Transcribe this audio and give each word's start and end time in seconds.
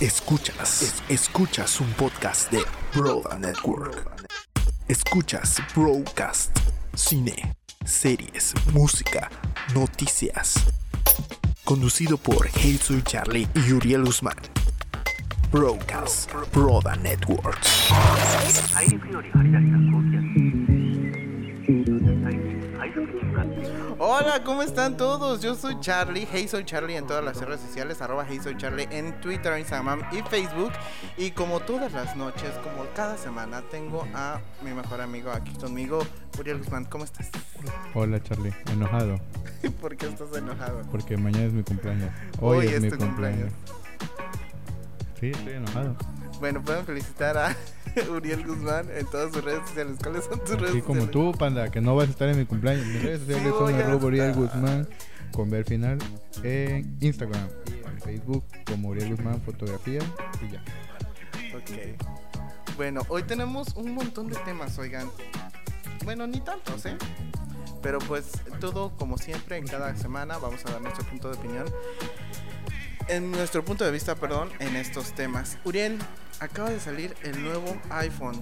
Escuchas, 0.00 0.82
es- 0.82 1.02
escuchas 1.08 1.80
un 1.80 1.90
podcast 1.92 2.50
de 2.52 2.62
Broda 2.94 3.38
Network. 3.38 4.06
Escuchas 4.86 5.56
Broadcast, 5.74 6.56
cine, 6.94 7.56
series, 7.84 8.54
música, 8.72 9.28
noticias. 9.74 10.54
Conducido 11.64 12.16
por 12.16 12.48
Soy 12.80 13.02
Charlie 13.02 13.48
y 13.54 13.72
Uriel 13.72 14.04
Guzmán. 14.04 14.36
Broadcast, 15.50 16.30
Broda 16.54 16.94
Network. 16.96 17.58
¿Cómo 24.48 24.62
están 24.62 24.96
todos? 24.96 25.42
Yo 25.42 25.54
soy 25.54 25.78
Charlie, 25.80 26.26
Hey 26.32 26.48
Soy 26.48 26.64
Charlie 26.64 26.96
en 26.96 27.06
todas 27.06 27.22
las 27.22 27.38
redes 27.38 27.60
sociales, 27.60 28.00
arroba 28.00 28.24
Hey 28.26 28.40
Soy 28.42 28.56
Charlie 28.56 28.88
en 28.90 29.20
Twitter, 29.20 29.58
Instagram 29.58 30.00
y 30.10 30.22
Facebook. 30.22 30.72
Y 31.18 31.32
como 31.32 31.60
todas 31.60 31.92
las 31.92 32.16
noches, 32.16 32.52
como 32.64 32.86
cada 32.96 33.18
semana, 33.18 33.60
tengo 33.70 34.08
a 34.14 34.40
mi 34.64 34.72
mejor 34.72 35.02
amigo 35.02 35.30
aquí 35.30 35.52
conmigo, 35.52 35.98
Uriel 36.38 36.60
Guzmán. 36.60 36.86
¿Cómo 36.86 37.04
estás? 37.04 37.28
Hola 37.92 38.22
Charlie, 38.22 38.54
enojado 38.72 39.20
¿Por 39.82 39.98
qué 39.98 40.06
estás 40.06 40.34
enojado? 40.34 40.80
porque 40.90 41.18
mañana 41.18 41.44
es 41.44 41.52
mi 41.52 41.62
cumpleaños. 41.62 42.10
Hoy 42.40 42.56
Hoy, 42.56 42.66
es 42.68 42.72
es, 42.72 42.80
mi 42.80 42.90
tu 42.90 42.96
cumpleaños. 42.96 43.52
Sí, 45.20 45.30
estoy 45.30 45.52
enojado. 45.52 45.94
Bueno, 46.40 46.62
pueden 46.62 46.84
felicitar 46.84 47.36
a 47.36 47.56
Uriel 48.10 48.46
Guzmán 48.46 48.88
en 48.94 49.06
todas 49.06 49.32
sus 49.32 49.42
redes 49.44 49.66
sociales. 49.68 49.96
¿Cuáles 50.02 50.24
son 50.24 50.38
tus 50.40 50.50
redes 50.58 50.70
Así 50.70 50.82
como 50.82 51.00
sociales? 51.02 51.32
tú, 51.32 51.38
panda, 51.38 51.70
que 51.70 51.80
no 51.80 51.96
vas 51.96 52.08
a 52.08 52.10
estar 52.10 52.28
en 52.28 52.38
mi 52.38 52.44
cumpleaños. 52.46 52.86
Mis 52.86 53.02
redes 53.02 53.20
sociales 53.20 53.44
Sí, 53.44 53.58
son 53.58 53.74
arroba 53.74 54.04
Uriel. 54.06 54.34
Guzmán 54.34 54.88
con 55.32 55.50
ver 55.50 55.64
final 55.64 55.98
en 56.42 56.96
Instagram 57.00 57.48
y 57.66 57.86
en 57.86 58.00
Facebook 58.00 58.44
como 58.66 58.88
Uriel 58.88 59.10
Guzmán 59.10 59.40
Fotografía 59.42 60.00
y 60.46 60.52
ya. 60.52 60.62
Ok. 61.56 62.76
Bueno, 62.76 63.02
hoy 63.08 63.24
tenemos 63.24 63.74
un 63.74 63.92
montón 63.92 64.28
de 64.28 64.36
temas, 64.36 64.78
oigan. 64.78 65.10
Bueno, 66.04 66.26
ni 66.28 66.40
tantos, 66.40 66.86
¿eh? 66.86 66.96
Pero 67.82 67.98
pues 67.98 68.30
todo 68.60 68.96
como 68.96 69.18
siempre, 69.18 69.56
en 69.56 69.66
cada 69.66 69.94
semana 69.96 70.38
vamos 70.38 70.64
a 70.66 70.70
dar 70.70 70.80
nuestro 70.80 71.04
punto 71.04 71.30
de 71.30 71.38
opinión. 71.38 71.66
En 73.08 73.30
nuestro 73.32 73.64
punto 73.64 73.84
de 73.84 73.90
vista, 73.90 74.14
perdón, 74.14 74.50
en 74.60 74.76
estos 74.76 75.12
temas. 75.14 75.58
Uriel, 75.64 75.98
acaba 76.40 76.70
de 76.70 76.80
salir 76.80 77.14
el 77.22 77.42
nuevo 77.42 77.76
iPhone. 77.90 78.40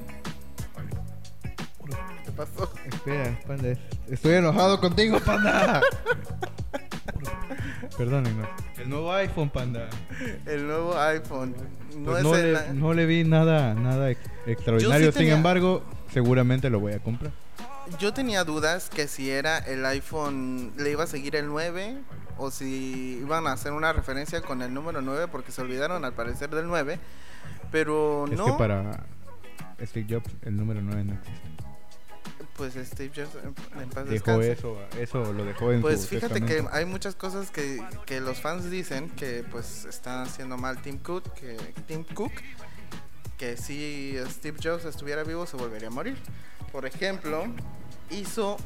¿Qué 2.25 2.33
pasó? 2.33 2.71
Espera, 2.85 3.39
panda, 3.47 3.69
es- 3.69 3.79
estoy 4.11 4.35
enojado 4.35 4.81
contigo, 4.81 5.21
panda. 5.21 5.81
Perdónenme. 7.97 8.45
El 8.79 8.91
nuevo 8.91 9.13
iPhone, 9.13 9.51
panda. 9.51 9.89
El 10.45 10.67
nuevo 10.67 10.99
iPhone. 10.99 11.55
No 11.97 12.11
Pues 12.11 12.23
no, 12.25 12.35
le, 12.37 12.73
no 12.75 12.93
le 12.95 13.07
vi 13.07 13.25
nada, 13.25 13.75
nada 13.75 14.11
ex- 14.11 14.21
extraordinario. 14.47 15.13
Sin 15.13 15.21
tenía- 15.21 15.35
embargo, 15.37 15.83
seguramente 16.13 16.69
lo 16.69 16.81
voy 16.81 16.93
a 16.93 16.99
comprar. 16.99 17.33
Yo 18.01 18.13
tenía 18.13 18.43
dudas 18.45 18.91
que 18.91 19.07
si 19.07 19.31
era 19.31 19.59
el 19.59 19.87
iPhone, 19.87 20.73
le 20.77 20.91
iba 20.91 21.05
a 21.05 21.07
seguir 21.07 21.37
el 21.37 21.47
9 21.47 21.97
o 22.37 22.51
si 22.51 23.19
iban 23.23 23.47
a 23.47 23.53
hacer 23.53 23.73
una 23.73 23.93
referencia 23.93 24.43
con 24.43 24.61
el 24.61 24.75
número 24.75 25.01
9 25.01 25.29
porque 25.31 25.53
se 25.53 25.63
olvidaron 25.63 26.05
al 26.05 26.13
parecer 26.13 26.51
del 26.51 26.67
9. 26.67 26.99
Pero 27.71 28.27
Es 28.27 28.39
no, 28.39 28.47
que 28.47 28.53
para 28.53 29.05
Steve 29.83 30.07
Jobs 30.09 30.31
el 30.43 30.57
número 30.57 30.81
9 30.83 31.05
no 31.05 31.15
existe. 31.15 31.41
pues 32.57 32.75
Steve 32.75 33.13
Jobs 33.15 33.31
en- 33.45 33.89
paz 33.91 34.09
Dejó 34.09 34.41
eso, 34.41 34.79
eso 34.99 35.33
lo 35.33 35.45
dejó 35.45 35.73
en 35.73 35.83
Pues 35.83 36.03
su 36.03 36.09
fíjate 36.09 36.43
que 36.45 36.65
hay 36.73 36.85
muchas 36.87 37.15
cosas 37.15 37.51
que, 37.51 37.83
que 38.07 38.21
los 38.21 38.41
fans 38.41 38.71
dicen 38.71 39.11
que 39.11 39.45
pues 39.51 39.85
están 39.85 40.21
haciendo 40.27 40.57
mal 40.57 40.81
Tim 40.81 40.99
Cook, 40.99 41.33
que 41.35 41.57
Tim 41.87 42.05
Cook, 42.05 42.33
que 43.37 43.57
si 43.59 44.15
Steve 44.31 44.59
Jobs 44.63 44.85
estuviera 44.87 45.23
vivo 45.25 45.47
se 45.47 45.57
volvería 45.57 45.89
a 45.89 45.91
morir. 45.91 46.17
Por 46.73 46.87
ejemplo, 46.87 47.45
hizo 48.11 48.57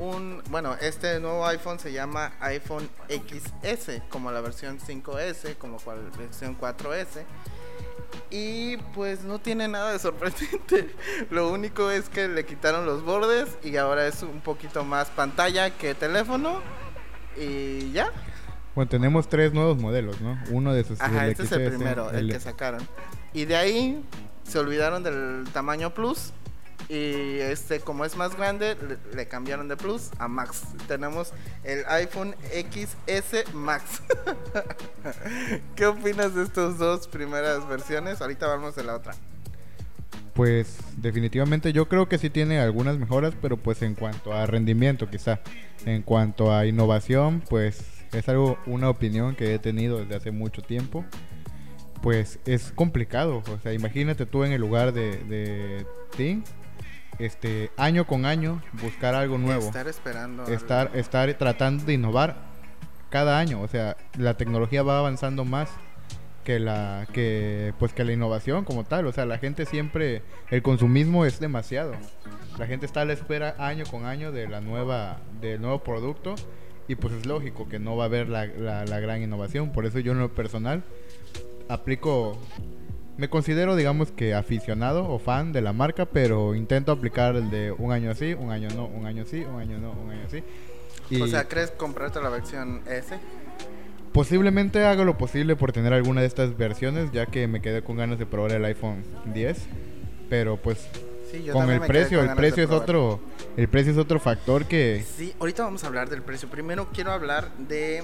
un, 0.00 0.42
bueno, 0.50 0.74
este 0.80 1.20
nuevo 1.20 1.46
iPhone 1.46 1.78
se 1.78 1.92
llama 1.92 2.32
iPhone 2.40 2.88
XS, 3.08 4.02
como 4.08 4.32
la 4.32 4.40
versión 4.40 4.80
5S, 4.80 5.56
como 5.58 5.78
la 5.86 6.18
versión 6.18 6.58
4S. 6.58 7.24
Y 8.30 8.76
pues 8.94 9.22
no 9.22 9.38
tiene 9.38 9.68
nada 9.68 9.92
de 9.92 9.98
sorprendente. 9.98 10.94
Lo 11.30 11.50
único 11.50 11.90
es 11.90 12.08
que 12.08 12.28
le 12.28 12.44
quitaron 12.44 12.86
los 12.86 13.04
bordes 13.04 13.58
y 13.62 13.76
ahora 13.76 14.06
es 14.06 14.22
un 14.22 14.40
poquito 14.40 14.84
más 14.84 15.08
pantalla 15.10 15.70
que 15.70 15.94
teléfono. 15.94 16.60
Y 17.36 17.92
ya. 17.92 18.10
Bueno, 18.74 18.88
tenemos 18.88 19.28
tres 19.28 19.52
nuevos 19.52 19.78
modelos, 19.78 20.20
¿no? 20.20 20.38
Uno 20.50 20.72
de 20.72 20.80
esos 20.80 21.00
Ajá, 21.00 21.26
el 21.26 21.32
este 21.32 21.42
es 21.44 21.52
el 21.52 21.68
primero, 21.68 22.10
el 22.10 22.32
que 22.32 22.40
sacaron. 22.40 22.86
Y 23.32 23.44
de 23.44 23.56
ahí 23.56 24.04
se 24.44 24.58
olvidaron 24.58 25.02
del 25.02 25.44
tamaño 25.52 25.92
Plus. 25.92 26.32
Y 26.88 27.38
este, 27.38 27.80
como 27.80 28.04
es 28.04 28.16
más 28.16 28.36
grande, 28.36 28.76
le, 29.14 29.28
cambiaron 29.28 29.68
de 29.68 29.76
Plus 29.76 30.10
a 30.18 30.28
Max. 30.28 30.62
Tenemos 30.88 31.32
el 31.62 31.84
iPhone 31.86 32.34
XS 32.52 33.54
Max. 33.54 34.02
¿Qué 35.76 35.86
opinas 35.86 36.34
de 36.34 36.42
estas 36.42 36.78
dos 36.78 37.06
primeras 37.06 37.68
versiones? 37.68 38.20
Ahorita 38.20 38.46
vamos 38.46 38.74
de 38.74 38.84
la 38.84 38.96
otra. 38.96 39.14
Pues 40.34 40.78
definitivamente 40.96 41.72
yo 41.72 41.88
creo 41.88 42.08
que 42.08 42.18
sí 42.18 42.30
tiene 42.30 42.60
algunas 42.60 42.98
mejoras, 42.98 43.34
pero 43.40 43.56
pues 43.56 43.82
en 43.82 43.94
cuanto 43.94 44.32
a 44.32 44.46
rendimiento 44.46 45.10
quizá, 45.10 45.40
en 45.84 46.02
cuanto 46.02 46.54
a 46.54 46.66
innovación, 46.66 47.42
pues 47.48 47.84
es 48.12 48.28
algo, 48.28 48.58
una 48.66 48.88
opinión 48.88 49.34
que 49.34 49.54
he 49.54 49.58
tenido 49.58 49.98
desde 49.98 50.16
hace 50.16 50.30
mucho 50.30 50.62
tiempo. 50.62 51.04
Pues 52.02 52.38
es 52.46 52.72
complicado, 52.72 53.42
o 53.46 53.58
sea, 53.62 53.74
imagínate 53.74 54.24
tú 54.24 54.44
en 54.44 54.52
el 54.52 54.60
lugar 54.60 54.92
de, 54.94 55.18
de 55.24 55.84
Tim, 56.16 56.42
este, 57.20 57.70
año 57.76 58.06
con 58.06 58.24
año, 58.26 58.62
buscar 58.82 59.14
algo 59.14 59.38
nuevo. 59.38 59.66
Estar 59.66 59.86
esperando. 59.88 60.44
estar, 60.46 60.90
estar 60.94 61.32
tratando 61.34 61.84
de 61.84 61.94
innovar 61.94 62.36
cada 63.10 63.38
año. 63.38 63.60
O 63.60 63.68
sea, 63.68 63.96
la 64.18 64.34
tecnología 64.36 64.82
va 64.82 64.98
avanzando 64.98 65.44
más 65.44 65.70
que 66.44 66.58
la 66.58 67.06
que 67.12 67.74
pues 67.78 67.92
que 67.92 68.02
la 68.04 68.12
innovación 68.12 68.64
como 68.64 68.84
tal. 68.84 69.06
O 69.06 69.12
sea, 69.12 69.26
la 69.26 69.38
gente 69.38 69.66
siempre 69.66 70.22
el 70.50 70.62
consumismo 70.62 71.24
es 71.26 71.38
demasiado. 71.40 71.92
La 72.58 72.66
gente 72.66 72.86
está 72.86 73.02
a 73.02 73.04
la 73.04 73.12
espera 73.12 73.54
año 73.58 73.84
con 73.90 74.06
año 74.06 74.32
de 74.32 74.48
la 74.48 74.60
nueva 74.60 75.18
del 75.40 75.60
nuevo 75.60 75.80
producto 75.84 76.34
y 76.88 76.94
pues 76.96 77.12
es 77.14 77.26
lógico 77.26 77.68
que 77.68 77.78
no 77.78 77.96
va 77.96 78.04
a 78.04 78.06
haber 78.06 78.28
la, 78.28 78.46
la- 78.46 78.84
la 78.84 79.00
gran 79.00 79.22
innovación. 79.22 79.70
Por 79.72 79.84
eso 79.86 79.98
yo 79.98 80.12
en 80.12 80.18
lo 80.18 80.32
personal 80.34 80.82
aplico 81.68 82.38
me 83.20 83.28
considero, 83.28 83.76
digamos 83.76 84.10
que 84.10 84.34
aficionado 84.34 85.06
o 85.06 85.18
fan 85.18 85.52
de 85.52 85.60
la 85.60 85.74
marca, 85.74 86.06
pero 86.06 86.54
intento 86.54 86.90
aplicar 86.90 87.36
el 87.36 87.50
de 87.50 87.70
un 87.70 87.92
año 87.92 88.10
así, 88.10 88.32
un 88.32 88.50
año 88.50 88.68
no, 88.74 88.86
un 88.86 89.04
año 89.04 89.26
sí, 89.26 89.44
un 89.44 89.60
año 89.60 89.78
no, 89.78 89.92
un 89.92 90.10
año 90.10 90.22
así. 90.26 90.42
Y 91.10 91.20
O 91.20 91.26
sea, 91.26 91.44
¿crees 91.44 91.70
comprarte 91.72 92.20
la 92.22 92.30
versión 92.30 92.80
S? 92.88 93.18
posiblemente 94.12 94.84
haga 94.86 95.04
lo 95.04 95.16
posible 95.16 95.54
por 95.54 95.70
tener 95.70 95.92
alguna 95.92 96.22
de 96.22 96.26
estas 96.26 96.56
versiones, 96.56 97.12
ya 97.12 97.26
que 97.26 97.46
me 97.46 97.60
quedé 97.60 97.82
con 97.82 97.96
ganas 97.96 98.18
de 98.18 98.26
probar 98.26 98.52
el 98.52 98.64
iPhone 98.64 99.04
10. 99.26 99.58
Pero 100.28 100.56
pues 100.56 100.88
Sí, 101.30 101.46
con 101.52 101.70
el 101.70 101.80
precio, 101.82 102.18
con 102.20 102.30
el 102.30 102.34
precio 102.34 102.64
es 102.64 102.70
otro, 102.70 103.20
el 103.56 103.68
precio 103.68 103.92
es 103.92 103.98
otro 103.98 104.18
factor 104.18 104.64
que 104.66 105.04
Sí, 105.16 105.32
ahorita 105.38 105.62
vamos 105.62 105.84
a 105.84 105.86
hablar 105.86 106.08
del 106.08 106.22
precio. 106.22 106.48
Primero 106.48 106.88
quiero 106.92 107.12
hablar 107.12 107.54
de 107.56 108.02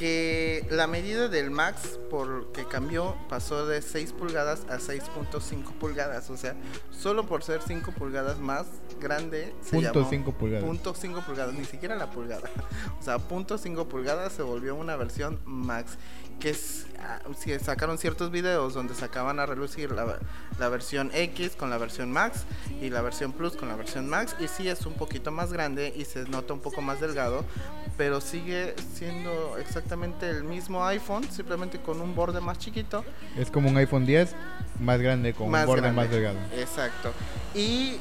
que 0.00 0.66
la 0.70 0.86
medida 0.86 1.28
del 1.28 1.50
Max 1.50 2.00
por 2.08 2.52
que 2.52 2.64
cambió 2.64 3.18
pasó 3.28 3.66
de 3.66 3.82
6 3.82 4.14
pulgadas 4.14 4.62
a 4.70 4.78
6.5 4.78 5.74
pulgadas, 5.78 6.30
o 6.30 6.38
sea, 6.38 6.56
solo 6.90 7.26
por 7.26 7.42
ser 7.42 7.60
5 7.60 7.92
pulgadas 7.92 8.38
más 8.38 8.66
grande 8.98 9.54
se 9.60 9.72
Punto 9.72 9.92
llamó 9.92 10.08
cinco 10.08 10.32
pulgadas. 10.32 10.64
Punto 10.64 10.94
5 10.94 11.20
pulgadas, 11.20 11.54
ni 11.54 11.66
siquiera 11.66 11.96
la 11.96 12.10
pulgada. 12.10 12.48
O 12.98 13.02
sea, 13.02 13.18
punto 13.18 13.58
5 13.58 13.88
pulgadas 13.90 14.32
se 14.32 14.42
volvió 14.42 14.74
una 14.74 14.96
versión 14.96 15.38
Max 15.44 15.98
que 16.40 16.56
ah, 16.98 17.20
sacaron 17.62 17.98
ciertos 17.98 18.30
videos 18.30 18.74
donde 18.74 18.94
sacaban 18.94 19.38
a 19.38 19.46
relucir 19.46 19.92
la, 19.92 20.18
la 20.58 20.68
versión 20.68 21.10
X 21.14 21.52
con 21.56 21.70
la 21.70 21.78
versión 21.78 22.10
Max 22.10 22.44
y 22.80 22.90
la 22.90 23.02
versión 23.02 23.32
Plus 23.32 23.56
con 23.56 23.68
la 23.68 23.76
versión 23.76 24.08
Max 24.08 24.34
y 24.40 24.48
sí 24.48 24.68
es 24.68 24.86
un 24.86 24.94
poquito 24.94 25.30
más 25.30 25.52
grande 25.52 25.92
y 25.94 26.04
se 26.04 26.24
nota 26.24 26.52
un 26.54 26.60
poco 26.60 26.80
más 26.80 27.00
delgado 27.00 27.44
pero 27.96 28.20
sigue 28.20 28.74
siendo 28.94 29.58
exactamente 29.58 30.28
el 30.28 30.42
mismo 30.42 30.84
iPhone 30.86 31.30
simplemente 31.30 31.78
con 31.80 32.00
un 32.00 32.14
borde 32.14 32.40
más 32.40 32.58
chiquito 32.58 33.04
es 33.36 33.50
como 33.50 33.68
un 33.68 33.76
iPhone 33.76 34.06
10 34.06 34.34
más 34.80 35.00
grande 35.00 35.34
con 35.34 35.50
más 35.50 35.62
un 35.62 35.66
borde 35.66 35.82
grande. 35.82 36.02
más 36.02 36.10
delgado. 36.10 36.38
exacto 36.56 37.12
y 37.54 37.98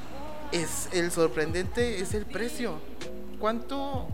es 0.51 0.89
el 0.93 1.11
sorprendente 1.11 1.99
es 1.99 2.13
el 2.13 2.25
precio 2.25 2.79
¿cuánto 3.39 4.07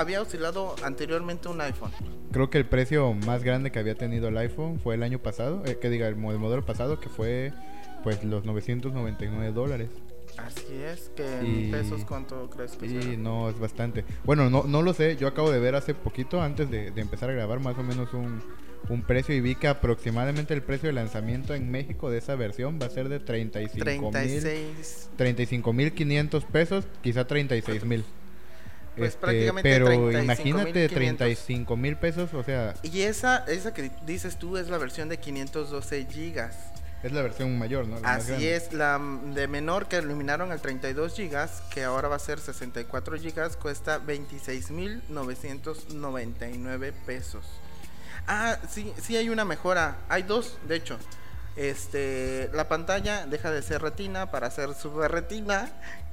había 0.00 0.20
oscilado 0.22 0.74
anteriormente 0.82 1.48
un 1.48 1.60
iPhone? 1.60 1.90
Creo 2.32 2.50
que 2.50 2.58
el 2.58 2.66
precio 2.66 3.12
más 3.12 3.42
grande 3.44 3.70
que 3.70 3.78
había 3.78 3.94
tenido 3.94 4.28
el 4.28 4.36
iPhone 4.38 4.78
fue 4.80 4.94
el 4.94 5.02
año 5.02 5.18
pasado, 5.18 5.62
eh, 5.66 5.78
que 5.80 5.90
diga 5.90 6.08
el 6.08 6.16
mo- 6.16 6.32
el 6.32 6.38
modelo 6.38 6.64
pasado 6.64 6.98
que 7.00 7.08
fue 7.08 7.52
pues 8.02 8.24
los 8.24 8.44
999 8.44 9.52
dólares. 9.52 9.90
Así 10.38 10.64
es, 10.72 11.10
que 11.16 11.26
en 11.40 11.70
pesos 11.70 12.04
cuánto 12.06 12.48
crees 12.48 12.72
que 12.76 12.86
Y 12.86 13.16
no, 13.16 13.50
es 13.50 13.58
bastante. 13.58 14.04
Bueno, 14.24 14.48
no, 14.48 14.62
no 14.62 14.80
lo 14.80 14.94
sé. 14.94 15.16
Yo 15.16 15.26
acabo 15.28 15.50
de 15.50 15.58
ver 15.58 15.74
hace 15.74 15.92
poquito, 15.92 16.40
antes 16.40 16.70
de, 16.70 16.92
de 16.92 17.00
empezar 17.00 17.28
a 17.30 17.32
grabar, 17.34 17.60
más 17.60 17.76
o 17.76 17.82
menos 17.82 18.14
un, 18.14 18.40
un 18.88 19.02
precio. 19.02 19.34
Y 19.34 19.40
vi 19.40 19.56
que 19.56 19.66
aproximadamente 19.68 20.54
el 20.54 20.62
precio 20.62 20.86
de 20.88 20.92
lanzamiento 20.94 21.52
en 21.54 21.70
México 21.70 22.08
de 22.10 22.18
esa 22.18 22.36
versión 22.36 22.78
va 22.80 22.86
a 22.86 22.90
ser 22.90 23.08
de 23.08 23.18
35 23.20 23.84
mil. 24.12 24.12
36 24.12 25.10
35.500 25.18 26.44
pesos, 26.46 26.86
quizá 27.02 27.26
36 27.26 27.84
mil. 27.84 28.04
Pues 28.96 29.14
prácticamente 29.16 29.70
pero 29.70 29.86
35,500. 29.86 30.24
imagínate 30.24 30.88
35 30.88 31.76
mil 31.76 31.96
pesos, 31.96 32.34
o 32.34 32.42
sea, 32.42 32.74
Y 32.82 33.02
esa, 33.02 33.44
esa 33.46 33.72
que 33.72 33.90
dices 34.04 34.36
tú 34.36 34.56
es 34.56 34.68
la 34.68 34.78
versión 34.78 35.08
de 35.08 35.18
512 35.18 36.06
gigas. 36.10 36.56
es 37.02 37.12
la 37.12 37.22
versión 37.22 37.56
mayor, 37.58 37.86
¿no? 37.86 37.98
La 38.00 38.14
Así 38.14 38.48
es, 38.48 38.72
la 38.72 39.00
de 39.34 39.46
menor 39.48 39.86
que 39.88 39.96
eliminaron 39.96 40.52
el 40.52 40.60
32 40.60 41.14
gigas, 41.14 41.62
que 41.70 41.84
ahora 41.84 42.08
va 42.08 42.16
a 42.16 42.18
ser 42.18 42.40
64 42.40 43.16
gigas, 43.16 43.56
cuesta 43.56 44.00
26.999 44.00 46.92
pesos. 47.06 47.46
Ah, 48.26 48.58
sí, 48.68 48.92
sí 49.00 49.16
hay 49.16 49.28
una 49.28 49.44
mejora. 49.44 49.98
Hay 50.08 50.22
dos, 50.24 50.58
de 50.68 50.76
hecho. 50.76 50.98
Este, 51.56 52.48
la 52.52 52.68
pantalla 52.68 53.26
deja 53.26 53.50
de 53.50 53.62
ser 53.62 53.82
retina 53.82 54.30
para 54.30 54.50
ser 54.50 54.74
super 54.74 55.10
retina, 55.10 55.70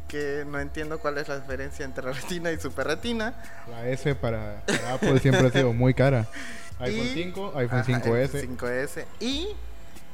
que 0.07 0.45
no 0.47 0.59
entiendo 0.59 0.99
cuál 0.99 1.17
es 1.17 1.27
la 1.27 1.39
diferencia 1.39 1.85
entre 1.85 2.11
retina 2.13 2.51
y 2.51 2.59
super 2.59 2.87
retina. 2.87 3.33
La 3.69 3.87
S 3.87 4.15
para, 4.15 4.63
para 4.65 4.93
Apple 4.93 5.19
siempre 5.19 5.47
ha 5.47 5.51
sido 5.51 5.73
muy 5.73 5.93
cara. 5.93 6.27
iPhone 6.79 7.05
Y- 7.07 7.13
5, 7.13 7.53
iPhone 7.57 7.79
Ajá, 7.79 8.01
5S. 8.03 8.35
el 8.35 8.57
5S. 8.57 9.05
Y 9.19 9.47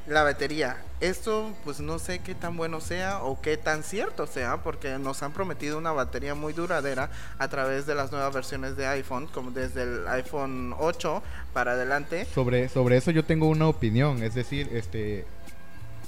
la 0.07 0.24
batería. 0.24 0.78
Esto 1.00 1.54
pues 1.66 1.80
no 1.81 2.00
sé 2.00 2.19
qué 2.19 2.34
tan 2.36 2.56
bueno 2.57 2.80
sea 2.81 3.24
o 3.24 3.40
qué 3.42 3.56
tan 3.57 3.84
cierto 3.84 4.25
sea 4.28 4.57
porque 4.63 4.98
nos 4.98 5.22
han 5.24 5.31
prometido 5.34 5.78
una 5.78 5.92
batería 5.92 6.34
muy 6.36 6.54
duradera 6.54 7.10
a 7.39 7.48
través 7.50 7.86
de 7.86 7.96
las 7.96 8.12
nuevas 8.12 8.34
versiones 8.34 8.75
de 8.78 8.86
iPhone, 8.88 9.28
como 9.28 9.51
desde 9.51 9.84
el 9.84 10.07
iPhone 10.07 10.74
8 10.80 11.22
para 11.54 11.74
adelante. 11.74 12.25
Sobre, 12.34 12.69
sobre 12.69 12.98
eso 12.98 13.12
yo 13.12 13.24
tengo 13.25 13.48
una 13.48 13.68
opinión, 13.68 14.24
es 14.24 14.34
decir, 14.34 14.69
este 14.74 15.25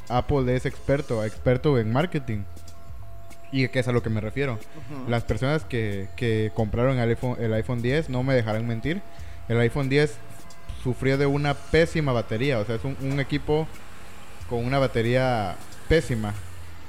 Apple 0.07 0.55
es 0.55 0.65
experto, 0.65 1.23
experto 1.25 1.77
en 1.77 1.91
marketing. 1.91 2.43
Y 3.51 3.67
que 3.69 3.79
es 3.79 3.87
a 3.87 3.91
lo 3.91 4.03
que 4.03 4.09
me 4.09 4.21
refiero. 4.21 4.53
Ujú. 4.53 5.09
Las 5.09 5.23
personas 5.23 5.63
que, 5.63 6.07
que 6.15 6.51
compraron 6.53 6.97
el 6.99 7.09
iPhone, 7.09 7.37
el 7.39 7.53
iPhone 7.53 7.81
10 7.81 8.09
no 8.09 8.23
me 8.23 8.33
dejarán 8.33 8.67
mentir. 8.67 9.01
El 9.47 9.59
iPhone 9.59 9.89
10 9.89 10.15
sufrió 10.83 11.17
de 11.17 11.25
una 11.25 11.53
pésima 11.53 12.11
batería. 12.11 12.59
O 12.59 12.65
sea, 12.65 12.75
es 12.75 12.83
un, 12.83 12.97
un 13.01 13.19
equipo 13.19 13.67
con 14.49 14.65
una 14.65 14.79
batería 14.79 15.55
pésima. 15.87 16.33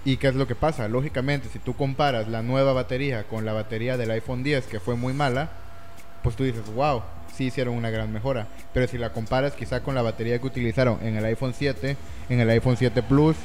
¿Y 0.05 0.19
qué 0.19 0.29
es 0.29 0.35
lo 0.35 0.47
que 0.47 0.55
pasa? 0.55 0.87
Lógicamente, 0.89 1.49
si 1.53 1.59
tú 1.59 1.75
comparas 1.75 2.29
la 2.29 2.43
nueva 2.43 2.73
batería 2.73 3.25
con 3.25 3.45
la 3.45 3.53
batería 3.53 3.97
del 3.97 4.13
iPhone 4.13 4.45
10, 4.45 4.67
que 4.67 4.79
fue 4.79 4.95
muy 4.95 5.13
mala, 5.13 5.51
pues 6.23 6.37
tú 6.37 6.45
dices, 6.45 6.63
wow, 6.75 7.03
sí 7.35 7.47
hicieron 7.47 7.75
una 7.75 7.91
gran 7.91 8.13
mejora. 8.13 8.47
Pero 8.73 8.87
si 8.87 8.99
la 8.99 9.11
comparas 9.11 9.55
quizá 9.55 9.83
con 9.83 9.95
la 9.95 10.03
batería 10.03 10.39
que 10.39 10.47
utilizaron 10.47 10.99
en 11.03 11.17
el 11.17 11.25
iPhone 11.25 11.55
7, 11.57 11.97
en 12.29 12.41
el 12.41 12.51
iPhone 12.51 12.77
7 12.77 13.03
Plus, 13.03 13.37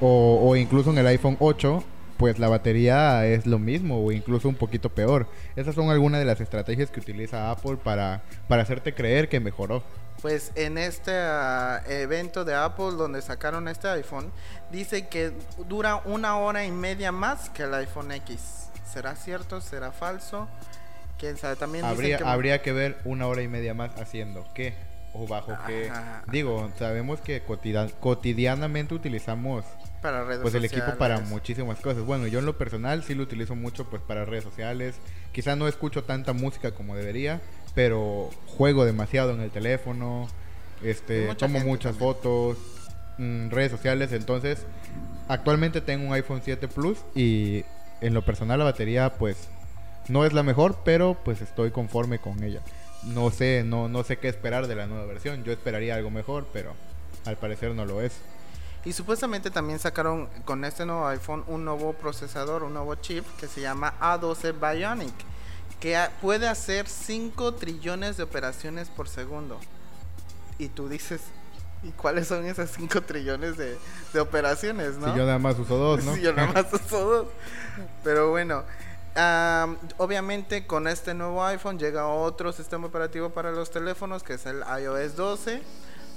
o, 0.00 0.40
o 0.42 0.56
incluso 0.56 0.90
en 0.90 0.98
el 0.98 1.06
iPhone 1.06 1.36
8, 1.40 1.84
pues 2.16 2.38
la 2.38 2.48
batería 2.48 3.26
es 3.26 3.46
lo 3.46 3.58
mismo 3.58 4.04
o 4.04 4.12
incluso 4.12 4.48
un 4.48 4.54
poquito 4.54 4.90
peor. 4.90 5.26
Esas 5.56 5.74
son 5.74 5.90
algunas 5.90 6.20
de 6.20 6.26
las 6.26 6.40
estrategias 6.40 6.90
que 6.90 7.00
utiliza 7.00 7.50
Apple 7.50 7.76
para, 7.82 8.22
para 8.48 8.62
hacerte 8.62 8.94
creer 8.94 9.28
que 9.28 9.40
mejoró. 9.40 9.82
Pues 10.22 10.52
en 10.54 10.78
este 10.78 11.12
ah, 11.12 11.82
evento 11.86 12.44
de 12.44 12.54
Apple 12.54 12.92
donde 12.96 13.20
sacaron 13.20 13.68
este 13.68 13.88
iPhone, 13.88 14.32
dice 14.70 15.08
que 15.08 15.32
dura 15.68 16.00
una 16.04 16.38
hora 16.38 16.64
y 16.64 16.70
media 16.70 17.12
más 17.12 17.50
que 17.50 17.64
el 17.64 17.74
iPhone 17.74 18.12
X. 18.12 18.70
¿Será 18.90 19.16
cierto? 19.16 19.60
¿Será 19.60 19.92
falso? 19.92 20.48
¿Quién 21.18 21.36
sabe? 21.36 21.56
También 21.56 21.84
dicen 21.84 21.94
Habría, 21.94 22.18
que... 22.18 22.24
habría 22.24 22.62
que 22.62 22.72
ver 22.72 22.98
una 23.04 23.26
hora 23.26 23.42
y 23.42 23.48
media 23.48 23.74
más 23.74 23.90
haciendo 24.00 24.46
qué 24.54 24.74
o 25.14 25.26
bajo 25.26 25.56
qué. 25.66 25.88
Ajá. 25.90 26.24
Digo, 26.30 26.70
sabemos 26.78 27.20
que 27.20 27.42
cotidianamente 28.00 28.94
utilizamos 28.94 29.64
para 30.02 30.24
redes 30.24 30.42
pues 30.42 30.54
el 30.54 30.64
equipo 30.64 30.96
para 30.98 31.20
muchísimas 31.20 31.80
cosas. 31.80 32.04
Bueno, 32.04 32.26
yo 32.26 32.40
en 32.40 32.46
lo 32.46 32.58
personal 32.58 33.02
sí 33.04 33.14
lo 33.14 33.22
utilizo 33.22 33.54
mucho 33.54 33.88
pues 33.88 34.02
para 34.02 34.24
redes 34.24 34.44
sociales. 34.44 34.96
Quizá 35.32 35.56
no 35.56 35.66
escucho 35.66 36.04
tanta 36.04 36.32
música 36.32 36.72
como 36.72 36.94
debería, 36.94 37.40
pero 37.74 38.30
juego 38.46 38.84
demasiado 38.84 39.32
en 39.32 39.40
el 39.40 39.50
teléfono. 39.50 40.28
Este, 40.82 41.26
Mucha 41.26 41.46
tomo 41.46 41.60
muchas 41.60 41.92
también. 41.92 42.14
fotos, 42.14 42.58
mm, 43.18 43.48
redes 43.50 43.70
sociales, 43.70 44.12
entonces 44.12 44.66
actualmente 45.28 45.80
tengo 45.80 46.06
un 46.06 46.12
iPhone 46.12 46.42
7 46.44 46.68
Plus 46.68 46.98
y 47.14 47.64
en 48.02 48.12
lo 48.12 48.24
personal 48.24 48.58
la 48.58 48.66
batería 48.66 49.14
pues 49.14 49.48
no 50.08 50.26
es 50.26 50.32
la 50.34 50.42
mejor, 50.42 50.80
pero 50.84 51.16
pues 51.24 51.40
estoy 51.40 51.70
conforme 51.70 52.18
con 52.18 52.42
ella. 52.42 52.60
No 53.06 53.30
sé, 53.30 53.62
no 53.64 53.88
no 53.88 54.02
sé 54.02 54.18
qué 54.18 54.28
esperar 54.28 54.66
de 54.66 54.74
la 54.74 54.86
nueva 54.86 55.04
versión. 55.04 55.44
Yo 55.44 55.52
esperaría 55.52 55.94
algo 55.94 56.10
mejor, 56.10 56.46
pero 56.52 56.74
al 57.24 57.36
parecer 57.36 57.74
no 57.74 57.84
lo 57.84 58.00
es. 58.00 58.12
Y 58.84 58.92
supuestamente 58.92 59.50
también 59.50 59.78
sacaron 59.78 60.28
con 60.44 60.64
este 60.64 60.84
nuevo 60.84 61.06
iPhone 61.06 61.42
un 61.46 61.64
nuevo 61.64 61.94
procesador, 61.94 62.62
un 62.62 62.74
nuevo 62.74 62.94
chip 62.96 63.24
que 63.38 63.46
se 63.48 63.62
llama 63.62 63.94
A12 63.98 64.52
Bionic, 64.52 65.14
que 65.80 65.98
puede 66.20 66.48
hacer 66.48 66.86
5 66.86 67.54
trillones 67.54 68.18
de 68.18 68.24
operaciones 68.24 68.88
por 68.88 69.08
segundo. 69.08 69.58
Y 70.58 70.68
tú 70.68 70.88
dices, 70.88 71.22
¿y 71.82 71.90
cuáles 71.92 72.28
son 72.28 72.44
esas 72.44 72.70
5 72.72 73.02
trillones 73.02 73.56
de, 73.56 73.78
de 74.12 74.20
operaciones, 74.20 74.96
no? 74.96 75.10
Si 75.12 75.18
yo 75.18 75.24
nada 75.24 75.38
más 75.38 75.58
uso 75.58 75.76
dos, 75.78 76.04
¿no? 76.04 76.14
Sí, 76.16 76.20
yo 76.20 76.34
nada 76.34 76.52
más 76.52 76.66
uso 76.72 77.04
dos. 77.04 77.26
Pero 78.02 78.30
bueno, 78.30 78.64
am, 79.14 79.76
obviamente 79.98 80.66
con 80.66 80.88
este 80.88 81.14
nuevo 81.14 81.44
iPhone 81.44 81.78
llega 81.78 82.06
otro 82.06 82.52
sistema 82.52 82.86
operativo 82.86 83.30
para 83.30 83.50
los 83.52 83.70
teléfonos 83.70 84.22
que 84.22 84.34
es 84.34 84.46
el 84.46 84.62
iOS 84.80 85.16
12, 85.16 85.62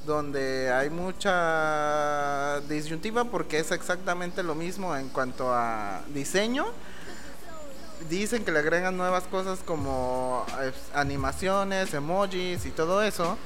donde 0.06 0.72
hay 0.72 0.90
mucha 0.90 2.62
disyuntiva 2.70 3.26
porque 3.26 3.60
es 3.60 3.72
exactamente 3.72 4.44
lo 4.44 4.56
mismo 4.56 4.96
en 4.96 5.10
cuanto 5.10 5.54
a 5.54 6.02
diseño. 6.14 6.66
Dicen 8.10 8.46
que 8.46 8.52
le 8.52 8.60
agregan 8.60 8.96
nuevas 8.96 9.24
cosas 9.24 9.60
como 9.66 10.46
eh, 10.62 10.72
animaciones, 10.94 11.94
emojis 11.94 12.66
y 12.66 12.70
todo 12.70 13.02
eso. 13.02 13.38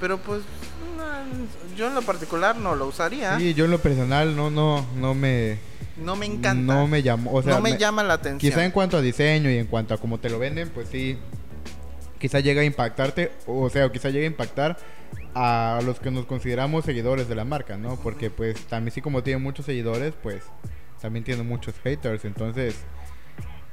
Pero 0.00 0.18
pues 0.18 0.42
yo 1.76 1.88
en 1.88 1.94
lo 1.94 2.02
particular 2.02 2.56
no 2.56 2.76
lo 2.76 2.86
usaría. 2.86 3.36
Sí, 3.36 3.54
yo 3.54 3.64
en 3.64 3.72
lo 3.72 3.80
personal 3.80 4.36
no, 4.36 4.50
no, 4.50 4.86
no 4.94 5.14
me, 5.14 5.58
No 6.02 6.16
me 6.16 6.26
encanta. 6.26 6.74
no 6.74 6.86
me 6.86 7.02
llamó, 7.02 7.32
o 7.32 7.42
sea, 7.42 7.54
no 7.54 7.60
me, 7.60 7.72
me- 7.72 7.78
llama 7.78 8.02
la 8.02 8.14
atención. 8.14 8.38
quizá 8.38 8.64
en 8.64 8.70
cuanto 8.70 8.96
a 8.96 9.00
diseño 9.02 9.50
y 9.50 9.58
en 9.58 9.66
cuanto 9.66 9.94
a 9.94 9.98
cómo 9.98 10.18
te 10.18 10.30
lo 10.30 10.38
venden, 10.38 10.68
pues 10.70 10.88
sí, 10.88 11.18
quizá 12.18 12.40
llega 12.40 12.62
a 12.62 12.64
impactarte, 12.64 13.32
o 13.46 13.68
sea, 13.70 13.86
o 13.86 13.92
quizá 13.92 14.10
llegue 14.10 14.24
a 14.24 14.28
impactar 14.28 14.76
a 15.34 15.80
los 15.84 16.00
que 16.00 16.10
nos 16.10 16.24
consideramos 16.26 16.84
seguidores 16.84 17.28
de 17.28 17.34
la 17.34 17.44
marca, 17.44 17.76
¿no? 17.76 17.96
Porque 17.96 18.30
pues 18.30 18.56
también 18.66 18.92
sí 18.94 19.00
como 19.00 19.22
tiene 19.22 19.38
muchos 19.38 19.66
seguidores, 19.66 20.14
pues 20.22 20.42
también 21.00 21.24
tiene 21.24 21.42
muchos 21.42 21.74
haters, 21.84 22.24
entonces 22.24 22.74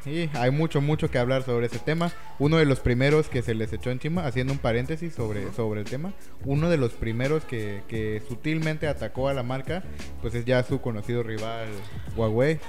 sí, 0.05 0.29
hay 0.33 0.51
mucho, 0.51 0.79
mucho 0.79 1.11
que 1.11 1.17
hablar 1.17 1.43
sobre 1.43 1.65
ese 1.65 1.79
tema. 1.79 2.11
Uno 2.39 2.55
de 2.57 2.65
los 2.65 2.79
primeros 2.79 3.27
que 3.27 3.41
se 3.41 3.53
les 3.53 3.73
echó 3.73 3.91
encima, 3.91 4.25
haciendo 4.25 4.53
un 4.53 4.59
paréntesis 4.59 5.13
sobre, 5.13 5.51
sobre 5.51 5.81
el 5.81 5.85
tema, 5.87 6.13
uno 6.45 6.69
de 6.69 6.77
los 6.77 6.93
primeros 6.93 7.43
que, 7.43 7.81
que 7.89 8.21
sutilmente 8.27 8.87
atacó 8.87 9.27
a 9.27 9.33
la 9.33 9.43
marca, 9.43 9.83
pues 10.21 10.33
es 10.35 10.45
ya 10.45 10.63
su 10.63 10.79
conocido 10.79 11.21
rival 11.23 11.67
Huawei. 12.15 12.59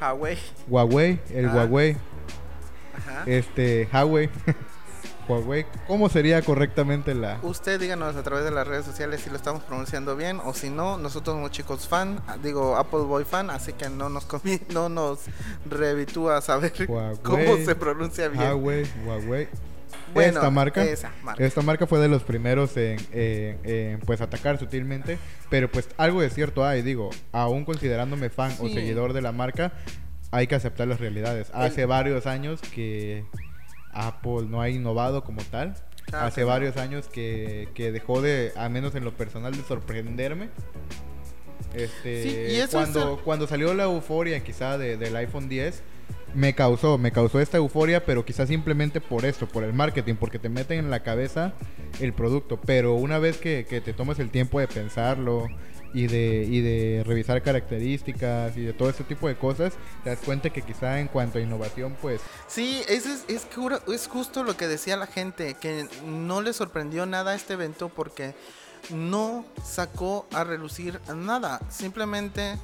Huawei. 0.00 0.36
Huawei, 0.68 1.18
el 1.32 1.46
Ah. 1.46 1.52
Huawei, 1.54 1.96
Ajá. 2.96 3.22
este, 3.26 3.88
Huawei, 3.92 4.28
Huawei, 5.28 5.66
¿cómo 5.86 6.08
sería 6.08 6.42
correctamente 6.42 7.14
la? 7.14 7.38
Usted 7.42 7.80
díganos 7.80 8.16
a 8.16 8.22
través 8.22 8.44
de 8.44 8.50
las 8.50 8.66
redes 8.66 8.84
sociales 8.84 9.20
si 9.20 9.30
lo 9.30 9.36
estamos 9.36 9.62
pronunciando 9.62 10.16
bien 10.16 10.40
o 10.44 10.52
si 10.52 10.68
no, 10.68 10.98
nosotros 10.98 11.36
somos 11.36 11.50
chicos 11.52 11.86
fan, 11.88 12.20
digo 12.42 12.76
Apple 12.76 13.00
Boy 13.00 13.24
fan, 13.24 13.48
así 13.50 13.72
que 13.72 13.88
no 13.88 14.08
nos 14.08 14.26
convi- 14.28 14.60
no 14.72 14.88
nos 14.88 15.20
revitúa 15.64 16.40
saber 16.40 16.72
Huawei, 16.88 17.16
cómo 17.22 17.56
se 17.64 17.74
pronuncia 17.76 18.28
bien. 18.28 18.42
Huawei, 18.44 18.86
Huawei. 19.06 19.48
Bueno, 20.12 20.34
esta 20.38 20.50
marca, 20.50 20.84
esa 20.84 21.10
marca. 21.22 21.42
esta 21.44 21.62
marca 21.62 21.86
fue 21.86 21.98
de 21.98 22.08
los 22.08 22.22
primeros 22.22 22.76
en, 22.76 22.98
en- 23.12 23.58
en, 23.64 24.00
pues 24.00 24.20
atacar 24.20 24.58
sutilmente, 24.58 25.18
pero 25.48 25.70
pues 25.70 25.88
algo 25.96 26.20
de 26.20 26.28
cierto 26.30 26.64
hay, 26.66 26.82
digo, 26.82 27.10
aún 27.30 27.64
considerándome 27.64 28.28
fan 28.28 28.52
o 28.60 28.68
seguidor 28.68 29.12
de 29.14 29.22
la 29.22 29.32
marca, 29.32 29.72
hay 30.30 30.46
que 30.46 30.54
aceptar 30.54 30.88
las 30.88 31.00
realidades. 31.00 31.48
Hace 31.54 31.86
varios 31.86 32.26
años 32.26 32.60
que 32.74 33.24
Apple 33.92 34.46
no 34.48 34.60
ha 34.60 34.68
innovado 34.70 35.24
como 35.24 35.42
tal. 35.44 35.74
Claro 36.06 36.26
Hace 36.26 36.40
no. 36.42 36.48
varios 36.48 36.76
años 36.76 37.06
que, 37.08 37.68
que 37.74 37.92
dejó 37.92 38.20
de, 38.20 38.52
al 38.56 38.70
menos 38.70 38.94
en 38.94 39.04
lo 39.04 39.12
personal, 39.12 39.56
de 39.56 39.62
sorprenderme. 39.62 40.48
Este, 41.74 42.22
Sí, 42.22 42.28
y 42.52 42.56
eso 42.56 42.64
es 42.64 42.70
cuando, 42.90 43.14
el- 43.14 43.20
cuando 43.20 43.46
salió 43.46 43.72
la 43.74 43.84
euforia 43.84 44.42
quizá 44.44 44.76
de- 44.76 44.96
del 44.96 45.16
iPhone 45.16 45.48
10, 45.48 45.82
me 46.34 46.54
causó, 46.54 46.98
me 46.98 47.12
causó 47.12 47.40
esta 47.40 47.56
euforia, 47.58 48.04
pero 48.04 48.24
quizás 48.24 48.48
simplemente 48.48 49.00
por 49.00 49.24
esto, 49.24 49.46
por 49.48 49.64
el 49.64 49.72
marketing, 49.72 50.14
porque 50.16 50.38
te 50.38 50.48
meten 50.48 50.78
en 50.78 50.90
la 50.90 51.02
cabeza 51.02 51.52
el 52.00 52.12
producto. 52.12 52.60
Pero 52.60 52.94
una 52.94 53.18
vez 53.18 53.38
que, 53.38 53.66
que 53.68 53.80
te 53.80 53.92
tomas 53.92 54.18
el 54.18 54.30
tiempo 54.30 54.58
de 54.60 54.66
pensarlo 54.68 55.46
y 55.94 56.06
de, 56.06 56.46
y 56.48 56.60
de 56.60 57.04
revisar 57.04 57.42
características 57.42 58.56
y 58.56 58.62
de 58.62 58.72
todo 58.72 58.90
ese 58.90 59.04
tipo 59.04 59.28
de 59.28 59.36
cosas, 59.36 59.74
te 60.04 60.10
das 60.10 60.18
cuenta 60.20 60.50
que 60.50 60.62
quizá 60.62 61.00
en 61.00 61.08
cuanto 61.08 61.38
a 61.38 61.40
innovación, 61.40 61.96
pues 62.00 62.20
Sí, 62.46 62.82
es, 62.88 63.06
es, 63.06 63.24
es, 63.28 63.46
es 63.88 64.06
justo 64.06 64.44
lo 64.44 64.56
que 64.56 64.68
decía 64.68 64.96
la 64.96 65.06
gente, 65.06 65.54
que 65.54 65.86
no 66.06 66.40
le 66.40 66.52
sorprendió 66.52 67.06
nada 67.06 67.34
este 67.34 67.54
evento 67.54 67.88
porque 67.88 68.34
no 68.90 69.44
sacó 69.64 70.26
a 70.32 70.44
relucir 70.44 71.00
nada. 71.14 71.60
Simplemente, 71.70 72.58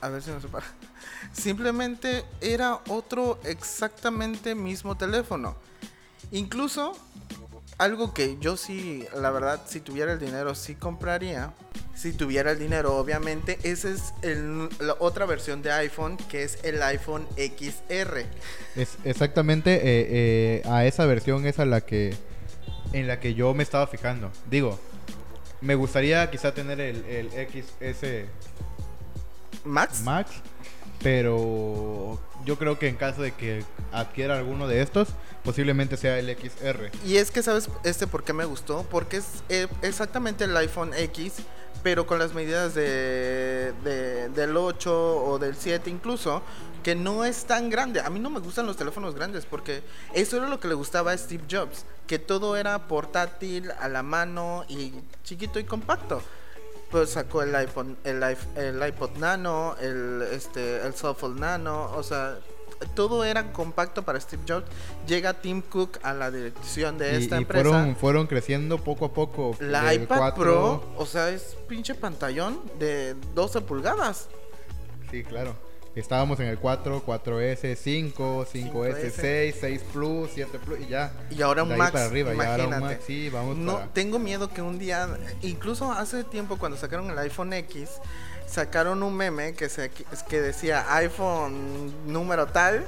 a 0.00 0.08
ver 0.08 0.22
si 0.22 0.30
no 0.30 0.40
se 0.40 0.48
para. 0.48 0.66
Simplemente 1.32 2.24
era 2.40 2.80
otro 2.88 3.38
exactamente 3.44 4.54
mismo 4.54 4.96
teléfono. 4.96 5.56
Incluso 6.30 6.96
algo 7.78 8.14
que 8.14 8.36
yo 8.40 8.56
sí, 8.56 9.04
la 9.14 9.30
verdad, 9.30 9.60
si 9.66 9.80
tuviera 9.80 10.12
el 10.12 10.18
dinero, 10.18 10.54
sí 10.54 10.74
compraría. 10.74 11.52
Si 11.94 12.12
tuviera 12.12 12.50
el 12.52 12.58
dinero, 12.58 12.96
obviamente, 12.96 13.58
esa 13.62 13.88
es 13.88 14.14
el- 14.22 14.68
la 14.80 14.96
otra 14.98 15.26
versión 15.26 15.62
de 15.62 15.70
iPhone, 15.72 16.16
que 16.16 16.42
es 16.42 16.58
el 16.64 16.82
iPhone 16.82 17.26
XR. 17.36 18.26
Es 18.74 18.96
exactamente 19.04 19.74
eh, 19.76 19.82
eh, 20.10 20.62
a 20.68 20.84
esa 20.86 21.06
versión 21.06 21.46
es 21.46 21.58
a 21.60 21.64
la 21.64 21.80
que 21.82 22.14
en 22.92 23.06
la 23.08 23.18
que 23.20 23.34
yo 23.34 23.54
me 23.54 23.62
estaba 23.62 23.86
fijando. 23.86 24.30
Digo, 24.50 24.78
me 25.60 25.74
gustaría 25.74 26.30
quizá 26.30 26.52
tener 26.54 26.80
el, 26.80 27.04
el 27.06 27.30
XS 27.30 28.26
Max. 29.64 30.00
Max, 30.02 30.30
pero 31.02 32.18
yo 32.44 32.56
creo 32.58 32.78
que 32.78 32.88
en 32.88 32.96
caso 32.96 33.22
de 33.22 33.32
que 33.32 33.64
adquiera 33.92 34.36
alguno 34.38 34.66
de 34.68 34.82
estos, 34.82 35.08
posiblemente 35.44 35.96
sea 35.96 36.18
el 36.18 36.28
XR. 36.36 36.90
Y 37.04 37.16
es 37.16 37.30
que, 37.30 37.42
¿sabes 37.42 37.68
este 37.84 38.06
por 38.06 38.24
qué 38.24 38.32
me 38.32 38.44
gustó? 38.44 38.84
Porque 38.90 39.18
es 39.18 39.26
eh, 39.48 39.68
exactamente 39.82 40.44
el 40.44 40.56
iPhone 40.56 40.92
X, 40.94 41.34
pero 41.82 42.06
con 42.06 42.18
las 42.18 42.32
medidas 42.34 42.74
de, 42.74 43.72
de- 43.84 44.28
del 44.30 44.56
8 44.56 45.24
o 45.24 45.38
del 45.38 45.54
7 45.54 45.90
incluso, 45.90 46.42
que 46.82 46.94
no 46.94 47.24
es 47.24 47.44
tan 47.44 47.70
grande. 47.70 48.00
A 48.00 48.10
mí 48.10 48.20
no 48.20 48.30
me 48.30 48.40
gustan 48.40 48.66
los 48.66 48.76
teléfonos 48.76 49.14
grandes 49.14 49.46
porque 49.46 49.82
eso 50.14 50.36
era 50.36 50.48
lo 50.48 50.60
que 50.60 50.68
le 50.68 50.74
gustaba 50.74 51.12
a 51.12 51.18
Steve 51.18 51.44
Jobs, 51.50 51.84
que 52.06 52.18
todo 52.18 52.56
era 52.56 52.86
portátil, 52.88 53.70
a 53.80 53.88
la 53.88 54.02
mano 54.02 54.64
y 54.68 54.92
chiquito 55.24 55.58
y 55.58 55.64
compacto. 55.64 56.22
Pues 56.94 57.10
sacó 57.10 57.42
el 57.42 57.52
iPhone, 57.56 57.96
el, 58.04 58.22
el 58.54 58.86
iPod 58.86 59.16
Nano, 59.16 59.74
el 59.80 60.22
este, 60.30 60.76
el 60.86 60.94
Nano, 61.34 61.90
o 61.96 62.04
sea, 62.04 62.38
todo 62.94 63.24
era 63.24 63.52
compacto 63.52 64.04
para 64.04 64.20
Steve 64.20 64.44
Jobs. 64.46 64.66
Llega 65.04 65.34
Tim 65.34 65.60
Cook 65.60 65.98
a 66.04 66.14
la 66.14 66.30
dirección 66.30 66.96
de 66.96 67.14
Y, 67.14 67.22
esta 67.24 67.34
y 67.34 67.38
empresa. 67.38 67.68
fueron, 67.68 67.96
fueron 67.96 68.26
creciendo 68.28 68.78
poco 68.78 69.06
a 69.06 69.12
poco. 69.12 69.56
la 69.58 69.92
iPad 69.92 70.18
4 70.18 70.34
Pro, 70.40 70.84
o 70.96 71.04
sea, 71.04 71.30
es 71.30 71.56
pinche 71.66 71.96
pantallón 71.96 72.60
de 72.78 73.16
12 73.34 73.62
pulgadas. 73.62 74.28
Sí, 75.10 75.24
claro. 75.24 75.56
Estábamos 75.94 76.40
en 76.40 76.46
el 76.46 76.58
4, 76.58 77.04
4S, 77.06 77.76
5, 77.76 78.46
5S, 78.52 79.12
6, 79.12 79.56
6 79.60 79.82
Plus, 79.92 80.30
7 80.34 80.58
Plus 80.64 80.80
y 80.80 80.86
ya. 80.88 81.12
Y 81.30 81.40
ahora 81.42 81.62
un 81.62 81.76
Max, 81.76 81.92
para 81.92 82.06
arriba, 82.06 82.34
y 82.34 82.38
ahora 82.38 82.54
un 82.54 82.60
imagínate. 82.68 82.94
Max, 82.94 83.04
sí, 83.06 83.28
vamos 83.30 83.56
no, 83.56 83.74
para- 83.74 83.86
tengo 83.92 84.18
miedo 84.18 84.48
que 84.48 84.60
un 84.60 84.78
día, 84.78 85.08
incluso 85.42 85.92
hace 85.92 86.24
tiempo 86.24 86.56
cuando 86.58 86.76
sacaron 86.76 87.10
el 87.10 87.18
iPhone 87.18 87.52
X, 87.52 87.90
sacaron 88.46 89.02
un 89.02 89.16
meme 89.16 89.54
que 89.54 89.68
se 89.68 89.90
que 90.28 90.40
decía 90.40 90.84
iPhone 90.96 91.92
número 92.12 92.46
tal 92.46 92.84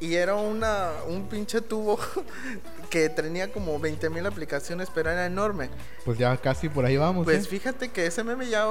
y 0.00 0.14
era 0.14 0.34
una 0.34 0.90
un 1.08 1.28
pinche 1.28 1.60
tubo 1.60 1.98
que 2.90 3.08
tenía 3.08 3.52
como 3.52 3.78
20 3.78 4.10
mil 4.10 4.26
aplicaciones, 4.26 4.88
pero 4.94 5.10
era 5.10 5.26
enorme. 5.26 5.70
Pues 6.04 6.18
ya 6.18 6.36
casi 6.36 6.68
por 6.68 6.84
ahí 6.84 6.96
vamos. 6.96 7.24
Pues 7.24 7.46
¿eh? 7.46 7.48
fíjate 7.48 7.88
que 7.90 8.06
ese 8.06 8.22
meme 8.24 8.48
ya 8.48 8.66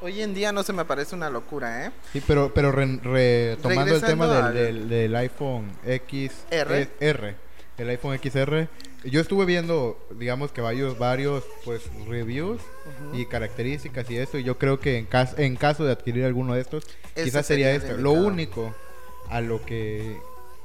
hoy 0.00 0.22
en 0.22 0.34
día 0.34 0.52
no 0.52 0.62
se 0.62 0.72
me 0.72 0.84
parece 0.84 1.14
una 1.14 1.30
locura, 1.30 1.86
¿eh? 1.86 1.90
Sí, 2.12 2.22
pero, 2.26 2.52
pero 2.54 2.72
re- 2.72 2.98
retomando 3.02 3.94
el 3.94 4.00
tema 4.02 4.26
del, 4.52 4.54
del, 4.54 4.88
del 4.88 5.16
iPhone 5.16 5.70
XR, 5.84 6.28
R. 6.50 6.88
R, 7.00 7.34
el 7.78 7.88
iPhone 7.90 8.18
XR, 8.18 8.68
yo 9.04 9.20
estuve 9.20 9.44
viendo, 9.44 9.98
digamos 10.10 10.50
que 10.52 10.60
varios, 10.60 10.98
varios 10.98 11.44
pues 11.64 11.82
reviews 12.08 12.60
y 13.12 13.26
características 13.26 14.10
y 14.10 14.16
eso, 14.18 14.38
y 14.38 14.44
yo 14.44 14.58
creo 14.58 14.80
que 14.80 14.98
en, 14.98 15.06
cas- 15.06 15.38
en 15.38 15.56
caso 15.56 15.84
de 15.84 15.92
adquirir 15.92 16.24
alguno 16.24 16.54
de 16.54 16.60
estos, 16.60 16.84
quizás 17.14 17.46
sería 17.46 17.72
este. 17.72 17.96
Lo 17.98 18.12
único 18.12 18.74
a 19.30 19.40
lo 19.40 19.64
que, 19.64 20.16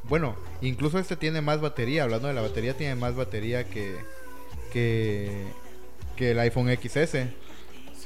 bueno, 0.04 0.36
incluso 0.62 0.98
este 1.00 1.16
tiene 1.16 1.42
más 1.42 1.62
batería, 1.62 2.04
hablando 2.04 2.28
de 2.28 2.34
la 2.34 2.42
batería, 2.42 2.76
tiene 2.76 2.96
más 2.96 3.16
batería 3.16 3.66
que, 3.66 3.96
que, 4.72 5.44
que 6.16 6.32
el 6.32 6.40
iPhone 6.40 6.70
XS 6.76 7.18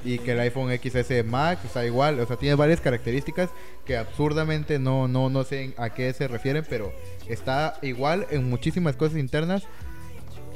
y 0.07 0.19
que 0.19 0.31
el 0.31 0.39
iPhone 0.39 0.71
XS 0.71 1.25
Max, 1.25 1.61
sea, 1.73 1.85
igual, 1.85 2.17
o 2.21 2.25
sea, 2.25 2.37
tiene 2.37 2.55
varias 2.55 2.79
características 2.79 3.49
que 3.85 3.97
absurdamente 3.97 4.79
no, 4.79 5.09
no, 5.09 5.29
no 5.29 5.43
sé 5.43 5.73
a 5.77 5.89
qué 5.89 6.13
se 6.13 6.29
refieren, 6.29 6.65
pero 6.69 6.93
está 7.27 7.77
igual 7.81 8.25
en 8.29 8.49
muchísimas 8.49 8.95
cosas 8.95 9.17
internas. 9.17 9.63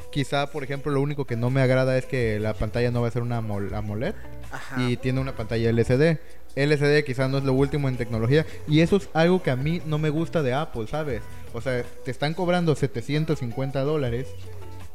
Quizá, 0.10 0.48
por 0.51 0.63
ejemplo, 0.63 0.91
lo 0.91 1.01
único 1.01 1.25
que 1.25 1.36
no 1.36 1.50
me 1.50 1.62
agrada 1.62 1.98
es 1.98 2.05
que 2.05 2.39
la 2.39 2.53
pantalla 2.53 2.91
no 2.91 3.01
va 3.01 3.10
a 3.10 3.12
ser 3.12 3.24
una 3.24 3.41
AMOL- 3.41 3.74
AMOLED 3.74 4.13
Ajá. 4.51 4.81
y 4.81 4.96
tiene 4.98 5.20
una 5.20 5.36
pantalla 5.36 5.70
LCD. 5.70 6.17
LCD 6.55 7.03
quizás 7.05 7.29
no 7.29 7.38
es 7.38 7.43
lo 7.43 7.53
último 7.53 7.88
en 7.89 7.96
tecnología 7.98 8.46
y 8.67 8.81
eso 8.81 8.98
es 8.98 9.10
algo 9.13 9.41
que 9.43 9.51
a 9.51 9.55
mí 9.55 9.81
no 9.86 9.98
me 9.98 10.10
gusta 10.10 10.43
de 10.43 10.53
Apple, 10.53 10.88
¿sabes? 10.88 11.22
O 11.53 11.62
sea, 11.62 11.84
te 12.05 12.12
están 12.12 12.34
cobrando 12.34 12.75
750 12.75 13.81
dólares 13.81 14.27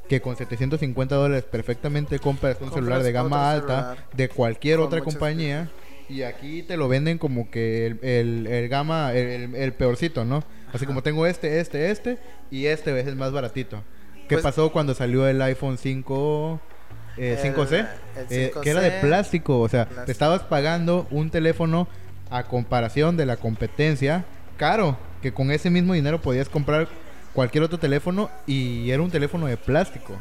que 0.08 0.20
con 0.20 0.36
750 0.36 1.14
dólares 1.14 1.44
perfectamente 1.44 2.18
compras 2.18 2.58
un 2.60 2.72
celular 2.72 3.02
de 3.02 3.12
gama 3.12 3.50
alta 3.50 3.96
de 4.14 4.28
cualquier 4.28 4.78
otra 4.80 5.00
compañía 5.00 5.68
y 6.08 6.22
aquí 6.22 6.62
te 6.62 6.76
lo 6.76 6.86
venden 6.88 7.18
como 7.18 7.50
que 7.50 7.86
el, 7.86 7.98
el, 8.02 8.46
el 8.46 8.68
gama, 8.68 9.12
el, 9.12 9.54
el- 9.56 9.72
peorcito, 9.72 10.24
¿no? 10.24 10.44
Así 10.72 10.86
como 10.86 11.02
tengo 11.02 11.26
este, 11.26 11.58
este, 11.58 11.90
este 11.90 12.18
y 12.50 12.66
este 12.66 12.98
es 13.00 13.06
el 13.08 13.16
más 13.16 13.32
baratito. 13.32 13.82
¿Qué 14.28 14.34
Pues- 14.36 14.42
pasó 14.44 14.70
cuando 14.70 14.94
salió 14.94 15.26
el 15.26 15.42
iPhone 15.42 15.78
5? 15.78 16.60
eh, 17.18 17.38
El- 17.42 17.54
5C, 17.54 17.88
el 18.16 18.26
eh, 18.30 18.52
que 18.62 18.70
era 18.70 18.80
de 18.80 18.90
5C, 18.90 19.00
plástico, 19.00 19.58
o 19.60 19.68
sea, 19.68 19.84
plástico. 19.86 20.04
te 20.06 20.12
estabas 20.12 20.42
pagando 20.42 21.06
un 21.10 21.30
teléfono 21.30 21.88
a 22.30 22.44
comparación 22.44 23.16
de 23.16 23.26
la 23.26 23.36
competencia 23.38 24.24
caro, 24.56 24.96
que 25.22 25.32
con 25.32 25.50
ese 25.50 25.70
mismo 25.70 25.94
dinero 25.94 26.20
podías 26.20 26.48
comprar 26.48 26.88
cualquier 27.36 27.62
otro 27.62 27.78
teléfono 27.78 28.30
y 28.46 28.90
era 28.90 29.00
un 29.02 29.10
teléfono 29.10 29.46
de 29.46 29.56
plástico. 29.56 30.16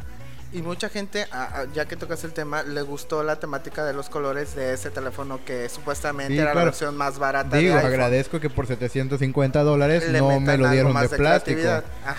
Y 0.54 0.62
mucha 0.62 0.88
gente, 0.88 1.26
ya 1.74 1.86
que 1.86 1.98
tocas 1.98 2.24
el 2.24 2.32
tema, 2.32 2.64
le 2.64 2.82
gustó 2.82 3.24
la 3.24 3.38
temática 3.38 3.84
de 3.84 3.92
los 3.94 4.08
colores 4.10 4.56
de 4.56 4.74
ese 4.74 4.90
teléfono 4.90 5.40
que 5.44 5.68
supuestamente 5.68 6.34
Sí, 6.34 6.40
era 6.40 6.52
claro. 6.52 6.60
la 6.60 6.66
versión 6.66 6.96
más 6.96 7.20
barata 7.20 7.58
Digo, 7.58 7.74
de 7.74 7.80
iPhone. 7.80 7.92
agradezco 7.94 8.40
que 8.40 8.50
por 8.50 8.66
750 8.68 9.64
dólares 9.64 10.08
Le 10.10 10.20
no 10.20 10.40
me 10.40 10.58
lo 10.58 10.70
dieron 10.70 10.94
de 10.94 11.08
de 11.08 11.18
plástico. 11.18 11.60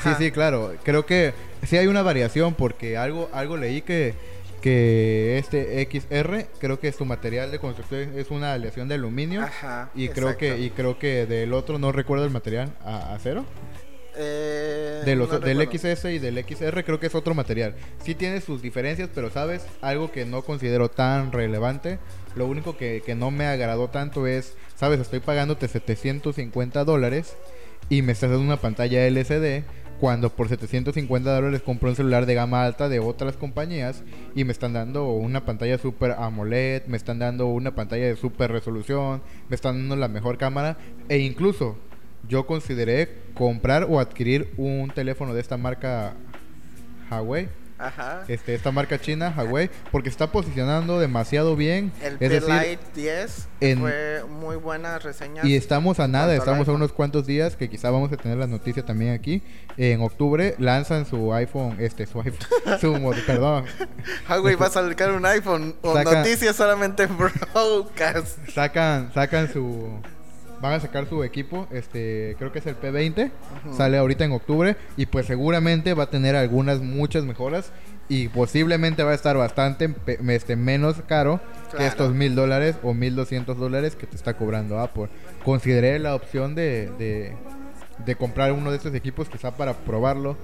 Sí, 0.02 0.10
sí, 0.18 0.32
claro. 0.32 0.74
Creo 0.82 1.06
que 1.06 1.32
sí 1.66 1.78
hay 1.78 1.86
una 1.86 2.02
variación 2.02 2.52
porque 2.54 2.98
algo, 2.98 3.30
algo 3.32 3.56
leí 3.56 3.80
que, 3.80 4.14
que 4.60 5.38
este 5.38 5.88
XR, 5.90 6.46
creo 6.58 6.78
que 6.78 6.92
su 6.92 7.06
material 7.06 7.50
de 7.50 7.58
construcción 7.58 8.18
es 8.18 8.30
una 8.30 8.52
aleación 8.52 8.86
de 8.88 8.96
aluminio. 8.96 9.42
Ajá, 9.44 9.88
y 9.94 10.08
creo 10.10 10.36
que 10.36 10.58
y 10.58 10.68
creo 10.70 10.98
que 10.98 11.24
del 11.24 11.54
otro 11.54 11.78
no 11.78 11.90
recuerdo 11.90 12.26
el 12.26 12.30
material 12.32 12.70
a 12.84 13.14
acero 13.14 13.46
Eh, 14.18 15.02
de 15.04 15.14
los 15.14 15.30
no 15.30 15.38
del 15.38 15.58
recuerdo. 15.58 15.94
XS 15.94 16.04
y 16.06 16.18
del 16.18 16.42
XR 16.42 16.84
creo 16.84 16.98
que 16.98 17.06
es 17.06 17.14
otro 17.14 17.34
material. 17.34 17.74
Sí 18.02 18.14
tiene 18.14 18.40
sus 18.40 18.62
diferencias 18.62 19.10
pero 19.14 19.30
sabes 19.30 19.66
algo 19.82 20.10
que 20.10 20.24
no 20.24 20.42
considero 20.42 20.88
tan 20.88 21.32
relevante. 21.32 21.98
Lo 22.34 22.46
único 22.46 22.76
que, 22.76 23.02
que 23.04 23.14
no 23.14 23.30
me 23.30 23.46
agradó 23.46 23.88
tanto 23.88 24.26
es 24.26 24.54
sabes 24.74 25.00
estoy 25.00 25.20
pagándote 25.20 25.68
750 25.68 26.84
dólares 26.84 27.36
y 27.88 28.02
me 28.02 28.12
estás 28.12 28.30
dando 28.30 28.44
una 28.44 28.60
pantalla 28.60 29.06
LCD 29.06 29.64
cuando 30.00 30.30
por 30.30 30.48
750 30.48 31.34
dólares 31.34 31.62
compro 31.62 31.88
un 31.88 31.96
celular 31.96 32.26
de 32.26 32.34
gama 32.34 32.64
alta 32.64 32.88
de 32.88 32.98
otras 32.98 33.36
compañías 33.36 34.02
y 34.34 34.44
me 34.44 34.52
están 34.52 34.72
dando 34.72 35.08
una 35.08 35.44
pantalla 35.44 35.78
super 35.78 36.12
AMOLED, 36.12 36.84
me 36.86 36.96
están 36.96 37.18
dando 37.18 37.46
una 37.46 37.74
pantalla 37.74 38.06
de 38.06 38.16
super 38.16 38.52
resolución, 38.52 39.22
me 39.48 39.56
están 39.56 39.78
dando 39.78 39.96
la 39.96 40.08
mejor 40.08 40.36
cámara 40.36 40.76
e 41.08 41.18
incluso 41.18 41.78
yo 42.28 42.46
consideré 42.46 43.22
comprar 43.34 43.86
o 43.88 44.00
adquirir 44.00 44.52
un 44.56 44.90
teléfono 44.94 45.34
de 45.34 45.40
esta 45.40 45.56
marca 45.56 46.14
Huawei, 47.10 47.48
Ajá. 47.78 48.24
este, 48.26 48.54
esta 48.54 48.72
marca 48.72 48.98
china 48.98 49.32
Huawei, 49.36 49.70
porque 49.92 50.08
está 50.08 50.32
posicionando 50.32 50.98
demasiado 50.98 51.54
bien. 51.56 51.92
El 52.02 52.14
es 52.14 52.18
P 52.18 52.28
decir, 52.30 52.48
Lite 52.48 52.82
10 52.94 53.48
en- 53.60 53.80
fue 53.80 54.24
muy 54.28 54.56
buena 54.56 54.98
reseña. 54.98 55.44
y 55.44 55.54
estamos 55.54 56.00
a 56.00 56.08
nada, 56.08 56.34
estamos 56.34 56.66
a 56.68 56.72
unos 56.72 56.92
cuantos 56.92 57.26
días 57.26 57.54
que 57.54 57.68
quizá 57.68 57.90
vamos 57.90 58.10
a 58.12 58.16
tener 58.16 58.38
la 58.38 58.46
noticia 58.46 58.82
también 58.84 59.12
aquí. 59.12 59.42
En 59.76 60.00
octubre 60.00 60.54
lanzan 60.58 61.04
su 61.04 61.32
iPhone, 61.34 61.76
este, 61.78 62.06
su 62.06 62.20
iPhone, 62.22 62.38
su 62.80 63.22
perdón, 63.26 63.66
Huawei 64.28 64.54
va 64.56 64.66
a 64.66 64.70
sacar 64.70 65.12
un 65.12 65.26
iPhone 65.26 65.76
o 65.82 66.02
noticias 66.02 66.56
solamente 66.56 67.02
en 67.04 67.16
broadcast. 67.18 68.38
sacan, 68.54 69.12
sacan 69.12 69.52
su 69.52 70.00
van 70.60 70.72
a 70.72 70.80
sacar 70.80 71.08
su 71.08 71.22
equipo, 71.24 71.68
este, 71.70 72.34
creo 72.38 72.52
que 72.52 72.60
es 72.60 72.66
el 72.66 72.78
P20, 72.78 73.30
sale 73.76 73.98
ahorita 73.98 74.24
en 74.24 74.32
octubre 74.32 74.76
y 74.96 75.06
pues 75.06 75.26
seguramente 75.26 75.94
va 75.94 76.04
a 76.04 76.10
tener 76.10 76.36
algunas 76.36 76.80
muchas 76.80 77.24
mejoras 77.24 77.72
y 78.08 78.28
posiblemente 78.28 79.02
va 79.02 79.12
a 79.12 79.14
estar 79.14 79.36
bastante 79.36 79.94
este, 80.28 80.56
menos 80.56 81.02
caro 81.06 81.40
que 81.76 81.86
estos 81.86 82.14
mil 82.14 82.34
dólares 82.34 82.76
o 82.82 82.94
mil 82.94 83.16
doscientos 83.16 83.58
dólares 83.58 83.96
que 83.96 84.06
te 84.06 84.16
está 84.16 84.34
cobrando 84.34 84.78
Apple. 84.78 85.08
Consideré 85.44 85.98
la 85.98 86.14
opción 86.14 86.54
de, 86.54 86.90
de, 86.98 87.34
de 88.04 88.16
comprar 88.16 88.52
uno 88.52 88.70
de 88.70 88.76
estos 88.76 88.94
equipos 88.94 89.28
quizá 89.28 89.56
para 89.56 89.74
probarlo. 89.74 90.36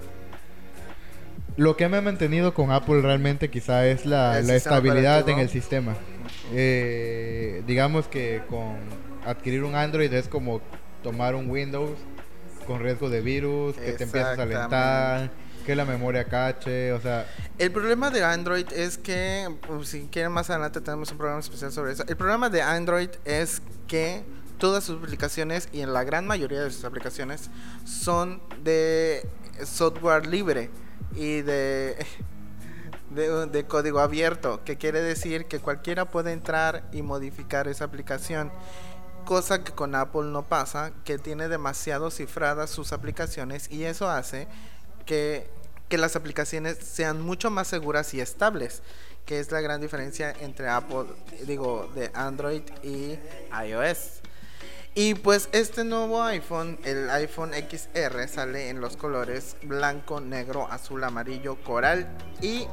Lo 1.56 1.76
que 1.76 1.88
me 1.88 1.98
ha 1.98 2.00
mantenido 2.00 2.54
con 2.54 2.72
Apple 2.72 3.02
realmente 3.02 3.50
quizá 3.50 3.86
es 3.86 4.06
la, 4.06 4.38
estabilidad 4.38 5.28
en 5.28 5.38
el 5.38 5.48
sistema. 5.48 5.94
Eh, 6.52 7.62
digamos 7.66 8.08
que 8.08 8.42
con 8.48 8.76
adquirir 9.24 9.64
un 9.64 9.74
Android 9.74 10.12
es 10.12 10.28
como 10.28 10.60
tomar 11.02 11.34
un 11.34 11.50
Windows 11.50 11.98
con 12.66 12.80
riesgo 12.80 13.10
de 13.10 13.20
virus, 13.20 13.76
que 13.76 13.92
te 13.92 14.04
empiezas 14.04 14.38
a 14.38 14.42
alentar, 14.42 15.30
que 15.66 15.76
la 15.76 15.84
memoria 15.84 16.24
cache, 16.24 16.92
o 16.92 17.00
sea, 17.00 17.26
El 17.58 17.70
problema 17.70 18.10
de 18.10 18.24
Android 18.24 18.66
es 18.72 18.98
que, 18.98 19.48
pues, 19.66 19.88
si 19.88 20.06
quieren 20.06 20.32
más 20.32 20.50
adelante 20.50 20.80
tenemos 20.80 21.10
un 21.10 21.18
programa 21.18 21.40
especial 21.40 21.72
sobre 21.72 21.92
eso. 21.92 22.04
El 22.06 22.16
problema 22.16 22.50
de 22.50 22.62
Android 22.62 23.10
es 23.24 23.62
que 23.86 24.24
todas 24.58 24.84
sus 24.84 25.02
aplicaciones 25.02 25.68
y 25.72 25.80
en 25.80 25.92
la 25.92 26.04
gran 26.04 26.26
mayoría 26.26 26.60
de 26.60 26.70
sus 26.70 26.84
aplicaciones 26.84 27.50
son 27.84 28.40
de 28.62 29.26
software 29.64 30.26
libre 30.26 30.70
y 31.14 31.42
de, 31.42 31.96
de, 33.10 33.46
de 33.46 33.64
código 33.64 34.00
abierto, 34.00 34.62
que 34.64 34.78
quiere 34.78 35.00
decir 35.00 35.46
que 35.46 35.58
cualquiera 35.58 36.06
puede 36.06 36.32
entrar 36.32 36.88
y 36.92 37.02
modificar 37.02 37.68
esa 37.68 37.84
aplicación. 37.84 38.50
Cosa 39.24 39.62
que 39.64 39.72
con 39.72 39.94
Apple 39.94 40.24
no 40.24 40.42
pasa, 40.42 40.92
que 41.04 41.18
tiene 41.18 41.48
demasiado 41.48 42.10
cifradas 42.10 42.70
sus 42.70 42.92
aplicaciones 42.92 43.70
y 43.70 43.84
eso 43.84 44.08
hace 44.10 44.48
que, 45.06 45.48
que 45.88 45.98
las 45.98 46.16
aplicaciones 46.16 46.78
sean 46.78 47.20
mucho 47.20 47.50
más 47.50 47.68
seguras 47.68 48.14
y 48.14 48.20
estables, 48.20 48.82
que 49.24 49.38
es 49.38 49.50
la 49.52 49.60
gran 49.60 49.80
diferencia 49.80 50.34
entre 50.40 50.68
Apple, 50.68 51.06
digo, 51.46 51.90
de 51.94 52.10
Android 52.14 52.62
y 52.82 53.18
iOS. 53.64 54.22
Y 54.94 55.14
pues 55.14 55.48
este 55.52 55.84
nuevo 55.84 56.22
iPhone, 56.22 56.78
el 56.84 57.08
iPhone 57.08 57.52
XR, 57.54 58.28
sale 58.28 58.68
en 58.68 58.82
los 58.82 58.98
colores 58.98 59.56
blanco, 59.62 60.20
negro, 60.20 60.70
azul, 60.70 61.02
amarillo, 61.04 61.56
coral 61.62 62.06
y 62.42 62.66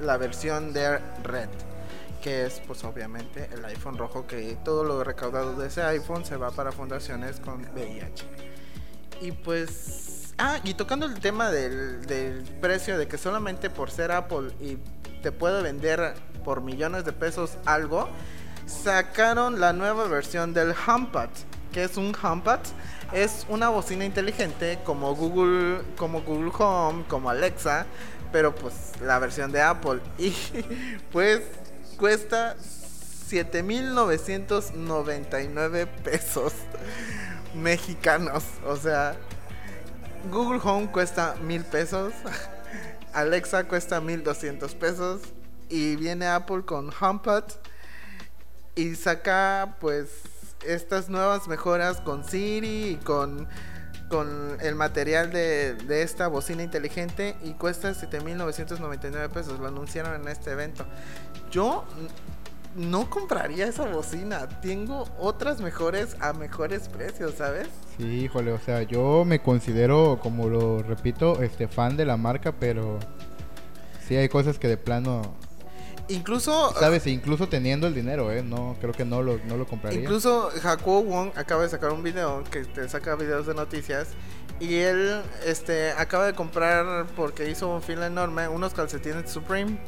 la 0.00 0.16
versión 0.16 0.72
de 0.72 0.98
red, 1.24 1.48
que 2.26 2.44
es 2.44 2.60
pues 2.66 2.82
obviamente 2.82 3.48
el 3.52 3.64
iPhone 3.66 3.96
rojo, 3.96 4.26
que 4.26 4.58
todo 4.64 4.82
lo 4.82 5.04
recaudado 5.04 5.54
de 5.54 5.68
ese 5.68 5.82
iPhone 5.82 6.24
se 6.24 6.36
va 6.36 6.50
para 6.50 6.72
fundaciones 6.72 7.38
con 7.38 7.60
VIH. 7.72 8.24
Y 9.20 9.30
pues... 9.30 10.34
Ah, 10.36 10.58
y 10.64 10.74
tocando 10.74 11.06
el 11.06 11.20
tema 11.20 11.52
del, 11.52 12.04
del 12.04 12.42
precio, 12.60 12.98
de 12.98 13.06
que 13.06 13.16
solamente 13.16 13.70
por 13.70 13.92
ser 13.92 14.10
Apple 14.10 14.50
y 14.60 14.76
te 15.22 15.30
puede 15.30 15.62
vender 15.62 16.14
por 16.44 16.62
millones 16.62 17.04
de 17.04 17.12
pesos 17.12 17.58
algo, 17.64 18.08
sacaron 18.66 19.60
la 19.60 19.72
nueva 19.72 20.08
versión 20.08 20.52
del 20.52 20.74
HomePod, 20.84 21.28
que 21.72 21.84
es 21.84 21.96
un 21.96 22.12
HomePod, 22.20 22.58
es 23.12 23.46
una 23.48 23.68
bocina 23.68 24.04
inteligente 24.04 24.80
como 24.84 25.14
Google, 25.14 25.82
como 25.96 26.22
Google 26.22 26.50
Home, 26.58 27.04
como 27.06 27.30
Alexa, 27.30 27.86
pero 28.32 28.52
pues 28.52 28.94
la 29.00 29.20
versión 29.20 29.52
de 29.52 29.62
Apple. 29.62 30.00
Y 30.18 30.34
pues 31.12 31.42
cuesta 31.96 32.56
7.999 33.30 35.86
pesos 36.04 36.52
mexicanos, 37.54 38.44
o 38.64 38.76
sea, 38.76 39.16
Google 40.30 40.60
Home 40.62 40.92
cuesta 40.92 41.34
mil 41.42 41.64
pesos, 41.64 42.12
Alexa 43.12 43.64
cuesta 43.64 44.00
1200 44.00 44.74
pesos 44.74 45.22
y 45.68 45.96
viene 45.96 46.26
Apple 46.26 46.64
con 46.64 46.92
HomePod 46.98 47.44
y 48.74 48.94
saca 48.94 49.76
pues 49.80 50.08
estas 50.64 51.08
nuevas 51.08 51.48
mejoras 51.48 52.00
con 52.00 52.24
Siri 52.24 52.90
y 52.90 52.96
con, 52.96 53.48
con 54.08 54.58
el 54.60 54.74
material 54.74 55.32
de, 55.32 55.74
de 55.74 56.02
esta 56.02 56.28
bocina 56.28 56.62
inteligente 56.62 57.36
y 57.42 57.54
cuesta 57.54 57.92
7.999 57.92 59.30
pesos. 59.30 59.58
Lo 59.58 59.68
anunciaron 59.68 60.20
en 60.20 60.28
este 60.28 60.50
evento. 60.50 60.86
Yo 61.56 61.84
no 62.74 63.08
compraría 63.08 63.66
esa 63.66 63.86
bocina. 63.86 64.46
Tengo 64.60 65.08
otras 65.18 65.62
mejores 65.62 66.14
a 66.20 66.34
mejores 66.34 66.90
precios, 66.90 67.36
¿sabes? 67.38 67.68
Sí, 67.96 68.04
híjole, 68.04 68.52
o 68.52 68.58
sea, 68.58 68.82
yo 68.82 69.24
me 69.24 69.40
considero, 69.40 70.18
como 70.22 70.50
lo 70.50 70.82
repito, 70.82 71.42
este 71.42 71.66
fan 71.66 71.96
de 71.96 72.04
la 72.04 72.18
marca, 72.18 72.52
pero 72.52 72.98
sí 74.06 74.16
hay 74.16 74.28
cosas 74.28 74.58
que 74.58 74.68
de 74.68 74.76
plano, 74.76 75.22
Incluso 76.08 76.72
sabes, 76.78 77.06
incluso 77.08 77.48
teniendo 77.48 77.86
el 77.88 77.94
dinero, 77.94 78.30
eh, 78.30 78.42
no 78.42 78.76
creo 78.80 78.92
que 78.92 79.04
no 79.04 79.22
lo 79.22 79.40
no 79.48 79.56
lo 79.56 79.66
compraría. 79.66 79.98
Incluso 79.98 80.50
Jacobo 80.62 81.02
Wong 81.02 81.30
acaba 81.34 81.62
de 81.62 81.68
sacar 81.68 81.90
un 81.90 82.04
video 82.04 82.44
que 82.44 82.64
te 82.64 82.88
saca 82.88 83.16
videos 83.16 83.46
de 83.46 83.54
noticias 83.54 84.10
y 84.60 84.74
él 84.74 85.20
este 85.44 85.90
acaba 85.92 86.26
de 86.26 86.34
comprar 86.34 87.06
porque 87.16 87.50
hizo 87.50 87.74
un 87.74 87.82
fila 87.82 88.06
enorme 88.06 88.46
unos 88.46 88.72
calcetines 88.72 89.28
Supreme 89.28 89.78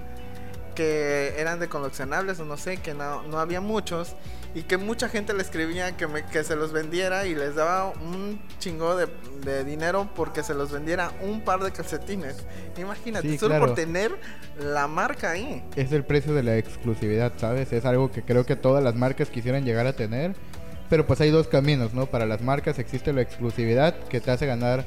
que 0.79 1.35
eran 1.39 1.59
de 1.59 1.67
coleccionables 1.69 2.39
o 2.39 2.45
no 2.45 2.57
sé, 2.57 2.77
que 2.77 2.95
no, 2.95 3.25
no 3.25 3.41
había 3.41 3.61
muchos 3.61 4.15
y 4.55 4.63
que 4.63 4.77
mucha 4.77 5.09
gente 5.09 5.35
le 5.35 5.43
escribía 5.43 5.97
que, 5.97 6.07
me, 6.07 6.25
que 6.25 6.45
se 6.45 6.55
los 6.55 6.71
vendiera 6.73 7.27
y 7.27 7.35
les 7.35 7.57
daba 7.57 7.89
un 7.89 8.41
chingo 8.61 8.95
de, 8.97 9.09
de 9.45 9.65
dinero 9.65 10.09
porque 10.15 10.45
se 10.45 10.55
los 10.55 10.71
vendiera 10.71 11.11
un 11.21 11.41
par 11.41 11.59
de 11.65 11.73
calcetines. 11.73 12.37
Imagínate, 12.77 13.29
Sí, 13.29 13.39
solo 13.39 13.57
claro. 13.57 13.67
por 13.67 13.75
tener 13.75 14.13
la 14.61 14.87
marca 14.87 15.33
ahí. 15.33 15.65
es 15.75 15.91
el 15.91 16.05
precio 16.05 16.33
de 16.33 16.45
la 16.45 16.57
exclusividad, 16.59 17.33
¿sabes? 17.39 17.73
Es 17.73 17.85
algo 17.85 18.13
que 18.13 18.23
creo 18.23 18.47
que 18.47 18.55
todas 18.55 18.85
las 18.85 18.95
marcas 18.95 19.31
quisieran 19.31 19.65
llegar 19.65 19.89
a 19.89 19.95
tener. 19.95 20.37
Pero 20.89 21.07
pues 21.07 21.21
hay 21.21 21.31
dos 21.31 21.49
caminos, 21.49 21.93
¿no? 21.93 22.07
Para 22.07 22.25
las 22.25 22.41
marcas 22.41 22.79
existe 22.79 23.13
la 23.13 23.21
exclusividad 23.21 23.95
que 24.09 24.21
te 24.21 24.31
hace 24.31 24.47
ganar 24.47 24.87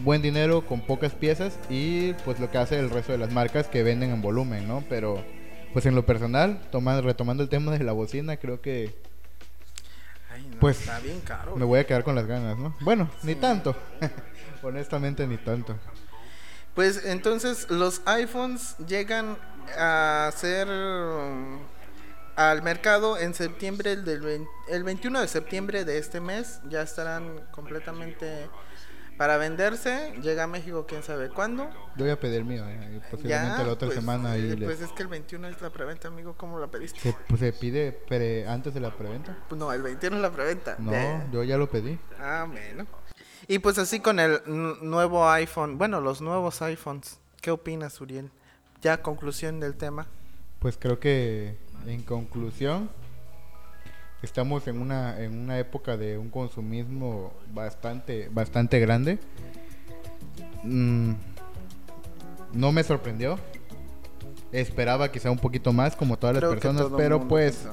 buen 0.00 0.22
dinero 0.22 0.66
con 0.66 0.80
pocas 0.80 1.12
piezas 1.14 1.58
y 1.70 2.12
pues 2.24 2.40
lo 2.40 2.50
que 2.50 2.58
hace 2.58 2.78
el 2.78 2.90
resto 2.90 3.12
de 3.12 3.18
las 3.18 3.32
marcas 3.32 3.66
que 3.68 3.82
venden 3.82 4.10
en 4.10 4.22
volumen, 4.22 4.66
¿no? 4.66 4.82
Pero 4.88 5.24
pues 5.72 5.86
en 5.86 5.94
lo 5.94 6.04
personal, 6.06 6.60
tomando, 6.70 7.02
retomando 7.02 7.42
el 7.42 7.48
tema 7.48 7.72
de 7.72 7.84
la 7.84 7.92
bocina, 7.92 8.36
creo 8.36 8.60
que 8.60 8.94
Ay, 10.32 10.46
no, 10.50 10.58
Pues, 10.58 10.80
está 10.80 10.98
bien 11.00 11.20
caro. 11.20 11.54
me 11.56 11.64
voy 11.64 11.78
a 11.80 11.86
quedar 11.86 12.02
con 12.04 12.14
las 12.16 12.26
ganas, 12.26 12.58
¿no? 12.58 12.74
Bueno, 12.80 13.08
ni 13.22 13.34
tanto. 13.36 13.76
Honestamente, 14.62 15.26
ni 15.26 15.36
tanto. 15.36 15.76
Pues 16.74 17.04
entonces 17.04 17.70
los 17.70 18.02
iPhones 18.06 18.76
llegan 18.88 19.38
a 19.78 20.30
ser 20.36 20.66
um, 20.66 21.60
al 22.34 22.62
mercado 22.62 23.16
en 23.16 23.32
septiembre 23.34 23.94
del 23.96 24.20
vein- 24.22 24.48
el 24.68 24.82
21 24.82 25.20
de 25.20 25.28
septiembre 25.28 25.84
de 25.84 25.98
este 25.98 26.20
mes 26.20 26.60
ya 26.68 26.82
estarán 26.82 27.40
completamente 27.52 28.48
para 29.16 29.36
venderse. 29.36 30.12
Llega 30.22 30.44
a 30.44 30.46
México 30.46 30.86
quién 30.88 31.02
sabe 31.02 31.28
cuándo. 31.28 31.68
Yo 31.96 32.04
voy 32.04 32.10
a 32.10 32.18
pedir 32.18 32.44
mío, 32.44 32.64
eh, 32.68 33.00
posiblemente 33.10 33.64
la 33.64 33.72
otra 33.72 33.86
pues, 33.88 33.98
semana 33.98 34.32
ahí 34.32 34.52
eh, 34.52 34.56
pues 34.64 34.80
es 34.80 34.90
que 34.92 35.02
el 35.02 35.08
21 35.08 35.48
es 35.48 35.60
la 35.62 35.70
preventa, 35.70 36.08
amigo, 36.08 36.34
¿cómo 36.36 36.58
la 36.58 36.66
pediste? 36.66 36.98
se, 37.00 37.16
pues, 37.28 37.40
se 37.40 37.52
pide 37.52 37.92
pre- 37.92 38.46
antes 38.48 38.74
de 38.74 38.80
la 38.80 38.90
preventa. 38.96 39.36
Pues 39.48 39.58
no, 39.58 39.72
el 39.72 39.82
21 39.82 40.16
es 40.16 40.22
la 40.22 40.30
preventa. 40.30 40.76
No, 40.78 40.90
De- 40.90 41.20
yo 41.32 41.42
ya 41.44 41.56
lo 41.56 41.68
pedí. 41.70 41.98
Ah, 42.18 42.46
bueno. 42.48 42.86
Y 43.46 43.58
pues 43.58 43.78
así 43.78 44.00
con 44.00 44.18
el 44.20 44.40
nuevo 44.46 45.28
iPhone, 45.30 45.76
bueno, 45.78 46.00
los 46.00 46.20
nuevos 46.20 46.62
iPhones. 46.62 47.18
¿Qué 47.40 47.50
opinas, 47.50 48.00
Uriel? 48.00 48.30
Ya 48.80 49.02
conclusión 49.02 49.60
del 49.60 49.74
tema. 49.76 50.06
Pues 50.58 50.78
creo 50.78 50.98
que 50.98 51.58
en 51.86 52.02
conclusión 52.02 52.88
estamos 54.24 54.66
en 54.66 54.80
una 54.80 55.20
en 55.20 55.38
una 55.38 55.58
época 55.58 55.96
de 55.96 56.18
un 56.18 56.30
consumismo 56.30 57.32
bastante 57.52 58.28
bastante 58.32 58.80
grande. 58.80 59.18
Mm, 60.62 61.12
no 62.52 62.72
me 62.72 62.82
sorprendió. 62.82 63.38
Esperaba 64.52 65.10
quizá 65.10 65.30
un 65.30 65.38
poquito 65.38 65.72
más 65.72 65.96
como 65.96 66.16
todas 66.16 66.34
las 66.34 66.40
Creo 66.40 66.52
personas, 66.52 66.86
pero 66.96 67.26
pues 67.26 67.66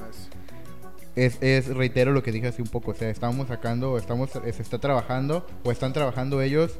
es, 1.14 1.38
es 1.40 1.68
reitero 1.68 2.12
lo 2.12 2.22
que 2.22 2.32
dije 2.32 2.48
hace 2.48 2.62
un 2.62 2.68
poco, 2.68 2.90
o 2.90 2.94
sea, 2.94 3.10
estamos 3.10 3.48
sacando, 3.48 3.96
estamos 3.98 4.30
se 4.30 4.62
está 4.62 4.78
trabajando 4.78 5.46
o 5.64 5.70
están 5.70 5.92
trabajando 5.92 6.42
ellos 6.42 6.72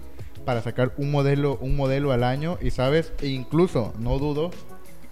para 0.45 0.61
sacar 0.61 0.93
un 0.97 1.11
modelo 1.11 1.57
un 1.61 1.77
modelo 1.77 2.11
al 2.11 2.25
año 2.25 2.59
y 2.61 2.71
sabes, 2.71 3.13
e 3.21 3.29
incluso 3.29 3.93
no 3.99 4.19
dudo 4.19 4.51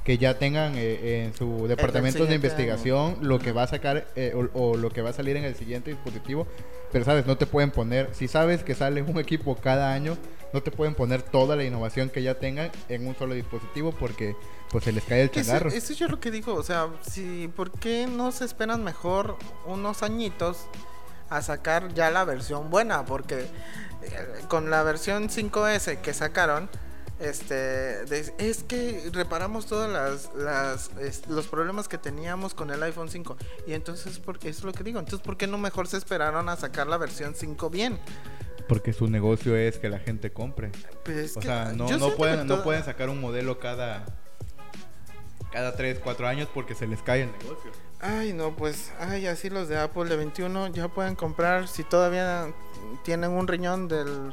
que 0.05 0.19
ya 0.19 0.39
tengan 0.39 0.75
eh, 0.77 1.25
en 1.25 1.35
su 1.35 1.67
departamento 1.69 2.25
de 2.27 2.35
investigación 2.35 3.19
lo 3.21 3.39
que 3.39 3.53
va 3.53 3.65
a 3.65 3.67
sacar 3.67 4.07
eh, 4.17 4.33
o, 4.35 4.71
o 4.71 4.77
lo 4.77 4.91
que 4.91 5.03
va 5.03 5.11
a 5.11 5.13
salir 5.13 5.37
en 5.37 5.45
el 5.45 5.55
siguiente 5.55 5.91
dispositivo, 5.91 6.47
pero 6.91 7.05
sabes, 7.05 7.27
no 7.27 7.37
te 7.37 7.47
pueden 7.47 7.71
poner, 7.71 8.09
si 8.13 8.27
sabes 8.27 8.63
que 8.63 8.75
sale 8.75 9.03
un 9.03 9.19
equipo 9.19 9.57
cada 9.57 9.93
año, 9.93 10.17
no 10.53 10.63
te 10.63 10.71
pueden 10.71 10.95
poner 10.95 11.23
toda 11.23 11.55
la 11.55 11.65
innovación 11.65 12.09
que 12.09 12.23
ya 12.23 12.35
tengan 12.35 12.71
en 12.89 13.07
un 13.07 13.15
solo 13.15 13.35
dispositivo 13.35 13.93
porque 13.93 14.35
pues 14.71 14.85
se 14.85 14.93
les 14.93 15.05
cae 15.05 15.23
el 15.23 15.31
Eso, 15.31 15.41
changarro. 15.41 15.69
eso 15.71 15.93
es 15.93 15.99
yo 15.99 16.09
lo 16.09 16.19
que 16.19 16.31
digo, 16.31 16.55
o 16.55 16.63
sea, 16.63 16.89
si, 17.03 17.49
¿por 17.55 17.71
qué 17.71 18.07
no 18.07 18.33
se 18.33 18.45
esperan 18.45 18.83
mejor 18.83 19.37
unos 19.67 20.03
añitos 20.03 20.67
a 21.29 21.43
sacar 21.43 21.95
ya 21.95 22.11
la 22.11 22.25
versión 22.25 22.71
buena, 22.71 23.05
porque 23.05 23.41
eh, 23.41 23.47
con 24.49 24.71
la 24.71 24.83
versión 24.83 25.29
5S 25.29 25.99
que 26.01 26.13
sacaron, 26.13 26.69
este 27.21 27.55
de- 28.07 28.35
es 28.39 28.63
que 28.63 29.11
reparamos 29.13 29.67
todas 29.67 29.91
las, 29.91 30.35
las 30.35 30.91
es- 31.01 31.27
los 31.29 31.47
problemas 31.47 31.87
que 31.89 31.99
teníamos 31.99 32.55
con 32.55 32.71
el 32.71 32.83
iPhone 32.83 33.09
5 33.11 33.37
y 33.67 33.75
entonces 33.75 34.19
porque 34.19 34.49
es 34.49 34.63
lo 34.65 34.73
que 34.73 34.83
digo 34.85 34.99
entonces 34.99 35.21
por 35.25 35.37
qué 35.37 35.47
no 35.47 35.59
mejor 35.59 35.87
se 35.87 35.97
esperaron 35.99 36.49
a 36.49 36.57
sacar 36.57 36.87
la 36.87 36.97
versión 36.97 37.35
5 37.35 37.69
bien 37.71 37.99
Porque 38.69 38.93
su 38.93 39.09
negocio 39.09 39.57
es 39.57 39.79
que 39.79 39.89
la 39.89 39.99
gente 39.99 40.31
compre. 40.33 40.71
Pues 41.05 41.17
es 41.17 41.37
O 41.37 41.43
sea, 41.43 41.73
no, 41.75 41.89
no 41.99 42.11
pueden, 42.17 42.47
no 42.47 42.63
pueden 42.63 42.85
sacar 42.85 43.09
un 43.11 43.21
modelo 43.21 43.59
cada 43.59 44.05
cada 45.53 45.75
3, 45.75 45.99
4 45.99 46.29
años 46.29 46.49
porque 46.55 46.75
se 46.77 46.87
les 46.87 47.03
cae 47.03 47.23
el 47.23 47.33
negocio. 47.33 47.73
Ay, 48.03 48.33
no, 48.33 48.57
pues, 48.57 48.93
ay, 48.99 49.27
así 49.27 49.51
los 49.51 49.69
de 49.69 49.79
Apple 49.79 50.07
de 50.07 50.17
21 50.17 50.69
ya 50.69 50.89
pueden 50.89 51.15
comprar 51.15 51.69
si 51.69 51.85
todavía 51.85 52.49
tienen 53.05 53.31
un 53.31 53.47
riñón 53.47 53.89
del... 53.89 54.33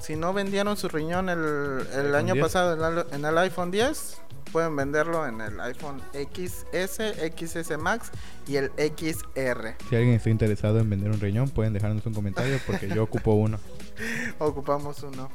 Si 0.00 0.16
no 0.16 0.32
vendieron 0.32 0.76
su 0.76 0.88
riñón 0.88 1.28
el, 1.28 1.86
el 1.94 2.14
año 2.14 2.34
10. 2.34 2.44
pasado 2.44 2.74
en 2.74 2.98
el, 2.98 3.06
en 3.12 3.24
el 3.24 3.38
iPhone 3.38 3.70
10, 3.70 4.20
pueden 4.50 4.74
venderlo 4.74 5.26
en 5.26 5.40
el 5.40 5.60
iPhone 5.60 6.00
XS, 6.12 7.00
XS 7.36 7.78
Max 7.78 8.10
y 8.48 8.56
el 8.56 8.72
XR. 8.76 9.76
Si 9.88 9.96
alguien 9.96 10.14
está 10.14 10.30
interesado 10.30 10.80
en 10.80 10.90
vender 10.90 11.10
un 11.10 11.20
riñón, 11.20 11.48
pueden 11.48 11.72
dejarnos 11.72 12.04
un 12.06 12.14
comentario 12.14 12.58
porque 12.66 12.88
yo 12.88 13.04
ocupo 13.04 13.34
uno. 13.34 13.58
Ocupamos 14.38 15.02
uno. 15.02 15.30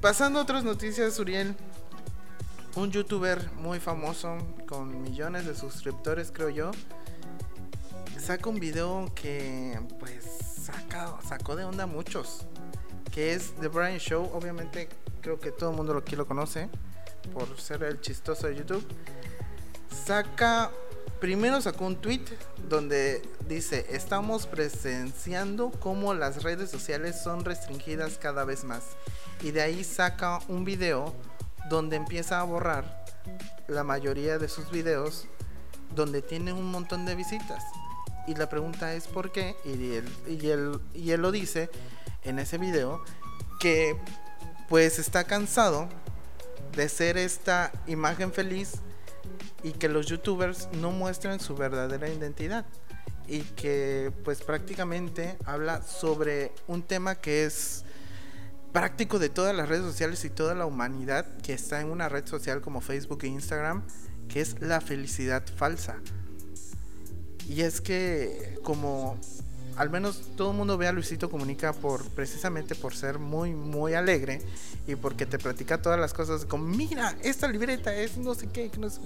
Pasando 0.00 0.40
a 0.40 0.42
otras 0.42 0.64
noticias, 0.64 1.18
Uriel. 1.18 1.54
Un 2.76 2.90
youtuber 2.90 3.50
muy 3.54 3.80
famoso 3.80 4.36
con 4.68 5.00
millones 5.00 5.46
de 5.46 5.54
suscriptores, 5.54 6.30
creo 6.30 6.50
yo, 6.50 6.70
saca 8.20 8.50
un 8.50 8.60
video 8.60 9.10
que 9.14 9.80
pues 9.98 10.26
saca, 10.62 11.16
sacó 11.26 11.56
de 11.56 11.64
onda 11.64 11.84
a 11.84 11.86
muchos. 11.86 12.44
Que 13.10 13.32
es 13.32 13.54
The 13.62 13.68
Brian 13.68 13.96
Show. 13.96 14.30
Obviamente 14.34 14.90
creo 15.22 15.40
que 15.40 15.52
todo 15.52 15.70
el 15.70 15.76
mundo 15.76 15.96
aquí 15.96 16.16
lo 16.16 16.26
conoce 16.26 16.68
por 17.32 17.58
ser 17.58 17.82
el 17.82 17.98
chistoso 18.02 18.46
de 18.46 18.56
YouTube. 18.56 18.86
Saca, 20.04 20.70
primero 21.18 21.62
sacó 21.62 21.86
un 21.86 21.96
tweet 21.96 22.24
donde 22.68 23.22
dice, 23.48 23.86
estamos 23.88 24.46
presenciando 24.46 25.70
cómo 25.80 26.12
las 26.12 26.42
redes 26.42 26.70
sociales 26.70 27.18
son 27.22 27.42
restringidas 27.42 28.18
cada 28.18 28.44
vez 28.44 28.64
más. 28.64 28.82
Y 29.40 29.52
de 29.52 29.62
ahí 29.62 29.82
saca 29.82 30.40
un 30.48 30.66
video 30.66 31.14
donde 31.68 31.96
empieza 31.96 32.40
a 32.40 32.44
borrar 32.44 33.04
la 33.68 33.84
mayoría 33.84 34.38
de 34.38 34.48
sus 34.48 34.70
videos 34.70 35.26
donde 35.94 36.22
tiene 36.22 36.52
un 36.52 36.70
montón 36.70 37.06
de 37.06 37.14
visitas. 37.14 37.62
Y 38.26 38.34
la 38.34 38.48
pregunta 38.48 38.94
es 38.94 39.06
por 39.06 39.32
qué. 39.32 39.56
Y 39.64 39.94
él, 39.94 40.08
y 40.26 40.48
él, 40.48 40.80
y 40.94 41.10
él 41.12 41.22
lo 41.22 41.30
dice 41.30 41.70
en 42.22 42.38
ese 42.38 42.58
video 42.58 43.02
que 43.60 43.96
pues 44.68 44.98
está 44.98 45.24
cansado 45.24 45.88
de 46.74 46.88
ser 46.88 47.16
esta 47.16 47.72
imagen 47.86 48.32
feliz 48.32 48.74
y 49.62 49.72
que 49.72 49.88
los 49.88 50.06
youtubers 50.06 50.68
no 50.72 50.90
muestren 50.90 51.40
su 51.40 51.54
verdadera 51.54 52.08
identidad 52.08 52.66
y 53.26 53.40
que 53.40 54.12
pues 54.24 54.42
prácticamente 54.42 55.36
habla 55.44 55.82
sobre 55.82 56.52
un 56.66 56.82
tema 56.82 57.16
que 57.16 57.44
es 57.44 57.84
práctico 58.76 59.18
de 59.18 59.30
todas 59.30 59.56
las 59.56 59.70
redes 59.70 59.84
sociales 59.86 60.22
y 60.26 60.28
toda 60.28 60.54
la 60.54 60.66
humanidad 60.66 61.24
que 61.38 61.54
está 61.54 61.80
en 61.80 61.90
una 61.90 62.10
red 62.10 62.26
social 62.26 62.60
como 62.60 62.82
Facebook 62.82 63.20
e 63.22 63.28
Instagram, 63.28 63.82
que 64.28 64.42
es 64.42 64.60
la 64.60 64.82
felicidad 64.82 65.42
falsa. 65.56 65.96
Y 67.48 67.62
es 67.62 67.80
que 67.80 68.58
como 68.62 69.18
al 69.78 69.88
menos 69.88 70.30
todo 70.36 70.50
el 70.50 70.58
mundo 70.58 70.76
ve 70.76 70.88
a 70.88 70.92
Luisito 70.92 71.30
Comunica 71.30 71.72
por 71.72 72.04
precisamente 72.10 72.74
por 72.74 72.94
ser 72.94 73.18
muy 73.18 73.54
muy 73.54 73.94
alegre 73.94 74.42
y 74.86 74.94
porque 74.94 75.24
te 75.24 75.38
platica 75.38 75.80
todas 75.80 75.98
las 75.98 76.12
cosas 76.12 76.44
como 76.44 76.66
mira, 76.66 77.16
esta 77.22 77.48
libreta 77.48 77.94
es 77.96 78.18
no 78.18 78.34
sé 78.34 78.46
qué, 78.48 78.70
no 78.78 78.90
sé 78.90 79.00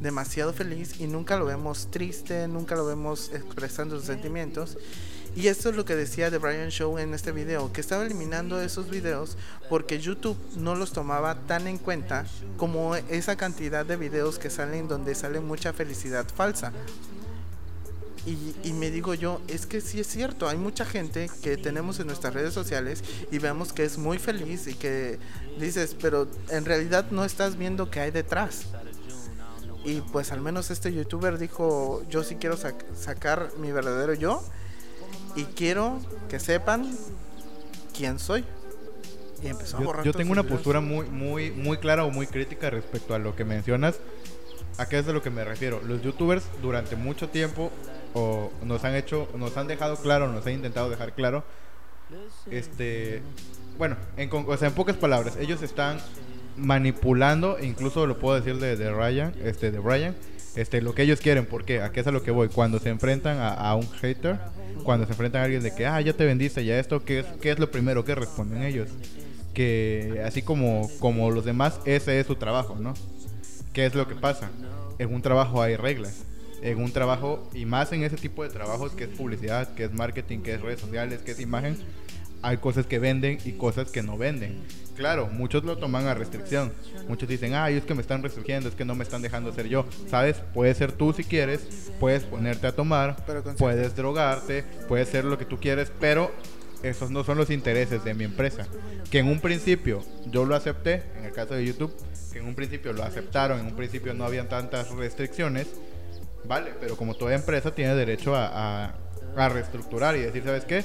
demasiado 0.00 0.54
feliz 0.54 0.98
y 1.00 1.06
nunca 1.06 1.36
lo 1.36 1.44
vemos 1.44 1.90
triste, 1.90 2.48
nunca 2.48 2.74
lo 2.76 2.86
vemos 2.86 3.30
expresando 3.34 3.96
sus 3.96 4.06
sentimientos. 4.06 4.78
Y 5.34 5.48
esto 5.48 5.68
es 5.68 5.76
lo 5.76 5.84
que 5.84 5.94
decía 5.96 6.30
The 6.30 6.38
Brian 6.38 6.70
Show 6.70 6.98
en 6.98 7.12
este 7.12 7.30
video, 7.30 7.72
que 7.72 7.80
estaba 7.82 8.04
eliminando 8.04 8.60
esos 8.60 8.88
videos 8.88 9.36
porque 9.68 9.98
YouTube 10.00 10.38
no 10.56 10.74
los 10.74 10.92
tomaba 10.92 11.34
tan 11.46 11.66
en 11.66 11.76
cuenta 11.76 12.24
como 12.56 12.96
esa 12.96 13.36
cantidad 13.36 13.84
de 13.84 13.96
videos 13.96 14.38
que 14.38 14.48
salen 14.48 14.88
donde 14.88 15.14
sale 15.14 15.40
mucha 15.40 15.74
felicidad 15.74 16.26
falsa. 16.34 16.72
Y, 18.24 18.56
y 18.64 18.72
me 18.72 18.90
digo 18.90 19.14
yo, 19.14 19.40
es 19.46 19.66
que 19.66 19.80
sí 19.80 20.00
es 20.00 20.06
cierto, 20.08 20.48
hay 20.48 20.56
mucha 20.56 20.84
gente 20.84 21.30
que 21.42 21.56
tenemos 21.56 22.00
en 22.00 22.06
nuestras 22.08 22.34
redes 22.34 22.54
sociales 22.54 23.04
y 23.30 23.38
vemos 23.38 23.72
que 23.72 23.84
es 23.84 23.98
muy 23.98 24.18
feliz 24.18 24.66
y 24.66 24.74
que 24.74 25.18
dices, 25.60 25.94
pero 26.00 26.26
en 26.48 26.64
realidad 26.64 27.06
no 27.10 27.24
estás 27.24 27.56
viendo 27.56 27.90
qué 27.90 28.00
hay 28.00 28.10
detrás. 28.10 28.62
Y 29.84 30.00
pues 30.00 30.32
al 30.32 30.40
menos 30.40 30.72
este 30.72 30.92
youtuber 30.92 31.38
dijo, 31.38 32.02
yo 32.08 32.24
sí 32.24 32.34
quiero 32.34 32.56
sac- 32.56 32.84
sacar 32.98 33.52
mi 33.58 33.70
verdadero 33.70 34.14
yo 34.14 34.42
y 35.36 35.44
quiero 35.44 36.00
que 36.28 36.40
sepan 36.40 36.90
quién 37.96 38.18
soy. 38.18 38.44
Y 39.42 39.48
empezó 39.48 39.76
a 39.76 39.82
Yo, 39.82 40.02
yo 40.04 40.12
tengo 40.12 40.32
una 40.32 40.42
postura 40.42 40.80
muy, 40.80 41.06
muy, 41.06 41.50
muy 41.50 41.76
clara 41.76 42.04
o 42.04 42.10
muy 42.10 42.26
crítica 42.26 42.70
respecto 42.70 43.14
a 43.14 43.18
lo 43.18 43.36
que 43.36 43.44
mencionas. 43.44 44.00
¿A 44.78 44.88
qué 44.88 44.98
es 44.98 45.06
de 45.06 45.12
lo 45.12 45.22
que 45.22 45.30
me 45.30 45.44
refiero? 45.44 45.80
Los 45.86 46.02
youtubers 46.02 46.44
durante 46.62 46.96
mucho 46.96 47.28
tiempo 47.28 47.70
o 48.14 48.50
nos 48.64 48.84
han 48.84 48.94
hecho, 48.94 49.28
nos 49.36 49.56
han 49.56 49.66
dejado 49.66 49.96
claro, 49.96 50.32
nos 50.32 50.46
han 50.46 50.54
intentado 50.54 50.88
dejar 50.88 51.12
claro, 51.14 51.44
este, 52.50 53.22
bueno, 53.78 53.96
en, 54.16 54.30
o 54.32 54.56
sea, 54.56 54.68
en 54.68 54.74
pocas 54.74 54.96
palabras, 54.96 55.36
ellos 55.36 55.62
están 55.62 55.98
manipulando, 56.56 57.58
incluso 57.60 58.06
lo 58.06 58.18
puedo 58.18 58.36
decir 58.36 58.58
de, 58.58 58.76
de 58.76 58.90
Ryan, 58.90 59.34
este, 59.44 59.70
de 59.70 59.78
Brian, 59.78 60.14
este, 60.56 60.80
lo 60.80 60.94
que 60.94 61.02
ellos 61.02 61.20
quieren, 61.20 61.46
¿por 61.46 61.64
qué? 61.64 61.82
¿A 61.82 61.92
qué 61.92 62.00
es 62.00 62.06
a 62.06 62.10
lo 62.10 62.22
que 62.22 62.30
voy? 62.30 62.48
Cuando 62.48 62.78
se 62.78 62.88
enfrentan 62.88 63.38
a, 63.38 63.50
a 63.50 63.74
un 63.76 63.88
hater, 64.00 64.38
cuando 64.82 65.06
se 65.06 65.12
enfrentan 65.12 65.42
a 65.42 65.44
alguien 65.44 65.62
de 65.62 65.74
que, 65.74 65.86
ah, 65.86 66.00
ya 66.00 66.12
te 66.12 66.24
vendiste, 66.24 66.64
ya 66.64 66.78
esto, 66.78 67.04
¿qué 67.04 67.20
es, 67.20 67.26
qué 67.40 67.50
es 67.50 67.58
lo 67.58 67.70
primero 67.70 68.04
que 68.04 68.14
responden 68.14 68.62
ellos? 68.62 68.88
Que 69.52 70.22
así 70.24 70.42
como, 70.42 70.90
como 70.98 71.30
los 71.30 71.44
demás, 71.44 71.80
ese 71.84 72.20
es 72.20 72.26
su 72.26 72.36
trabajo, 72.36 72.76
¿no? 72.76 72.94
¿Qué 73.72 73.86
es 73.86 73.94
lo 73.94 74.08
que 74.08 74.14
pasa? 74.14 74.50
En 74.98 75.12
un 75.12 75.22
trabajo 75.22 75.60
hay 75.60 75.76
reglas. 75.76 76.24
En 76.62 76.78
un 76.78 76.90
trabajo, 76.90 77.48
y 77.52 77.66
más 77.66 77.92
en 77.92 78.02
ese 78.02 78.16
tipo 78.16 78.42
de 78.42 78.48
trabajos 78.48 78.92
que 78.92 79.04
es 79.04 79.10
publicidad, 79.10 79.74
que 79.74 79.84
es 79.84 79.92
marketing, 79.92 80.40
que 80.40 80.54
es 80.54 80.60
redes 80.62 80.80
sociales, 80.80 81.20
que 81.20 81.32
es 81.32 81.40
imagen, 81.40 81.76
hay 82.42 82.58
cosas 82.58 82.86
que 82.86 82.98
venden 82.98 83.38
y 83.44 83.52
cosas 83.52 83.90
que 83.90 84.02
no 84.02 84.16
venden. 84.18 84.62
Claro, 84.96 85.26
muchos 85.30 85.62
lo 85.64 85.76
toman 85.76 86.06
a 86.06 86.14
restricción. 86.14 86.72
Muchos 87.08 87.28
dicen, 87.28 87.54
ay, 87.54 87.74
es 87.76 87.84
que 87.84 87.94
me 87.94 88.00
están 88.00 88.22
restringiendo, 88.22 88.68
es 88.68 88.74
que 88.74 88.84
no 88.84 88.94
me 88.94 89.04
están 89.04 89.20
dejando 89.20 89.52
ser 89.52 89.68
yo. 89.68 89.84
¿Sabes? 90.08 90.36
Puedes 90.54 90.78
ser 90.78 90.92
tú 90.92 91.12
si 91.12 91.22
quieres, 91.24 91.90
puedes 92.00 92.22
ponerte 92.24 92.66
a 92.66 92.72
tomar, 92.74 93.16
puedes 93.58 93.94
drogarte, 93.94 94.64
puedes 94.88 95.08
ser 95.08 95.24
lo 95.24 95.36
que 95.36 95.44
tú 95.44 95.58
quieres, 95.60 95.92
pero 96.00 96.32
esos 96.82 97.10
no 97.10 97.24
son 97.24 97.36
los 97.36 97.50
intereses 97.50 98.04
de 98.04 98.14
mi 98.14 98.24
empresa. 98.24 98.66
Que 99.10 99.18
en 99.18 99.26
un 99.28 99.40
principio 99.40 100.02
yo 100.30 100.44
lo 100.46 100.54
acepté, 100.56 101.02
en 101.18 101.24
el 101.24 101.32
caso 101.32 101.54
de 101.54 101.64
YouTube, 101.66 101.94
que 102.32 102.38
en 102.38 102.46
un 102.46 102.54
principio 102.54 102.92
lo 102.94 103.02
aceptaron, 103.02 103.60
en 103.60 103.66
un 103.66 103.76
principio 103.76 104.14
no 104.14 104.24
habían 104.24 104.48
tantas 104.48 104.90
restricciones, 104.92 105.66
vale, 106.44 106.72
pero 106.80 106.96
como 106.96 107.14
toda 107.14 107.34
empresa 107.34 107.74
tiene 107.74 107.94
derecho 107.94 108.34
a, 108.34 108.84
a- 108.86 108.94
a 109.36 109.48
reestructurar 109.50 110.16
y 110.16 110.20
decir, 110.20 110.42
¿sabes 110.44 110.64
qué? 110.64 110.82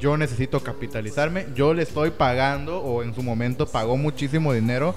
Yo 0.00 0.16
necesito 0.16 0.60
capitalizarme, 0.60 1.46
yo 1.54 1.74
le 1.74 1.82
estoy 1.82 2.10
pagando 2.10 2.80
o 2.80 3.02
en 3.02 3.14
su 3.14 3.22
momento 3.22 3.66
pagó 3.66 3.96
muchísimo 3.96 4.52
dinero 4.52 4.94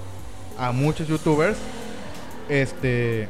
a 0.58 0.72
muchos 0.72 1.08
youtubers, 1.08 1.56
este 2.48 3.28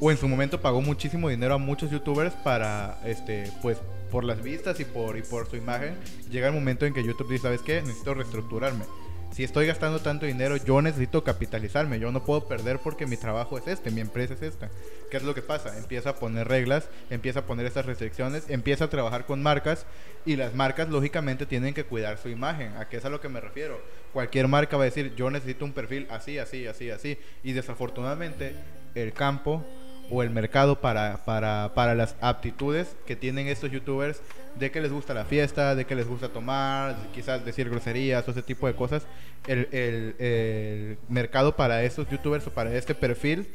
o 0.00 0.10
en 0.10 0.18
su 0.18 0.28
momento 0.28 0.60
pagó 0.60 0.80
muchísimo 0.82 1.28
dinero 1.28 1.54
a 1.54 1.58
muchos 1.58 1.90
youtubers 1.90 2.34
para 2.34 3.00
este 3.04 3.50
pues 3.62 3.78
por 4.10 4.24
las 4.24 4.42
vistas 4.42 4.78
y 4.80 4.84
por 4.84 5.16
y 5.16 5.22
por 5.22 5.48
su 5.48 5.56
imagen. 5.56 5.96
Llega 6.30 6.48
el 6.48 6.54
momento 6.54 6.86
en 6.86 6.94
que 6.94 7.02
YouTube 7.02 7.30
dice 7.30 7.44
sabes 7.44 7.62
qué 7.62 7.80
necesito 7.82 8.14
reestructurarme 8.14 8.84
si 9.32 9.44
estoy 9.44 9.66
gastando 9.66 10.00
tanto 10.00 10.24
dinero 10.26 10.56
yo 10.56 10.80
necesito 10.80 11.22
capitalizarme 11.22 11.98
yo 11.98 12.10
no 12.10 12.24
puedo 12.24 12.46
perder 12.48 12.78
porque 12.78 13.06
mi 13.06 13.16
trabajo 13.16 13.58
es 13.58 13.66
este 13.66 13.90
mi 13.90 14.00
empresa 14.00 14.34
es 14.34 14.42
esta. 14.42 14.70
Qué 15.10 15.18
es 15.18 15.22
lo 15.22 15.34
que 15.34 15.42
pasa 15.42 15.76
empieza 15.78 16.10
a 16.10 16.16
poner 16.16 16.48
reglas 16.48 16.88
empieza 17.10 17.40
a 17.40 17.46
poner 17.46 17.66
estas 17.66 17.86
restricciones 17.86 18.48
empieza 18.48 18.84
a 18.84 18.90
trabajar 18.90 19.26
con 19.26 19.42
marcas 19.42 19.86
y 20.24 20.36
las 20.36 20.54
marcas 20.54 20.88
lógicamente 20.88 21.46
tienen 21.46 21.74
que 21.74 21.84
cuidar 21.84 22.18
su 22.18 22.28
imagen. 22.28 22.76
A 22.76 22.88
qué 22.88 22.96
es 22.96 23.04
a 23.04 23.10
lo 23.10 23.20
que 23.20 23.28
me 23.28 23.40
refiero 23.40 23.80
cualquier 24.12 24.48
marca 24.48 24.76
va 24.76 24.84
a 24.84 24.86
decir 24.86 25.14
yo 25.16 25.30
necesito 25.30 25.64
un 25.64 25.72
perfil 25.72 26.06
así 26.10 26.38
así 26.38 26.66
así 26.66 26.90
así 26.90 27.18
y 27.42 27.52
desafortunadamente 27.52 28.54
el 28.94 29.12
campo 29.12 29.64
o 30.10 30.22
el 30.22 30.30
mercado 30.30 30.80
para, 30.80 31.24
para, 31.24 31.72
para 31.74 31.94
las 31.94 32.14
aptitudes 32.20 32.94
que 33.06 33.16
tienen 33.16 33.48
estos 33.48 33.70
youtubers 33.70 34.20
de 34.54 34.70
que 34.70 34.80
les 34.80 34.92
gusta 34.92 35.12
la 35.14 35.24
fiesta, 35.24 35.74
de 35.74 35.84
que 35.84 35.94
les 35.94 36.06
gusta 36.06 36.28
tomar, 36.28 36.96
quizás 37.14 37.44
decir 37.44 37.68
groserías 37.68 38.26
o 38.26 38.30
ese 38.30 38.42
tipo 38.42 38.66
de 38.66 38.74
cosas. 38.74 39.06
El, 39.46 39.68
el- 39.72 40.14
el 40.18 40.98
mercado 41.08 41.56
para 41.56 41.82
estos 41.84 42.08
youtubers 42.08 42.46
o 42.46 42.50
para 42.50 42.72
este 42.74 42.94
perfil 42.94 43.46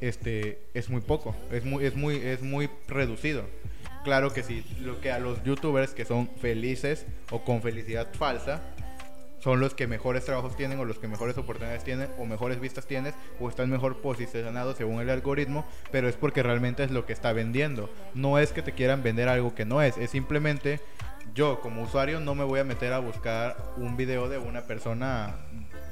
este 0.00 0.58
es 0.74 0.88
muy 0.88 1.02
poco, 1.02 1.36
es 1.52 1.64
muy 1.64 1.84
es 1.84 1.94
muy 1.94 2.16
es 2.16 2.40
muy 2.42 2.70
reducido. 2.88 3.44
Claro 4.02 4.32
que 4.32 4.42
sí, 4.42 4.64
lo 4.80 4.98
que 5.00 5.12
a 5.12 5.18
los 5.18 5.42
youtubers 5.44 5.92
que 5.92 6.06
son 6.06 6.30
felices 6.40 7.04
o 7.30 7.44
con 7.44 7.60
felicidad 7.60 8.08
falsa 8.14 8.62
son 9.40 9.58
los 9.60 9.74
que 9.74 9.86
mejores 9.86 10.24
trabajos 10.24 10.56
tienen 10.56 10.78
o 10.78 10.84
los 10.84 10.98
que 10.98 11.08
mejores 11.08 11.36
oportunidades 11.36 11.84
tienen 11.84 12.08
o 12.18 12.26
mejores 12.26 12.60
vistas 12.60 12.86
tienes 12.86 13.14
o 13.40 13.48
están 13.48 13.70
mejor 13.70 14.00
posicionados 14.00 14.76
según 14.76 15.00
el 15.00 15.10
algoritmo, 15.10 15.66
pero 15.90 16.08
es 16.08 16.16
porque 16.16 16.42
realmente 16.42 16.84
es 16.84 16.90
lo 16.90 17.06
que 17.06 17.12
está 17.12 17.32
vendiendo. 17.32 17.90
No 18.14 18.38
es 18.38 18.52
que 18.52 18.62
te 18.62 18.72
quieran 18.72 19.02
vender 19.02 19.28
algo 19.28 19.54
que 19.54 19.64
no 19.64 19.82
es, 19.82 19.96
es 19.98 20.10
simplemente 20.10 20.80
yo 21.34 21.60
como 21.60 21.82
usuario 21.82 22.20
no 22.20 22.34
me 22.34 22.44
voy 22.44 22.60
a 22.60 22.64
meter 22.64 22.92
a 22.92 22.98
buscar 22.98 23.56
un 23.76 23.96
video 23.96 24.28
de 24.28 24.38
una 24.38 24.62
persona 24.62 25.36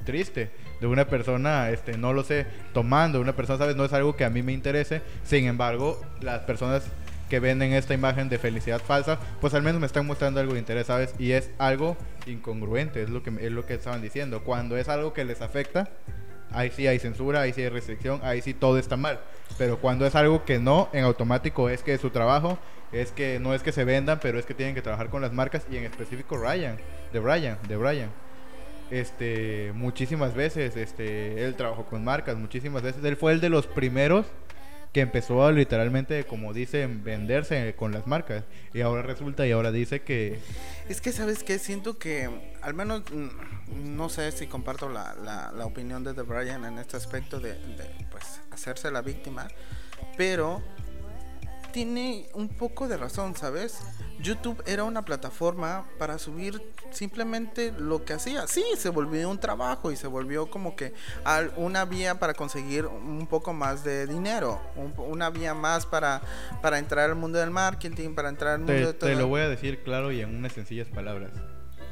triste, 0.05 0.51
de 0.81 0.87
una 0.87 1.07
persona, 1.07 1.71
este, 1.71 1.99
no 1.99 2.13
lo 2.13 2.25
sé, 2.25 2.47
tomando, 2.73 3.21
una 3.21 3.37
persona, 3.37 3.59
¿sabes? 3.59 3.77
No 3.77 3.85
es 3.85 3.93
algo 3.93 4.17
que 4.17 4.25
a 4.25 4.31
mí 4.31 4.43
me 4.43 4.53
interese. 4.53 5.03
Sin 5.23 5.47
embargo, 5.47 6.01
las 6.23 6.41
personas 6.41 6.85
que 7.29 7.41
venden 7.41 7.73
esta 7.73 7.95
imagen 7.95 8.29
de 8.29 8.39
felicidad 8.39 8.81
falsa, 8.81 9.19
pues 9.41 9.55
al 9.55 9.63
menos 9.63 9.81
me 9.81 9.87
están 9.87 10.07
mostrando 10.07 10.41
algo 10.41 10.55
de 10.55 10.59
interés, 10.59 10.87
¿sabes? 10.87 11.15
Y 11.19 11.33
es 11.33 11.51
algo 11.59 11.97
incongruente, 12.27 13.03
es 13.03 13.11
lo 13.11 13.23
que, 13.23 13.31
es 13.41 13.53
lo 13.53 13.67
que 13.67 13.75
estaban 13.75 14.03
diciendo. 14.03 14.43
Cuando 14.43 14.77
es 14.77 14.89
algo 14.89 15.13
que 15.13 15.25
les 15.25 15.41
afecta, 15.43 15.89
ahí 16.51 16.71
sí 16.75 16.87
hay 16.87 16.99
censura, 16.99 17.43
ahí 17.43 17.53
sí 17.53 17.63
hay 17.63 17.69
restricción, 17.69 18.21
ahí 18.23 18.41
sí 18.43 18.55
todo 18.55 18.79
está 18.79 18.97
mal. 18.97 19.21
Pero 19.57 19.79
cuando 19.79 20.07
es 20.07 20.15
algo 20.15 20.45
que 20.45 20.59
no, 20.59 20.89
en 20.93 21.05
automático 21.05 21.69
es 21.69 21.83
que 21.83 21.99
su 21.99 22.11
trabajo 22.11 22.59
es 22.93 23.13
que 23.13 23.39
no 23.39 23.55
es 23.55 23.63
que 23.63 23.73
se 23.73 23.85
vendan, 23.85 24.19
pero 24.21 24.39
es 24.39 24.47
que 24.47 24.55
tienen 24.55 24.75
que 24.75 24.83
trabajar 24.83 25.11
con 25.11 25.21
las 25.21 25.33
marcas 25.33 25.67
y 25.71 25.77
en 25.77 25.85
específico 25.85 26.37
Ryan, 26.37 26.79
de 27.13 27.21
Ryan, 27.21 27.59
de 27.69 27.77
Ryan. 27.77 28.11
Este, 28.91 29.73
muchísimas 29.75 30.35
veces, 30.35 30.75
este, 30.77 31.45
él 31.45 31.55
trabajó 31.57 31.85
con 31.85 32.03
marcas, 32.03 32.37
muchísimas 32.37 32.83
veces. 32.83 33.05
Él 33.05 33.17
fue 33.17 33.33
el 33.33 33.41
de 33.41 33.51
los 33.51 33.67
primeros 33.67 34.27
que 34.93 35.01
empezó 35.01 35.51
literalmente, 35.53 36.25
como 36.25 36.53
dicen, 36.53 37.05
venderse 37.05 37.75
con 37.77 37.93
las 37.93 38.07
marcas. 38.07 38.45
Y 38.73 38.81
ahora 38.81 39.03
resulta 39.03 39.47
y 39.47 39.53
ahora 39.53 39.71
dice 39.71 40.01
que... 40.01 40.39
Es 40.89 41.01
que, 41.01 41.13
¿sabes 41.13 41.43
qué? 41.43 41.59
Siento 41.59 41.99
que, 41.99 42.31
al 42.63 42.75
menos, 42.75 43.03
mm, 43.13 43.97
no 43.97 44.09
sé 44.09 44.33
si 44.33 44.47
comparto 44.47 44.89
la, 44.89 45.15
la, 45.15 45.53
la 45.53 45.67
opinión 45.67 46.05
de 46.05 46.15
The 46.15 46.23
Brian 46.23 46.65
en 46.65 46.79
este 46.79 46.97
aspecto 46.97 47.39
de, 47.41 47.53
de, 47.53 48.07
pues, 48.11 48.41
hacerse 48.51 48.91
la 48.91 49.03
víctima, 49.03 49.49
pero 50.17 50.63
tiene 51.73 52.29
un 52.35 52.49
poco 52.49 52.89
de 52.89 52.97
razón, 52.97 53.37
¿sabes? 53.37 53.81
YouTube 54.21 54.63
era 54.67 54.85
una 54.85 55.05
plataforma 55.05 55.87
para 55.99 56.19
subir 56.19 56.61
simplemente 56.91 57.73
lo 57.79 58.05
que 58.05 58.15
hacía. 58.15 58.47
Sí, 58.47 58.65
se 58.77 58.89
volvió 58.89 59.31
un 59.31 59.39
trabajo 59.39 59.93
y 59.93 59.97
se 59.97 60.07
volvió 60.07 60.51
como 60.51 60.75
que 60.75 60.93
una 61.57 61.85
vía 61.85 62.19
para 62.19 62.35
conseguir 62.35 62.87
un 62.87 63.27
poco 63.27 63.53
más 63.53 63.85
de 63.85 64.07
dinero, 64.07 64.61
una 64.97 65.31
vía 65.31 65.55
más 65.55 65.87
para, 65.87 66.21
para 66.63 66.79
entrar 66.79 67.11
al 67.11 67.17
mundo 67.17 67.39
del 67.39 67.51
marketing, 67.51 68.15
para 68.15 68.29
entrar 68.29 68.55
al 68.55 68.59
mundo 68.61 68.73
te, 68.73 68.87
de 68.87 68.95
todo. 68.95 69.11
Te 69.11 69.17
lo 69.17 69.29
voy 69.29 69.43
a 69.43 69.49
decir 69.49 69.83
claro 69.83 70.11
y 70.11 70.21
en 70.21 70.35
unas 70.35 70.53
sencillas 70.53 70.89
palabras. 70.89 71.31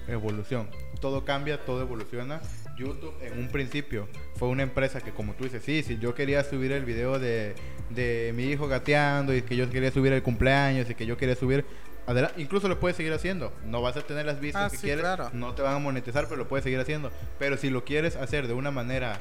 Evolución. 0.09 0.69
Todo 1.01 1.25
cambia, 1.25 1.65
todo 1.65 1.83
evoluciona. 1.83 2.41
YouTube 2.77 3.15
en 3.23 3.39
un 3.39 3.49
principio 3.49 4.09
fue 4.37 4.49
una 4.49 4.63
empresa 4.63 5.01
que 5.01 5.11
como 5.13 5.35
tú 5.35 5.45
dices, 5.45 5.63
sí, 5.65 5.83
si 5.83 5.99
yo 5.99 6.15
quería 6.15 6.45
subir 6.45 6.73
el 6.73 6.85
video 6.85 7.19
de, 7.19 7.55
de 7.91 8.33
mi 8.35 8.45
hijo 8.45 8.69
gateando 8.69 9.35
y 9.35 9.43
que 9.43 9.57
yo 9.57 9.69
quería 9.71 9.91
subir 9.91 10.13
el 10.13 10.23
cumpleaños 10.23 10.89
y 10.91 10.95
que 10.95 11.07
yo 11.07 11.17
quería 11.17 11.35
subir 11.35 11.65
Adelante, 12.09 12.41
incluso 12.41 12.69
lo 12.69 12.79
puedes 12.79 12.97
seguir 12.97 13.13
haciendo. 13.13 13.53
No 13.65 13.83
vas 13.83 13.97
a 13.97 14.01
tener 14.03 14.25
las 14.27 14.39
vistas 14.39 14.63
Ah, 14.67 14.71
que 14.71 14.77
sí, 14.77 14.83
quieres. 14.85 15.01
claro. 15.03 15.29
No 15.33 15.55
te 15.57 15.63
van 15.63 15.75
a 15.75 15.79
monetizar, 15.81 16.27
pero 16.27 16.37
lo 16.37 16.47
puedes 16.47 16.63
seguir 16.63 16.79
haciendo. 16.79 17.11
Pero 17.37 17.57
si 17.57 17.69
lo 17.69 17.85
quieres 17.85 18.15
hacer 18.15 18.47
de 18.47 18.53
una 18.53 18.71
manera 18.71 19.19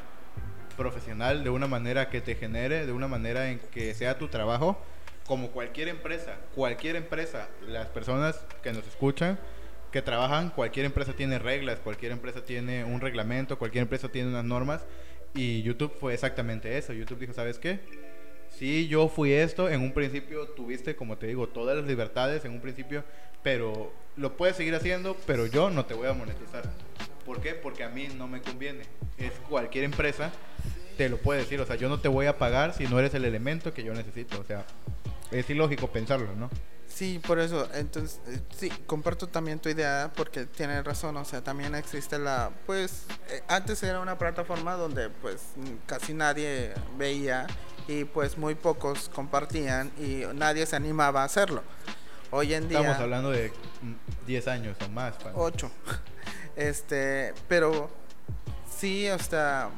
profesional, 0.78 1.44
de 1.44 1.50
una 1.50 1.66
manera 1.68 2.10
que 2.10 2.22
te 2.22 2.36
genere, 2.36 2.86
de 2.86 2.92
una 2.92 3.08
manera 3.08 3.50
en 3.50 3.58
que 3.58 3.94
sea 3.96 4.20
tu 4.20 4.28
trabajo, 4.28 4.78
como 5.26 5.50
cualquier 5.50 5.88
empresa, 5.88 6.36
cualquier 6.54 6.96
empresa, 6.96 7.48
las 7.68 7.88
personas 7.88 8.46
que 8.62 8.72
nos 8.72 8.86
escuchan, 8.88 9.40
que 9.96 10.02
trabajan, 10.02 10.50
cualquier 10.50 10.86
empresa 10.86 11.14
tiene 11.14 11.40
reglas, 11.40 11.80
cualquier 11.80 12.12
empresa 12.12 12.44
tiene 12.44 12.84
un 12.84 13.00
reglamento, 13.00 13.58
cualquier 13.58 13.84
empresa 13.84 14.10
tiene 14.10 14.28
unas 14.28 14.44
normas. 14.44 14.84
Y 15.34 15.62
YouTube 15.62 15.94
fue 15.98 16.14
exactamente 16.14 16.78
eso. 16.78 16.92
YouTube 16.92 17.20
dijo, 17.20 17.32
¿sabes 17.32 17.60
qué? 17.60 17.80
Sí, 18.50 18.90
yo 18.90 19.08
fui 19.08 19.32
esto. 19.32 19.70
En 19.70 19.80
un 19.80 19.94
principio 19.94 20.50
tuviste, 20.50 20.98
como 20.98 21.18
te 21.18 21.28
digo, 21.28 21.48
todas 21.48 21.78
las 21.78 21.86
libertades 21.86 22.44
en 22.44 22.52
un 22.52 22.60
principio, 22.60 23.06
pero 23.42 23.94
lo 24.18 24.36
puedes 24.36 24.58
seguir 24.58 24.76
haciendo, 24.76 25.16
pero 25.26 25.46
yo 25.46 25.70
no 25.70 25.86
te 25.86 25.94
voy 25.94 26.10
a 26.10 26.14
monetizar. 26.14 26.64
¿Por 27.26 27.40
qué? 27.40 27.54
Porque 27.54 27.86
a 27.86 27.90
mí 27.90 28.10
no 28.18 28.28
me 28.28 28.42
conviene. 28.42 28.82
Es 29.18 29.32
cualquier 29.48 29.86
empresa 29.86 30.30
te 30.98 31.08
lo 31.08 31.16
puede 31.20 31.40
decir. 31.40 31.62
O 31.62 31.66
sea, 31.66 31.78
yo 31.78 31.88
no 31.88 32.02
te 32.02 32.10
voy 32.10 32.26
a 32.26 32.38
pagar 32.38 32.74
si 32.74 32.86
no 32.86 33.00
eres 33.00 33.14
el 33.14 33.24
elemento 33.24 33.74
que 33.74 33.86
yo 33.86 33.94
necesito. 33.94 34.42
O 34.42 34.44
sea, 34.44 34.66
es 35.32 35.50
ilógico 35.50 35.88
pensarlo, 35.90 36.36
¿no? 36.36 36.50
Sí, 36.96 37.20
por 37.20 37.40
eso, 37.40 37.68
entonces, 37.74 38.22
eh, 38.26 38.40
sí, 38.56 38.70
comparto 38.88 39.28
también 39.28 39.60
tu 39.60 39.68
idea 39.68 40.14
porque 40.16 40.46
tienes 40.46 40.82
razón, 40.86 41.18
o 41.18 41.26
sea, 41.26 41.44
también 41.44 41.76
existe 41.76 42.18
la, 42.18 42.52
pues, 42.66 43.04
eh, 43.30 43.44
antes 43.50 43.84
era 43.84 44.00
una 44.00 44.18
plataforma 44.18 44.76
donde 44.76 45.10
pues 45.10 45.42
casi 45.88 46.14
nadie 46.14 46.74
veía 46.98 47.48
y 47.90 48.06
pues 48.06 48.38
muy 48.38 48.56
pocos 48.56 49.10
compartían 49.14 49.92
y 50.00 50.24
nadie 50.36 50.66
se 50.66 50.78
animaba 50.78 51.24
a 51.24 51.26
hacerlo. 51.26 51.64
Hoy 52.32 52.54
en 52.54 52.70
día... 52.70 52.80
Estamos 52.80 53.02
hablando 53.02 53.32
de 53.32 53.52
mm, 53.82 54.26
10 54.26 54.48
años 54.48 54.78
o 54.86 54.88
más. 54.88 55.16
Juan. 55.22 55.34
8. 55.36 55.72
Este, 56.56 57.34
pero 57.50 57.90
sí, 58.74 59.10
o 59.10 59.20
sea, 59.20 59.70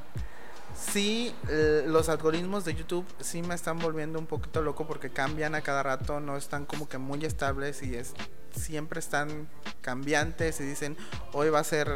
sí, 0.77 1.33
eh, 1.49 1.83
los 1.87 2.09
algoritmos 2.09 2.65
de 2.65 2.75
YouTube 2.75 3.05
sí 3.19 3.41
me 3.41 3.55
están 3.55 3.79
volviendo 3.79 4.19
un 4.19 4.25
poquito 4.25 4.61
loco 4.61 4.85
porque 4.87 5.09
cambian 5.09 5.55
a 5.55 5.61
cada 5.61 5.83
rato, 5.83 6.19
no 6.19 6.37
están 6.37 6.65
como 6.65 6.87
que 6.87 6.97
muy 6.97 7.25
estables 7.25 7.81
y 7.83 7.95
es 7.95 8.13
siempre 8.55 8.99
están 8.99 9.47
cambiantes 9.81 10.59
y 10.59 10.63
dicen, 10.63 10.97
hoy 11.33 11.49
va 11.49 11.59
a 11.59 11.63
ser 11.63 11.87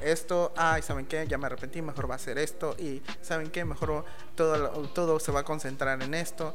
esto, 0.00 0.52
ay, 0.56 0.82
¿saben 0.82 1.06
qué? 1.06 1.26
Ya 1.26 1.38
me 1.38 1.46
arrepentí, 1.46 1.82
mejor 1.82 2.10
va 2.10 2.16
a 2.16 2.18
ser 2.18 2.38
esto 2.38 2.76
y 2.78 3.02
¿saben 3.22 3.50
qué? 3.50 3.64
Mejor 3.64 4.04
todo, 4.34 4.88
todo 4.88 5.18
se 5.18 5.32
va 5.32 5.40
a 5.40 5.44
concentrar 5.44 6.02
en 6.02 6.14
esto 6.14 6.54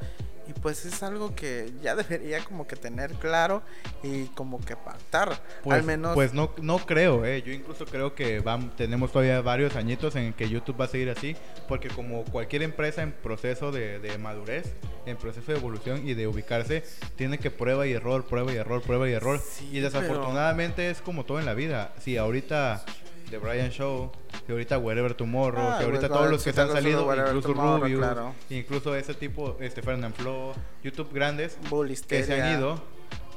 y 0.50 0.54
pues 0.60 0.84
es 0.86 1.04
algo 1.04 1.36
que 1.36 1.72
ya 1.82 1.96
debería 1.96 2.44
como 2.44 2.66
que 2.68 2.76
tener 2.76 3.14
claro 3.14 3.62
y 4.04 4.26
como 4.28 4.60
que 4.60 4.76
pactar, 4.76 5.40
Pues, 5.64 5.80
al 5.80 5.86
menos 5.86 6.14
pues 6.16 6.34
no, 6.34 6.52
no 6.62 6.80
creo, 6.80 7.24
eh. 7.26 7.42
Yo 7.46 7.54
incluso 7.54 7.86
creo 7.86 8.16
que 8.16 8.44
vam- 8.44 8.74
tenemos 8.76 9.12
todavía 9.12 9.42
varios 9.42 9.76
añitos 9.76 10.16
en 10.16 10.34
que 10.34 10.50
YouTube 10.50 10.80
va 10.80 10.86
a 10.86 10.88
seguir 10.88 11.10
así, 11.10 11.36
porque 11.68 11.90
como 11.90 12.24
cualquier 12.26 12.64
empresa 12.64 13.04
en 13.04 13.12
proceso 13.12 13.72
de, 13.72 14.00
de 14.00 14.18
madurez, 14.18 14.74
en 15.06 15.18
proceso 15.18 15.52
de 15.52 15.58
evolución 15.58 16.08
y 16.08 16.14
de 16.14 16.28
ubicarse, 16.28 16.84
tiene 17.16 17.38
que 17.38 17.52
prueba 17.52 17.86
y 17.88 17.94
error, 17.94 18.26
prueba 18.26 18.52
y 18.52 18.56
error, 18.58 18.82
prueba 18.82 19.10
y 19.10 19.14
error. 19.14 19.40
Sí, 19.40 19.70
y 19.72 19.80
desafortunadamente 19.80 20.90
es 20.90 21.02
como 21.02 21.26
todo 21.26 21.40
en 21.40 21.46
la 21.46 21.54
vida. 21.54 21.94
Si 22.00 22.18
ahorita 22.18 22.84
The 23.30 23.38
Brian 23.38 23.70
Show, 23.72 24.12
si 24.46 24.52
ahorita 24.52 24.78
Wherever 24.78 25.13
Tomorrow, 25.13 25.60
Ah, 25.62 25.76
si 25.80 25.84
ahorita 25.86 26.08
pues, 26.08 26.12
todos 26.20 26.32
los 26.32 26.44
que 26.44 26.54
salido, 26.54 27.06
Wherever 27.06 27.30
incluso 27.36 27.50
Tomorrow, 27.50 27.80
Rubius, 27.84 28.00
claro. 28.00 28.36
incluso 28.50 28.96
ese 28.96 29.13
tipo, 29.13 29.58
este 29.60 29.82
Fernand 29.82 30.15
Flo, 30.15 30.54
YouTube 30.84 31.12
grandes, 31.13 31.58
que 32.08 32.24
se 32.24 32.42
han 32.42 32.60
ido 32.60 32.82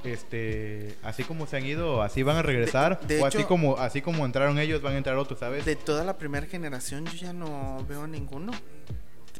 este 0.05 0.97
así 1.05 1.23
como 1.23 1.47
se 1.47 1.57
han 1.59 1.65
ido 1.65 2.03
así 2.03 2.25
van 2.25 2.37
a 2.37 2.43
regresar 2.43 2.99
De- 3.07 3.17
de 3.17 3.23
o 3.23 3.27
así 3.27 3.45
como 3.45 3.77
así 3.79 4.03
como 4.03 4.27
entraron 4.27 4.59
ellos 4.59 4.83
van 4.83 4.95
a 4.95 4.97
entrar 4.99 5.17
otros 5.17 5.39
sabes 5.39 5.65
De 5.65 5.77
toda 5.77 6.03
la 6.03 6.19
primera 6.19 6.45
generación 6.47 7.05
yo 7.07 7.13
ya 7.13 7.33
no 7.33 7.85
veo 7.89 8.07
ninguno. 8.09 8.51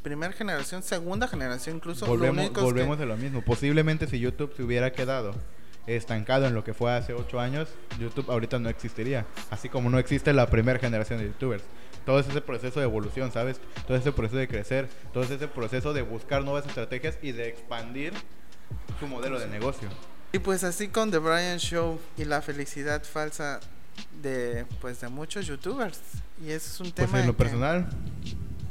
Primera 0.03 0.33
generación, 0.33 0.83
segunda 0.83 1.29
generación 1.29 1.77
incluso. 1.77 2.07
lo 2.07 2.13
volvemos 2.13 2.45
es 2.47 2.53
volvemos 2.53 2.97
que- 2.97 3.03
a 3.05 3.07
lo 3.07 3.17
mismo 3.17 3.41
posiblemente 3.43 4.09
si 4.09 4.19
YouTube 4.19 4.53
se 4.57 4.63
hubiera 4.65 4.93
quedado 4.93 5.33
estancado 5.87 6.47
en 6.47 6.55
lo 6.55 6.63
que 6.65 6.75
fue 6.75 6.93
hace 6.93 7.13
ocho 7.13 7.41
años 7.41 7.69
YouTube 7.99 8.31
ahorita 8.31 8.59
no 8.59 8.69
existiría. 8.69 9.27
Así 9.51 9.69
como 9.69 9.91
no 9.91 9.99
existe 9.99 10.33
la 10.33 10.47
primera 10.49 10.79
generación 10.79 11.19
de 11.19 11.27
YouTubers. 11.27 11.65
Todo 12.07 12.19
ese 12.21 12.41
proceso 12.41 12.81
de 12.81 12.85
evolución 12.87 13.31
sabes 13.33 13.61
todo 13.87 13.97
ese 13.97 14.11
proceso 14.13 14.37
de 14.39 14.49
crecer 14.49 14.89
todo 15.13 15.23
ese 15.25 15.39
proceso 15.49 15.93
de 15.93 16.03
buscar 16.03 16.43
nuevas 16.45 16.67
estrategias 16.67 17.17
y 17.23 17.33
de 17.33 17.49
expandir 17.49 18.13
su 18.99 19.07
modelo 19.07 19.39
de 19.39 19.47
negocio. 19.49 19.89
Y 20.33 20.39
pues 20.39 20.65
así 20.65 20.89
con 20.89 21.11
The 21.11 21.19
Brian 21.19 21.59
Show 21.59 22.01
y 22.17 22.25
la 22.25 22.41
felicidad 22.43 23.03
falsa 23.05 23.61
de 24.23 24.65
pues 24.81 25.01
de 25.01 25.09
muchos 25.09 25.47
youtubers. 25.47 26.01
Y 26.41 26.47
ese 26.51 26.57
es 26.71 26.81
un 26.81 26.91
Pues 26.93 27.07
tema 27.07 27.21
en 27.21 27.27
lo 27.27 27.33
que- 27.35 27.39
personal 27.45 27.89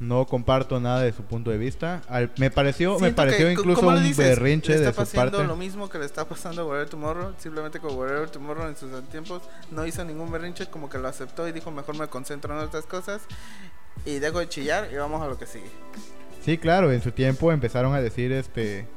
no 0.01 0.25
comparto 0.25 0.79
nada 0.81 1.01
de 1.01 1.13
su 1.13 1.23
punto 1.23 1.51
de 1.51 1.57
vista. 1.57 2.01
Al- 2.09 2.31
me 2.37 2.49
pareció, 2.51 2.99
me 2.99 3.11
pareció 3.13 3.45
que, 3.45 3.53
incluso 3.53 3.79
¿cómo 3.79 3.91
le 3.93 3.99
un 3.99 4.03
dices? 4.03 4.25
berrinche 4.29 4.73
de 4.73 4.79
está 4.89 4.91
su 4.91 4.97
pasando 5.11 5.37
parte. 5.37 5.47
lo 5.47 5.55
mismo 5.55 5.89
que 5.89 5.99
le 5.99 6.05
está 6.05 6.25
pasando 6.27 6.63
a 6.63 6.65
Whatever 6.65 6.89
Tomorrow. 6.89 7.33
Simplemente 7.37 7.79
con 7.79 7.95
Whatever 7.95 8.29
Tomorrow 8.29 8.67
en 8.67 8.75
sus 8.75 8.89
tiempos 9.09 9.43
no 9.69 9.85
hizo 9.85 10.03
ningún 10.03 10.31
berrinche, 10.31 10.65
como 10.65 10.89
que 10.89 10.97
lo 10.97 11.07
aceptó 11.07 11.47
y 11.47 11.51
dijo 11.53 11.69
mejor 11.71 11.95
me 11.97 12.07
concentro 12.07 12.51
en 12.59 12.65
otras 12.65 12.85
cosas. 12.85 13.21
Y 14.05 14.17
dejo 14.19 14.39
de 14.39 14.49
chillar 14.49 14.89
y 14.91 14.95
vamos 14.97 15.21
a 15.21 15.27
lo 15.27 15.37
que 15.37 15.45
sigue. 15.45 15.69
Sí, 16.43 16.57
claro, 16.57 16.91
en 16.91 17.03
su 17.03 17.11
tiempo 17.11 17.51
empezaron 17.51 17.93
a 17.93 18.01
decir 18.01 18.31
este 18.31 18.87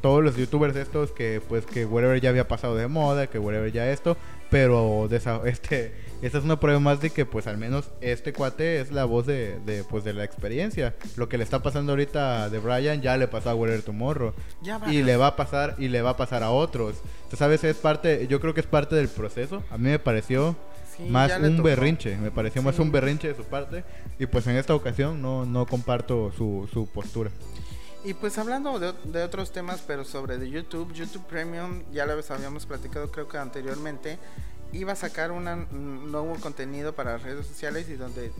todos 0.00 0.24
los 0.24 0.36
youtubers 0.36 0.74
estos 0.74 1.12
que 1.12 1.40
pues 1.48 1.64
que 1.64 1.84
whatever 1.86 2.20
ya 2.20 2.30
había 2.30 2.48
pasado 2.48 2.74
de 2.74 2.88
moda, 2.88 3.28
que 3.28 3.38
whatever 3.38 3.70
ya 3.70 3.88
esto, 3.92 4.16
pero 4.50 5.08
desa- 5.08 5.40
este 5.46 5.94
esta 6.22 6.38
es 6.38 6.44
una 6.44 6.58
prueba 6.60 6.78
más 6.80 7.00
de 7.00 7.10
que 7.10 7.26
pues 7.26 7.46
al 7.46 7.58
menos 7.58 7.90
este 8.00 8.32
cuate 8.32 8.80
es 8.80 8.92
la 8.92 9.04
voz 9.04 9.26
de, 9.26 9.58
de 9.66 9.84
pues 9.84 10.04
de 10.04 10.12
la 10.12 10.24
experiencia. 10.24 10.94
Lo 11.16 11.28
que 11.28 11.36
le 11.36 11.44
está 11.44 11.62
pasando 11.62 11.92
ahorita 11.92 12.48
de 12.48 12.58
Brian 12.58 13.02
ya 13.02 13.16
le 13.16 13.28
pasó 13.28 13.50
a 13.50 13.54
Whatever 13.54 13.82
Tomorrow 13.82 14.32
Ya 14.62 14.80
y 14.88 15.02
le 15.02 15.16
va 15.16 15.28
a 15.28 15.36
pasar 15.36 15.74
y 15.78 15.88
le 15.88 16.00
va 16.00 16.10
a 16.10 16.16
pasar 16.16 16.42
a 16.42 16.50
otros. 16.50 16.96
Entonces, 17.16 17.38
sabes, 17.38 17.64
es 17.64 17.76
parte, 17.76 18.26
yo 18.28 18.40
creo 18.40 18.54
que 18.54 18.60
es 18.60 18.66
parte 18.66 18.94
del 18.94 19.08
proceso. 19.08 19.62
A 19.70 19.78
mí 19.78 19.90
me 19.90 19.98
pareció 19.98 20.56
Sí, 20.96 21.04
más 21.04 21.32
un 21.38 21.56
tocó. 21.56 21.68
berrinche, 21.68 22.16
me 22.18 22.30
pareció 22.30 22.62
más 22.62 22.78
un 22.78 22.92
berrinche 22.92 23.28
de 23.28 23.34
su 23.34 23.44
parte 23.44 23.82
y 24.18 24.26
pues 24.26 24.46
en 24.46 24.56
esta 24.56 24.74
ocasión 24.74 25.22
no 25.22 25.46
no 25.46 25.64
comparto 25.66 26.30
su, 26.36 26.68
su 26.72 26.86
postura. 26.86 27.30
Y 28.04 28.14
pues 28.14 28.36
hablando 28.36 28.78
de, 28.80 28.92
de 29.04 29.22
otros 29.22 29.52
temas, 29.52 29.82
pero 29.86 30.04
sobre 30.04 30.36
de 30.36 30.50
YouTube, 30.50 30.92
YouTube 30.92 31.24
Premium, 31.26 31.82
ya 31.92 32.04
lo 32.04 32.12
habíamos 32.30 32.66
platicado 32.66 33.10
creo 33.12 33.28
que 33.28 33.38
anteriormente, 33.38 34.18
iba 34.72 34.92
a 34.92 34.96
sacar 34.96 35.30
un 35.30 36.10
nuevo 36.10 36.34
contenido 36.40 36.94
para 36.94 37.12
las 37.12 37.22
redes 37.22 37.46
sociales 37.46 37.88
y 37.88 37.94
donde 37.94 38.32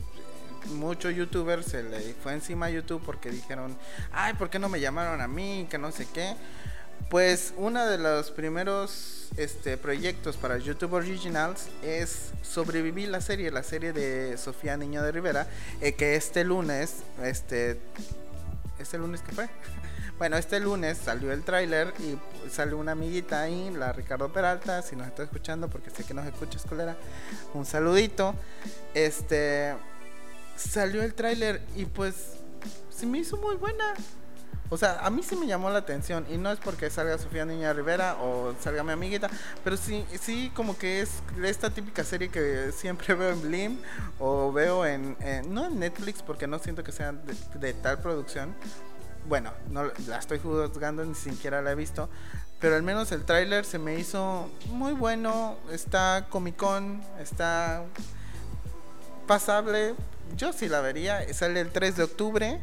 muchos 0.71 1.13
youtubers 1.13 1.65
se 1.65 1.83
le 1.83 2.13
fue 2.15 2.33
encima 2.33 2.67
a 2.67 2.69
YouTube 2.69 3.01
porque 3.05 3.29
dijeron, 3.29 3.77
ay, 4.11 4.33
¿por 4.33 4.49
qué 4.49 4.59
no 4.59 4.69
me 4.69 4.79
llamaron 4.79 5.21
a 5.21 5.27
mí? 5.27 5.67
Que 5.69 5.77
no 5.77 5.91
sé 5.91 6.07
qué. 6.13 6.35
Pues 7.09 7.53
uno 7.57 7.85
de 7.85 7.97
los 7.97 8.31
primeros 8.31 9.27
este, 9.37 9.77
proyectos 9.77 10.37
para 10.37 10.57
YouTube 10.57 10.93
Originals 10.93 11.67
es 11.83 12.31
sobrevivir 12.41 13.09
la 13.09 13.21
serie, 13.21 13.51
la 13.51 13.63
serie 13.63 13.93
de 13.93 14.37
Sofía 14.37 14.77
Niño 14.77 15.03
de 15.03 15.11
Rivera, 15.11 15.47
eh, 15.81 15.93
que 15.93 16.15
este 16.15 16.43
lunes, 16.43 17.03
este, 17.21 17.79
este 18.79 18.97
lunes 18.97 19.21
que 19.21 19.31
fue, 19.33 19.49
bueno, 20.23 20.37
este 20.37 20.57
lunes 20.61 20.97
salió 21.03 21.33
el 21.33 21.43
tráiler 21.43 21.93
y 21.99 22.17
salió 22.49 22.77
una 22.77 22.93
amiguita 22.93 23.41
ahí, 23.41 23.69
la 23.71 23.91
Ricardo 23.91 24.31
Peralta, 24.31 24.81
si 24.81 24.95
nos 24.95 25.05
está 25.07 25.23
escuchando, 25.23 25.69
porque 25.69 25.89
sé 25.89 26.05
que 26.05 26.13
nos 26.13 26.25
escucha 26.25 26.57
escolera, 26.57 26.95
un 27.53 27.65
saludito. 27.65 28.33
Este 28.93 29.75
salió 30.55 31.03
el 31.03 31.13
tráiler 31.13 31.61
y 31.75 31.83
pues 31.83 32.35
se 32.89 33.05
me 33.05 33.17
hizo 33.17 33.35
muy 33.35 33.57
buena. 33.57 33.95
O 34.69 34.77
sea, 34.77 35.01
a 35.05 35.09
mí 35.09 35.23
sí 35.23 35.35
me 35.35 35.45
llamó 35.45 35.69
la 35.69 35.79
atención 35.79 36.25
y 36.31 36.37
no 36.37 36.49
es 36.53 36.57
porque 36.57 36.89
salga 36.89 37.17
Sofía 37.17 37.43
Niña 37.43 37.73
Rivera 37.73 38.15
o 38.21 38.55
salga 38.61 38.81
mi 38.81 38.93
amiguita, 38.93 39.29
pero 39.61 39.75
sí, 39.75 40.05
sí 40.21 40.53
como 40.55 40.77
que 40.77 41.01
es 41.01 41.09
esta 41.43 41.69
típica 41.69 42.05
serie 42.05 42.29
que 42.29 42.71
siempre 42.71 43.13
veo 43.13 43.31
en 43.31 43.41
Blim 43.41 43.77
o 44.19 44.53
veo 44.53 44.85
en, 44.85 45.17
en- 45.19 45.53
no 45.53 45.65
en 45.65 45.79
Netflix 45.79 46.23
porque 46.23 46.47
no 46.47 46.59
siento 46.59 46.81
que 46.81 46.93
sea 46.93 47.11
de, 47.11 47.35
de 47.59 47.73
tal 47.73 47.99
producción. 47.99 48.55
Bueno, 49.27 49.51
no 49.69 49.85
la 50.07 50.17
estoy 50.17 50.39
juzgando, 50.39 51.05
ni 51.05 51.15
siquiera 51.15 51.61
la 51.61 51.71
he 51.71 51.75
visto, 51.75 52.09
pero 52.59 52.75
al 52.75 52.83
menos 52.83 53.11
el 53.11 53.23
tráiler 53.25 53.65
se 53.65 53.79
me 53.79 53.97
hizo 53.99 54.49
muy 54.69 54.93
bueno, 54.93 55.57
está 55.71 56.27
comicón, 56.29 57.01
está 57.19 57.83
pasable. 59.27 59.95
Yo 60.35 60.51
sí 60.53 60.67
la 60.67 60.81
vería. 60.81 61.31
Sale 61.33 61.59
el 61.61 61.71
3 61.71 61.97
de 61.97 62.03
octubre. 62.03 62.59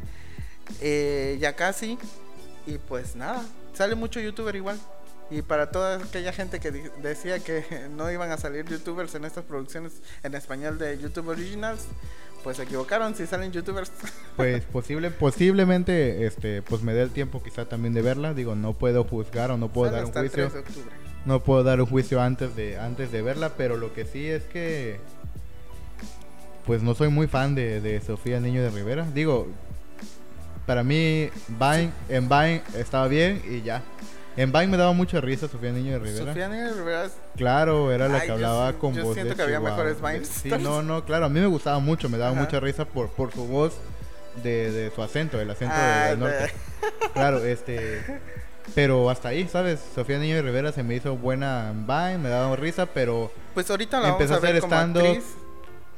eh, 0.81 1.37
ya 1.41 1.55
casi. 1.55 1.97
Y 2.65 2.77
pues 2.77 3.15
nada. 3.15 3.43
Sale 3.73 3.95
mucho 3.95 4.19
youtuber 4.19 4.55
igual. 4.55 4.79
Y 5.31 5.41
para 5.41 5.71
toda 5.71 5.95
aquella 5.95 6.33
gente 6.33 6.59
que 6.59 6.71
decía 6.71 7.39
que 7.39 7.63
no 7.95 8.11
iban 8.11 8.31
a 8.31 8.37
salir 8.37 8.65
youtubers 8.65 9.15
en 9.15 9.23
estas 9.23 9.45
producciones 9.45 9.93
en 10.23 10.35
español 10.35 10.77
de 10.77 10.99
YouTube 10.99 11.29
Originals, 11.29 11.85
pues 12.43 12.57
se 12.57 12.63
equivocaron 12.63 13.15
si 13.15 13.25
salen 13.25 13.51
youtubers. 13.51 13.91
Pues 14.35 14.63
posible, 14.65 15.11
posiblemente 15.11 16.25
este 16.25 16.61
pues 16.61 16.81
me 16.81 16.93
dé 16.93 17.03
el 17.03 17.11
tiempo 17.11 17.43
quizá 17.43 17.65
también 17.65 17.93
de 17.93 18.01
verla, 18.01 18.33
digo, 18.33 18.55
no 18.55 18.73
puedo 18.73 19.03
juzgar 19.03 19.51
o 19.51 19.57
no 19.57 19.69
puedo 19.69 19.91
Sale 19.91 20.03
dar 20.03 20.05
un 20.07 20.13
juicio. 20.13 20.49
3 20.49 20.53
de 20.53 20.59
octubre. 20.59 20.95
No 21.25 21.43
puedo 21.43 21.63
dar 21.63 21.79
un 21.79 21.87
juicio 21.87 22.21
antes 22.21 22.55
de 22.55 22.77
antes 22.77 23.11
de 23.11 23.21
verla, 23.21 23.53
pero 23.55 23.77
lo 23.77 23.93
que 23.93 24.05
sí 24.05 24.27
es 24.27 24.43
que 24.43 24.99
pues 26.65 26.81
no 26.81 26.95
soy 26.95 27.09
muy 27.09 27.27
fan 27.27 27.55
de, 27.55 27.81
de 27.81 28.01
Sofía 28.01 28.39
Niño 28.39 28.63
de 28.63 28.69
Rivera. 28.69 29.05
Digo, 29.13 29.47
para 30.65 30.83
mí 30.83 31.29
Vine, 31.47 31.91
en 32.09 32.27
Vine 32.27 32.61
estaba 32.75 33.07
bien 33.07 33.41
y 33.49 33.61
ya. 33.61 33.83
En 34.37 34.51
Vine 34.51 34.67
me 34.67 34.77
daba 34.77 34.93
mucha 34.93 35.19
risa 35.19 35.47
Sofía 35.47 35.71
Niño 35.71 35.93
de 35.93 35.99
Rivera. 35.99 36.25
Sofía 36.27 36.47
Niño 36.47 36.67
de 36.67 36.73
Rivera 36.73 37.09
Claro, 37.35 37.91
era 37.91 38.07
la 38.07 38.15
Ay, 38.15 38.21
que 38.21 38.27
yo 38.27 38.33
hablaba 38.35 38.71
sí- 38.71 38.77
con 38.79 38.93
yo 38.93 39.03
voz 39.03 39.13
siento 39.15 39.31
de 39.31 39.35
que 39.35 39.41
había 39.43 39.57
Chihuahua. 39.57 39.83
mejores 39.83 40.01
Vine 40.01 40.25
Sí, 40.25 40.49
no, 40.63 40.81
no, 40.81 41.03
claro, 41.05 41.25
a 41.25 41.29
mí 41.29 41.39
me 41.39 41.47
gustaba 41.47 41.79
mucho, 41.79 42.07
me 42.09 42.17
daba 42.17 42.31
Ajá. 42.31 42.39
mucha 42.41 42.59
risa 42.59 42.85
por, 42.85 43.09
por 43.09 43.31
su 43.33 43.45
voz 43.45 43.73
de, 44.43 44.71
de 44.71 44.91
su 44.91 45.01
acento, 45.03 45.39
el 45.41 45.49
acento 45.51 45.75
de- 45.75 45.81
Ay, 45.81 46.09
del 46.11 46.19
norte. 46.19 46.53
Claro, 47.13 47.43
este. 47.43 48.01
Pero 48.73 49.09
hasta 49.09 49.29
ahí, 49.29 49.47
¿sabes? 49.49 49.81
Sofía 49.93 50.17
Niño 50.17 50.35
de 50.35 50.43
Rivera 50.43 50.71
se 50.71 50.81
me 50.83 50.95
hizo 50.95 51.17
buena 51.17 51.69
en 51.71 51.85
Vine, 51.85 52.17
me 52.19 52.29
daba 52.29 52.55
risa, 52.55 52.85
pero 52.85 53.31
Pues 53.53 53.69
ahorita 53.69 53.99
la 53.99 54.09
Empezó 54.09 54.35
vamos 54.35 54.43
a 54.45 54.47
a 54.47 54.49
hacer 54.51 54.63
stand-up. 54.63 55.23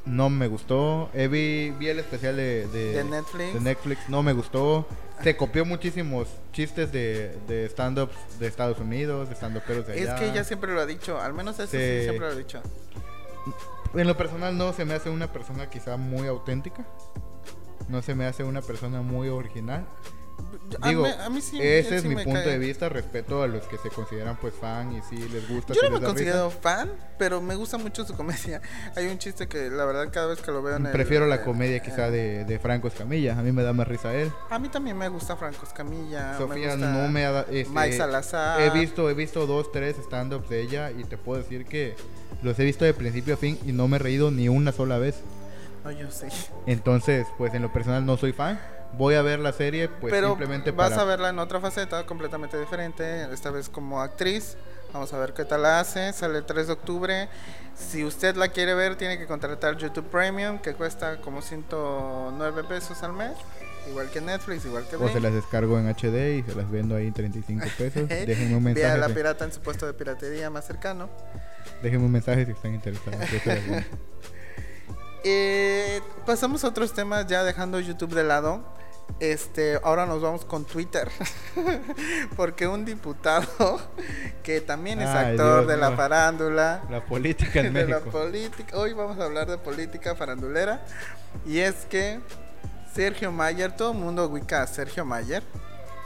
no 0.06 0.28
me 0.28 0.48
gustó. 0.48 1.08
Eh, 1.14 1.28
vi, 1.28 1.70
vi 1.78 1.88
el 1.88 2.00
especial 2.00 2.36
de, 2.36 2.66
de, 2.66 2.92
de 2.94 3.04
Netflix. 3.04 3.54
de 3.54 3.60
Netflix, 3.60 4.08
no 4.08 4.22
me 4.24 4.32
gustó. 4.32 4.86
Se 5.22 5.36
copió 5.36 5.64
muchísimos 5.64 6.28
chistes 6.52 6.90
de, 6.92 7.36
de 7.46 7.66
stand-ups 7.66 8.14
de 8.38 8.46
Estados 8.46 8.78
Unidos, 8.78 9.28
de 9.28 9.34
stand-uperos 9.36 9.86
de 9.86 10.00
Es 10.00 10.08
allá. 10.08 10.16
que 10.18 10.28
ella 10.30 10.44
siempre 10.44 10.72
lo 10.74 10.80
ha 10.80 10.86
dicho, 10.86 11.20
al 11.20 11.32
menos 11.34 11.58
eso 11.58 11.70
Sí. 11.70 11.78
siempre 12.02 12.18
lo 12.18 12.26
ha 12.26 12.34
dicho. 12.34 12.60
En 13.94 14.06
lo 14.06 14.16
personal 14.16 14.56
no 14.58 14.72
se 14.72 14.84
me 14.84 14.94
hace 14.94 15.10
una 15.10 15.32
persona 15.32 15.70
quizá 15.70 15.96
muy 15.96 16.26
auténtica. 16.26 16.84
No 17.88 18.02
se 18.02 18.14
me 18.14 18.26
hace 18.26 18.42
una 18.44 18.60
persona 18.62 19.02
muy 19.02 19.28
original. 19.28 19.84
Yo- 20.70 20.78
a 20.80 20.88
Digo, 20.88 21.02
mí- 21.04 21.10
a 21.20 21.28
mí 21.30 21.40
sí- 21.40 21.60
ese 21.60 21.96
es 21.96 22.02
sí 22.02 22.08
mi 22.08 22.14
punto 22.16 22.32
cae. 22.40 22.48
de 22.48 22.58
vista. 22.58 22.88
Respeto 22.88 23.42
a 23.42 23.46
los 23.46 23.66
que 23.66 23.76
se 23.78 23.90
consideran 23.90 24.36
pues 24.40 24.54
fan 24.54 24.92
y 24.92 25.02
si 25.02 25.16
les 25.28 25.48
gusta. 25.48 25.74
Yo 25.74 25.82
no 25.82 25.88
me 25.90 25.94
les 25.96 26.00
da 26.02 26.06
considero 26.08 26.48
risa. 26.48 26.60
fan, 26.60 26.90
pero 27.18 27.40
me 27.40 27.54
gusta 27.54 27.76
mucho 27.78 28.04
su 28.04 28.14
comedia. 28.14 28.60
Hay 28.96 29.06
un 29.08 29.18
chiste 29.18 29.46
que 29.46 29.68
la 29.70 29.84
verdad 29.84 30.08
cada 30.10 30.26
vez 30.28 30.40
que 30.40 30.50
lo 30.50 30.62
veo 30.62 30.76
en 30.76 30.86
el... 30.86 30.92
Prefiero 30.92 31.26
la 31.26 31.36
eh, 31.36 31.42
comedia 31.42 31.76
eh, 31.76 31.82
quizá 31.82 32.10
de, 32.10 32.44
de 32.44 32.58
Franco 32.58 32.88
Escamilla. 32.88 33.38
A 33.38 33.42
mí 33.42 33.52
me 33.52 33.62
da 33.62 33.72
más 33.72 33.86
risa 33.86 34.14
él. 34.14 34.32
A 34.50 34.58
mí 34.58 34.68
también 34.68 34.96
me 34.96 35.08
gusta 35.08 35.36
Franco 35.36 35.64
Escamilla. 35.66 36.36
Sofía 36.38 36.76
me 36.76 36.86
no 36.86 37.08
me 37.08 37.24
ha 37.26 37.30
dado... 37.30 37.46
este, 37.52 37.72
Mike 37.72 37.96
Salazar. 37.96 38.60
He 38.60 38.70
visto, 38.70 39.08
he 39.10 39.14
visto 39.14 39.46
dos, 39.46 39.70
tres 39.70 39.96
stand-ups 39.98 40.48
de 40.48 40.62
ella 40.62 40.90
y 40.90 41.04
te 41.04 41.16
puedo 41.18 41.40
decir 41.42 41.66
que 41.66 41.94
los 42.42 42.58
he 42.58 42.64
visto 42.64 42.84
de 42.84 42.94
principio 42.94 43.34
a 43.34 43.36
fin 43.36 43.58
y 43.66 43.72
no 43.72 43.86
me 43.86 43.96
he 43.96 44.00
reído 44.00 44.30
ni 44.30 44.48
una 44.48 44.72
sola 44.72 44.98
vez. 44.98 45.16
No, 45.84 45.90
yo 45.92 46.10
sí. 46.10 46.26
Entonces, 46.66 47.26
pues 47.36 47.52
en 47.54 47.60
lo 47.62 47.70
personal 47.72 48.04
no 48.06 48.16
soy 48.16 48.32
fan. 48.32 48.58
Voy 48.96 49.14
a 49.14 49.22
ver 49.22 49.38
la 49.40 49.52
serie 49.52 49.88
pues 49.88 50.12
pero 50.12 50.28
simplemente 50.28 50.70
vas 50.70 50.90
para... 50.90 51.02
a 51.02 51.04
verla 51.04 51.28
en 51.30 51.38
otra 51.38 51.60
faceta 51.60 52.04
completamente 52.06 52.58
diferente. 52.58 53.24
Esta 53.32 53.50
vez 53.50 53.68
como 53.68 54.00
actriz. 54.00 54.56
Vamos 54.92 55.12
a 55.12 55.18
ver 55.18 55.32
qué 55.34 55.44
tal 55.44 55.62
la 55.62 55.80
hace. 55.80 56.12
Sale 56.12 56.38
el 56.38 56.44
3 56.46 56.68
de 56.68 56.72
octubre. 56.72 57.28
Si 57.76 58.04
usted 58.04 58.36
la 58.36 58.48
quiere 58.48 58.74
ver, 58.74 58.94
tiene 58.96 59.18
que 59.18 59.26
contratar 59.26 59.76
YouTube 59.76 60.06
Premium, 60.06 60.58
que 60.60 60.74
cuesta 60.74 61.16
como 61.20 61.42
109 61.42 62.62
pesos 62.64 63.02
al 63.02 63.12
mes. 63.12 63.32
Igual 63.90 64.08
que 64.10 64.20
Netflix, 64.20 64.64
igual 64.64 64.86
que 64.88 64.96
O 64.96 65.08
se 65.08 65.20
las 65.20 65.32
descargo 65.34 65.78
en 65.78 65.88
HD 65.88 66.38
y 66.38 66.42
se 66.44 66.54
las 66.54 66.70
vendo 66.70 66.94
ahí 66.96 67.08
en 67.08 67.12
35 67.12 67.64
pesos. 67.78 68.08
Déjenme 68.08 68.56
un 68.56 68.64
Vía 68.64 68.74
mensaje. 68.74 68.98
la 68.98 69.08
si- 69.08 69.12
pirata 69.14 69.44
en 69.44 69.52
su 69.52 69.60
puesto 69.60 69.84
de 69.86 69.92
piratería 69.94 70.48
más 70.48 70.64
cercano. 70.66 71.10
Déjenme 71.82 72.06
un 72.06 72.12
mensaje 72.12 72.46
si 72.46 72.52
están 72.52 72.74
interesados. 72.74 73.18
Eh, 75.26 76.02
pasamos 76.26 76.64
a 76.64 76.68
otros 76.68 76.92
temas 76.92 77.26
ya 77.26 77.44
dejando 77.44 77.80
YouTube 77.80 78.14
de 78.14 78.24
lado. 78.24 78.62
Este, 79.20 79.78
ahora 79.82 80.06
nos 80.06 80.20
vamos 80.20 80.44
con 80.44 80.64
Twitter. 80.64 81.10
Porque 82.36 82.66
un 82.66 82.84
diputado 82.84 83.80
que 84.42 84.60
también 84.60 85.00
es 85.00 85.08
Ay, 85.08 85.32
actor 85.32 85.60
Dios 85.60 85.68
de 85.68 85.76
la 85.76 85.92
farándula, 85.92 86.82
La 86.90 87.04
política 87.04 87.60
en 87.60 87.72
de 87.74 87.86
la 87.86 88.00
política, 88.00 88.76
hoy 88.76 88.92
vamos 88.92 89.18
a 89.18 89.24
hablar 89.24 89.48
de 89.48 89.58
política 89.58 90.14
farandulera. 90.14 90.84
Y 91.46 91.58
es 91.60 91.86
que 91.88 92.20
Sergio 92.94 93.32
Mayer, 93.32 93.74
todo 93.76 93.92
el 93.92 93.98
mundo 93.98 94.24
ubica 94.26 94.62
a 94.62 94.66
Sergio 94.66 95.04
Mayer, 95.04 95.42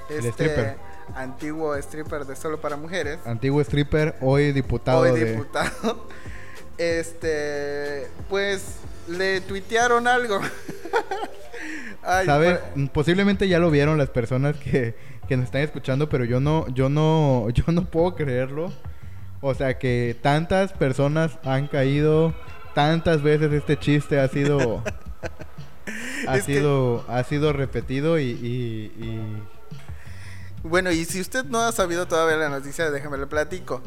El 0.09 0.19
este 0.19 0.31
stripper. 0.31 0.77
antiguo 1.15 1.75
stripper 1.77 2.25
de 2.25 2.35
solo 2.35 2.61
para 2.61 2.77
mujeres 2.77 3.19
Antiguo 3.27 3.61
stripper, 3.61 4.17
hoy 4.21 4.53
diputado 4.53 5.01
hoy 5.01 5.19
de... 5.19 5.33
diputado, 5.33 6.09
este, 6.79 8.09
pues 8.29 8.77
le 9.09 9.41
tuitearon 9.41 10.07
algo. 10.07 10.41
Ay, 12.03 12.27
¿Sabe? 12.27 12.55
por- 12.57 12.91
Posiblemente 12.93 13.49
ya 13.49 13.59
lo 13.59 13.71
vieron 13.71 13.99
las 13.99 14.09
personas 14.11 14.57
que, 14.57 14.95
que 15.29 15.37
nos 15.37 15.47
están 15.47 15.63
escuchando, 15.63 16.09
pero 16.09 16.25
yo 16.25 16.41
no, 16.41 16.67
yo 16.69 16.89
no, 16.89 17.49
yo 17.55 17.65
no 17.73 17.85
puedo 17.85 18.15
creerlo. 18.15 18.73
O 19.41 19.55
sea 19.55 19.79
que 19.79 20.17
tantas 20.21 20.73
personas 20.73 21.39
han 21.45 21.69
caído, 21.69 22.35
tantas 22.75 23.23
veces 23.23 23.53
este 23.53 23.79
chiste 23.79 24.19
ha 24.19 24.27
sido, 24.29 24.83
ha 26.27 26.35
que- 26.35 26.43
sido, 26.43 27.05
ha 27.09 27.23
sido 27.25 27.53
repetido 27.53 28.19
y, 28.19 28.25
y- 28.25 28.93
y- 29.05 29.43
Bueno, 30.65 30.91
y 30.91 31.05
si 31.05 31.21
usted 31.21 31.45
no 31.45 31.61
ha 31.61 31.71
sabido 31.73 32.09
todavía 32.09 32.37
la 32.37 32.49
noticia, 32.49 32.91
déjeme 32.91 33.17
le 33.19 33.27
platico. 33.29 33.81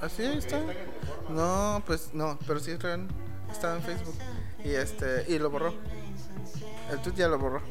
¿Así 0.00 0.24
está? 0.24 0.58
No, 1.30 1.82
pues 1.86 2.10
no, 2.12 2.38
pero 2.46 2.58
sí 2.58 2.72
está 2.72 2.94
en, 2.94 3.06
estaba 3.52 3.76
en 3.76 3.82
Facebook. 3.82 4.14
Y 4.64 4.70
este, 4.74 5.24
y 5.28 5.38
lo 5.38 5.50
borró. 5.50 5.74
El 6.90 7.00
tweet 7.02 7.14
ya 7.16 7.28
lo 7.28 7.38
borró. 7.38 7.62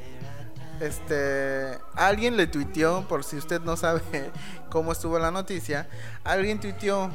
Este, 0.80 1.78
alguien 1.96 2.38
le 2.38 2.48
tuiteó, 2.48 3.08
por 3.08 3.24
si 3.24 3.38
usted 3.38 3.62
no 3.62 3.78
sabe 3.78 4.02
cómo 4.70 4.92
estuvo 4.92 5.20
la 5.20 5.30
noticia, 5.32 5.88
alguien 6.24 6.60
tuiteó 6.60 7.12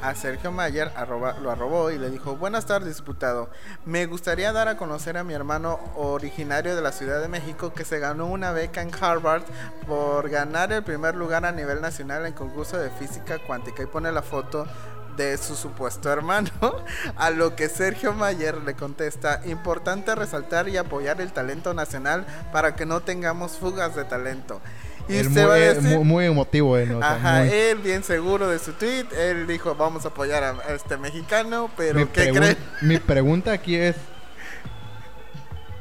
a 0.00 0.14
Sergio 0.14 0.52
Mayer, 0.52 0.92
arroba- 0.96 1.36
lo 1.40 1.50
arrobó 1.50 1.90
y 1.90 1.98
le 1.98 2.10
dijo, 2.10 2.36
buenas 2.36 2.66
tardes, 2.66 2.98
diputado. 2.98 3.50
Me 3.84 4.06
gustaría 4.06 4.52
dar 4.52 4.68
a 4.68 4.76
conocer 4.76 5.16
a 5.18 5.24
mi 5.24 5.34
hermano 5.34 5.80
originario 5.96 6.76
de 6.76 6.82
la 6.82 6.92
Ciudad 6.92 7.20
de 7.20 7.26
México 7.26 7.72
que 7.74 7.84
se 7.84 7.98
ganó 7.98 8.26
una 8.26 8.52
beca 8.52 8.80
en 8.82 8.92
Harvard 8.94 9.42
por 9.88 10.28
ganar 10.30 10.72
el 10.72 10.84
primer 10.84 11.16
lugar 11.16 11.44
a 11.44 11.50
nivel 11.50 11.80
nacional 11.80 12.24
en 12.26 12.34
concurso 12.34 12.78
de 12.78 12.90
física 12.90 13.40
cuántica 13.44 13.82
y 13.82 13.86
pone 13.86 14.12
la 14.12 14.22
foto 14.22 14.64
de 15.18 15.36
su 15.36 15.54
supuesto 15.56 16.10
hermano, 16.10 16.50
a 17.16 17.30
lo 17.30 17.54
que 17.54 17.68
Sergio 17.68 18.14
Mayer 18.14 18.56
le 18.62 18.74
contesta, 18.74 19.42
importante 19.44 20.14
resaltar 20.14 20.68
y 20.68 20.78
apoyar 20.78 21.20
el 21.20 21.32
talento 21.32 21.74
nacional 21.74 22.24
para 22.52 22.74
que 22.74 22.86
no 22.86 23.00
tengamos 23.00 23.58
fugas 23.58 23.94
de 23.94 24.04
talento. 24.04 24.62
Y 25.08 25.16
Él 25.16 25.26
usted 25.26 25.42
muy, 25.42 25.48
va 25.48 25.54
a 25.54 25.58
eh, 25.58 25.74
decir, 25.74 25.96
muy, 25.96 26.04
muy 26.04 26.24
emotivo, 26.26 26.76
él, 26.76 26.88
sea, 26.88 27.14
Ajá, 27.14 27.38
muy- 27.40 27.50
él 27.50 27.78
bien 27.78 28.04
seguro 28.04 28.48
de 28.48 28.58
su 28.58 28.72
tweet, 28.74 29.06
él 29.18 29.46
dijo 29.46 29.74
vamos 29.74 30.04
a 30.04 30.08
apoyar 30.08 30.44
a, 30.44 30.74
este 30.74 30.96
mexicano, 30.96 31.70
pero 31.76 32.00
mi, 32.00 32.06
¿qué 32.06 32.30
creen? 32.30 32.56
mi 32.82 32.98
pregunta 32.98 33.52
aquí 33.52 33.74
es: 33.76 33.96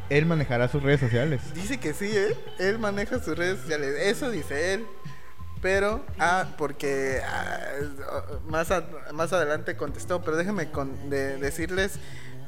¿él 0.10 0.26
manejará 0.26 0.68
sus 0.70 0.82
redes 0.82 1.02
sociales? 1.02 1.42
Dice 1.54 1.78
que 1.78 1.94
sí, 1.94 2.10
¿eh? 2.10 2.36
Él 2.58 2.80
maneja 2.80 3.20
sus 3.20 3.38
redes 3.38 3.60
sociales, 3.60 3.96
eso 4.00 4.32
dice 4.32 4.74
él. 4.74 4.86
Pero, 5.62 6.06
ah, 6.20 6.46
porque 6.58 7.22
ah, 7.26 7.62
más, 8.48 8.70
a- 8.72 8.84
más 9.14 9.34
adelante 9.34 9.76
contestó, 9.76 10.22
pero 10.22 10.38
déjenme 10.38 10.72
con- 10.72 11.10
de- 11.10 11.38
decirles 11.38 11.94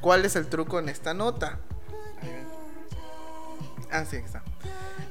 cuál 0.02 0.26
es 0.26 0.36
el 0.36 0.48
truco 0.48 0.80
en 0.80 0.90
esta 0.90 1.14
nota. 1.14 1.60
Ah, 3.92 4.06
sí, 4.06 4.18
está. 4.18 4.44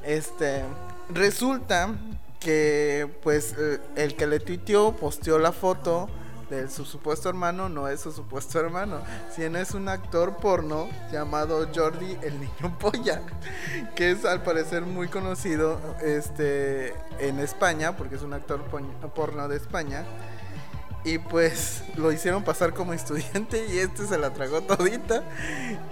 Este, 0.04 0.62
resulta 1.10 1.94
que, 2.38 3.12
pues, 3.22 3.54
eh, 3.58 3.80
el 3.96 4.14
que 4.14 4.26
le 4.28 4.38
tuiteó, 4.38 4.94
posteó 4.96 5.38
la 5.40 5.50
foto 5.50 6.08
de 6.50 6.68
su 6.68 6.84
supuesto 6.84 7.28
hermano, 7.28 7.68
no 7.68 7.88
es 7.88 8.00
su 8.00 8.12
supuesto 8.12 8.58
hermano, 8.58 9.00
sino 9.34 9.58
es 9.58 9.72
un 9.72 9.88
actor 9.88 10.36
porno 10.36 10.88
llamado 11.12 11.68
Jordi 11.74 12.16
el 12.22 12.40
Niño 12.40 12.78
Polla, 12.78 13.22
que 13.94 14.10
es 14.10 14.24
al 14.24 14.42
parecer 14.42 14.82
muy 14.82 15.08
conocido 15.08 15.78
este, 16.02 16.94
en 17.18 17.38
España, 17.40 17.96
porque 17.96 18.16
es 18.16 18.22
un 18.22 18.32
actor 18.32 18.62
porno 19.14 19.48
de 19.48 19.56
España. 19.56 20.04
Y 21.04 21.18
pues 21.18 21.84
lo 21.96 22.12
hicieron 22.12 22.42
pasar 22.42 22.74
como 22.74 22.92
estudiante 22.92 23.64
y 23.66 23.78
este 23.78 24.04
se 24.06 24.18
la 24.18 24.32
tragó 24.34 24.60
todita. 24.62 25.22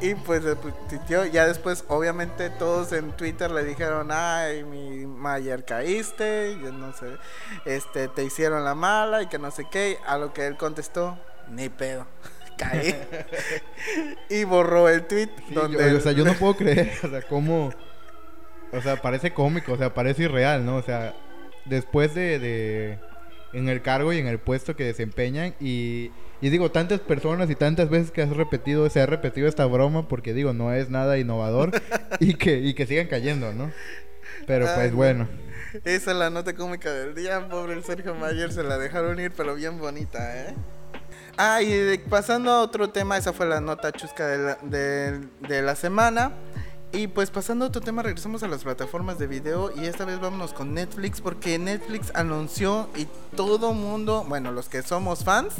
Y 0.00 0.14
pues 0.14 0.42
le 0.44 0.56
pu- 0.56 0.74
tuiteó. 0.88 1.24
Ya 1.24 1.46
después, 1.46 1.84
obviamente, 1.88 2.50
todos 2.50 2.92
en 2.92 3.12
Twitter 3.12 3.50
le 3.50 3.64
dijeron: 3.64 4.08
Ay, 4.10 4.64
mi 4.64 5.06
Mayer 5.06 5.64
caíste. 5.64 6.58
Yo 6.62 6.72
no 6.72 6.92
sé. 6.92 7.06
Este, 7.64 8.08
te 8.08 8.24
hicieron 8.24 8.64
la 8.64 8.74
mala 8.74 9.22
y 9.22 9.26
que 9.28 9.38
no 9.38 9.50
sé 9.50 9.66
qué. 9.70 9.98
A 10.06 10.18
lo 10.18 10.32
que 10.34 10.46
él 10.46 10.56
contestó: 10.56 11.16
Ni 11.50 11.68
pedo. 11.68 12.06
Caí. 12.58 12.94
y 14.28 14.44
borró 14.44 14.88
el 14.88 15.06
tweet. 15.06 15.30
Sí, 15.48 15.54
donde 15.54 15.90
yo, 15.92 15.98
o 15.98 16.00
sea, 16.00 16.12
yo 16.12 16.24
no 16.24 16.34
puedo 16.38 16.56
creer, 16.56 16.92
o 17.04 17.08
sea, 17.08 17.22
cómo... 17.22 17.70
O 18.72 18.80
sea, 18.80 19.00
parece 19.00 19.32
cómico, 19.32 19.72
o 19.72 19.76
sea, 19.76 19.94
parece 19.94 20.24
irreal, 20.24 20.64
¿no? 20.66 20.76
O 20.76 20.82
sea, 20.82 21.14
después 21.64 22.14
de... 22.14 22.38
de 22.38 22.98
en 23.56 23.68
el 23.68 23.82
cargo 23.82 24.12
y 24.12 24.18
en 24.18 24.26
el 24.26 24.38
puesto 24.38 24.76
que 24.76 24.84
desempeñan 24.84 25.54
y, 25.60 26.10
y 26.40 26.48
digo, 26.50 26.70
tantas 26.70 27.00
personas 27.00 27.48
y 27.50 27.54
tantas 27.54 27.88
veces 27.90 28.10
que 28.10 28.22
has 28.22 28.30
repetido, 28.30 28.88
se 28.90 29.00
ha 29.00 29.06
repetido 29.06 29.48
esta 29.48 29.64
broma 29.66 30.08
porque 30.08 30.34
digo, 30.34 30.52
no 30.52 30.72
es 30.72 30.90
nada 30.90 31.18
innovador 31.18 31.70
y 32.20 32.34
que, 32.34 32.58
y 32.58 32.74
que 32.74 32.86
sigan 32.86 33.06
cayendo, 33.08 33.52
¿no? 33.52 33.70
Pero 34.46 34.66
Ay, 34.68 34.74
pues 34.74 34.90
no. 34.90 34.96
bueno, 34.96 35.28
Esa 35.84 36.10
es 36.12 36.16
la 36.16 36.30
nota 36.30 36.54
cómica 36.54 36.92
del 36.92 37.14
día, 37.14 37.48
pobre 37.48 37.72
el 37.74 37.82
Sergio 37.84 38.14
Mayer, 38.14 38.52
se 38.52 38.62
la 38.62 38.76
dejaron 38.78 39.18
ir, 39.20 39.32
pero 39.36 39.54
bien 39.54 39.78
bonita, 39.78 40.36
¿eh? 40.48 40.54
Ah, 41.38 41.60
y 41.62 41.70
de- 41.70 41.98
pasando 41.98 42.50
a 42.50 42.60
otro 42.62 42.90
tema, 42.90 43.16
esa 43.16 43.32
fue 43.32 43.46
la 43.46 43.60
nota 43.60 43.92
chusca 43.92 44.26
de 44.26 44.38
la, 44.38 44.58
de- 44.62 45.20
de 45.48 45.62
la 45.62 45.74
semana. 45.76 46.32
Y 46.92 47.08
pues 47.08 47.30
pasando 47.30 47.64
a 47.64 47.68
otro 47.68 47.82
tema, 47.82 48.02
regresamos 48.02 48.42
a 48.42 48.48
las 48.48 48.64
plataformas 48.64 49.18
de 49.18 49.26
video 49.26 49.70
y 49.76 49.86
esta 49.86 50.04
vez 50.04 50.18
vámonos 50.18 50.52
con 50.52 50.72
Netflix 50.72 51.20
porque 51.20 51.58
Netflix 51.58 52.10
anunció 52.14 52.88
y 52.96 53.06
todo 53.36 53.74
mundo, 53.74 54.24
bueno, 54.26 54.50
los 54.50 54.68
que 54.68 54.82
somos 54.82 55.22
fans, 55.22 55.52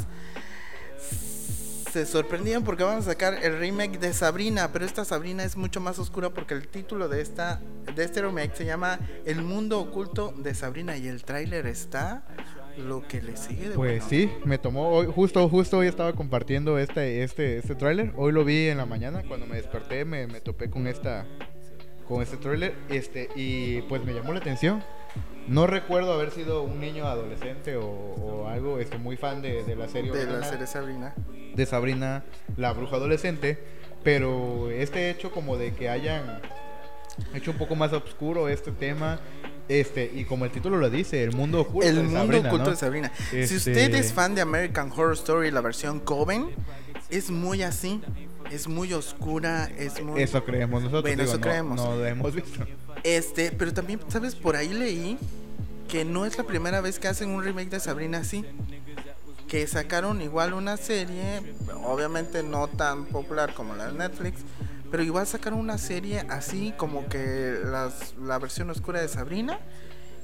se 1.91 2.05
sorprendieron 2.05 2.63
porque 2.63 2.83
van 2.83 2.99
a 2.99 3.01
sacar 3.01 3.35
el 3.43 3.59
remake 3.59 3.99
de 3.99 4.13
Sabrina, 4.13 4.71
pero 4.71 4.85
esta 4.85 5.05
Sabrina 5.05 5.43
es 5.43 5.57
mucho 5.57 5.79
más 5.79 5.99
oscura 5.99 6.29
porque 6.31 6.53
el 6.53 6.67
título 6.67 7.07
de 7.07 7.21
esta 7.21 7.61
de 7.95 8.03
este 8.03 8.21
remake 8.21 8.55
se 8.55 8.65
llama 8.65 8.99
El 9.25 9.41
mundo 9.41 9.79
oculto 9.79 10.33
de 10.37 10.53
Sabrina 10.53 10.97
y 10.97 11.07
el 11.07 11.23
tráiler 11.23 11.65
está 11.67 12.23
lo 12.77 13.07
que 13.07 13.21
le 13.21 13.35
sigue 13.37 13.69
de 13.69 13.75
pues 13.75 14.03
bueno. 14.03 14.09
sí, 14.09 14.31
me 14.45 14.57
tomó 14.57 14.89
hoy, 14.89 15.07
justo, 15.07 15.47
justo 15.49 15.79
hoy 15.79 15.87
estaba 15.87 16.13
compartiendo 16.13 16.77
este, 16.77 17.23
este, 17.23 17.57
este 17.57 17.75
tráiler, 17.75 18.13
hoy 18.15 18.31
lo 18.31 18.45
vi 18.45 18.67
en 18.67 18.77
la 18.77 18.85
mañana, 18.85 19.23
cuando 19.27 19.45
me 19.45 19.55
desperté 19.55 20.05
me, 20.05 20.27
me 20.27 20.41
topé 20.41 20.69
con 20.69 20.87
esta, 20.87 21.25
con 22.07 22.21
este 22.21 22.37
tráiler, 22.37 22.75
este, 22.89 23.29
y 23.35 23.81
pues 23.83 24.03
me 24.05 24.13
llamó 24.13 24.33
la 24.33 24.39
atención. 24.39 24.83
No 25.47 25.65
recuerdo 25.65 26.13
haber 26.13 26.31
sido 26.31 26.61
un 26.63 26.79
niño 26.81 27.07
adolescente 27.07 27.77
o, 27.77 27.85
o 27.85 28.47
algo, 28.47 28.79
este, 28.79 28.97
muy 28.97 29.15
fan 29.15 29.41
de, 29.41 29.63
de 29.63 29.75
la 29.75 29.87
serie 29.87 30.11
de 30.11 30.25
la 30.25 30.43
serie 30.43 30.67
Sabrina. 30.67 31.15
de 31.55 31.65
Sabrina, 31.65 32.25
la 32.57 32.73
bruja 32.73 32.97
adolescente, 32.97 33.57
pero 34.03 34.69
este 34.69 35.09
hecho 35.09 35.31
como 35.31 35.55
de 35.57 35.73
que 35.73 35.87
hayan 35.89 36.41
hecho 37.33 37.51
un 37.51 37.57
poco 37.57 37.75
más 37.75 37.93
oscuro 37.93 38.49
este 38.49 38.71
tema, 38.71 39.19
este, 39.69 40.11
y 40.13 40.25
como 40.25 40.45
el 40.45 40.51
título 40.51 40.77
lo 40.77 40.89
dice, 40.89 41.23
el 41.23 41.33
mundo 41.33 41.61
oculto 41.61 41.87
El 41.87 41.95
de 41.97 42.03
mundo 42.03 42.19
Sabrina, 42.19 42.47
oculto 42.49 42.65
¿no? 42.65 42.71
de 42.71 42.77
Sabrina. 42.77 43.11
Si 43.29 43.37
Este- 43.37 43.55
usted 43.57 43.95
es 43.95 44.13
fan 44.13 44.35
de 44.35 44.41
American 44.41 44.91
Horror 44.91 45.13
Story, 45.13 45.51
la 45.51 45.61
versión 45.61 45.99
Coven, 45.99 46.49
es 47.09 47.29
muy 47.29 47.63
así, 47.63 48.01
es 48.51 48.67
muy 48.67 48.93
oscura, 48.93 49.69
es 49.77 50.01
muy 50.01 50.21
Eso 50.21 50.43
creemos 50.43 50.83
nosotros. 50.83 51.03
Bueno, 51.03 51.23
digo, 51.23 51.31
eso 51.33 51.37
no, 51.37 51.41
creemos. 51.41 51.75
No 51.77 51.95
lo 51.97 52.05
hemos 52.05 52.33
visto. 52.35 52.65
Este, 53.03 53.51
pero 53.51 53.73
también, 53.73 53.99
¿sabes? 54.07 54.35
Por 54.35 54.55
ahí 54.55 54.69
leí 54.73 55.17
que 55.87 56.03
no 56.03 56.25
es 56.25 56.37
la 56.37 56.43
primera 56.43 56.81
vez 56.81 56.99
que 56.99 57.07
hacen 57.07 57.29
un 57.29 57.43
remake 57.43 57.69
de 57.69 57.79
Sabrina 57.79 58.19
así. 58.19 58.43
Que 59.47 59.65
sacaron 59.65 60.21
igual 60.21 60.53
una 60.53 60.75
serie, 60.75 61.41
obviamente 61.85 62.43
no 62.43 62.67
tan 62.67 63.05
popular 63.05 63.53
como 63.53 63.75
la 63.75 63.91
de 63.91 63.97
Netflix, 63.97 64.41
pero 64.91 65.03
igual 65.03 65.27
sacaron 65.27 65.59
una 65.59 65.77
serie 65.77 66.25
así 66.29 66.73
como 66.77 67.07
que 67.07 67.59
la 68.19 68.39
versión 68.39 68.69
oscura 68.69 69.01
de 69.01 69.07
Sabrina 69.07 69.59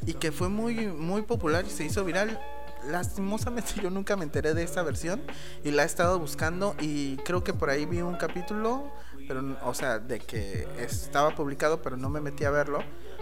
y 0.05 0.13
que 0.13 0.31
fue 0.31 0.49
muy, 0.49 0.87
muy 0.87 1.21
popular 1.21 1.65
y 1.65 1.69
se 1.69 1.85
hizo 1.85 2.03
viral. 2.03 2.39
Lastimosamente 2.87 3.73
yo 3.81 3.89
nunca 3.89 4.15
me 4.15 4.23
enteré 4.23 4.53
de 4.53 4.63
esta 4.63 4.83
versión 4.83 5.21
y 5.63 5.71
la 5.71 5.83
he 5.83 5.85
estado 5.85 6.19
buscando 6.19 6.75
y 6.79 7.17
creo 7.17 7.43
que 7.43 7.53
por 7.53 7.69
ahí 7.69 7.85
vi 7.85 8.01
un 8.01 8.15
capítulo, 8.15 8.91
pero 9.27 9.57
o 9.63 9.73
sea, 9.73 9.99
de 9.99 10.19
que 10.19 10.67
estaba 10.77 11.35
publicado, 11.35 11.81
pero 11.81 11.97
no 11.97 12.09
me 12.09 12.21
metí 12.21 12.43
a 12.43 12.51
verlo 12.51 12.79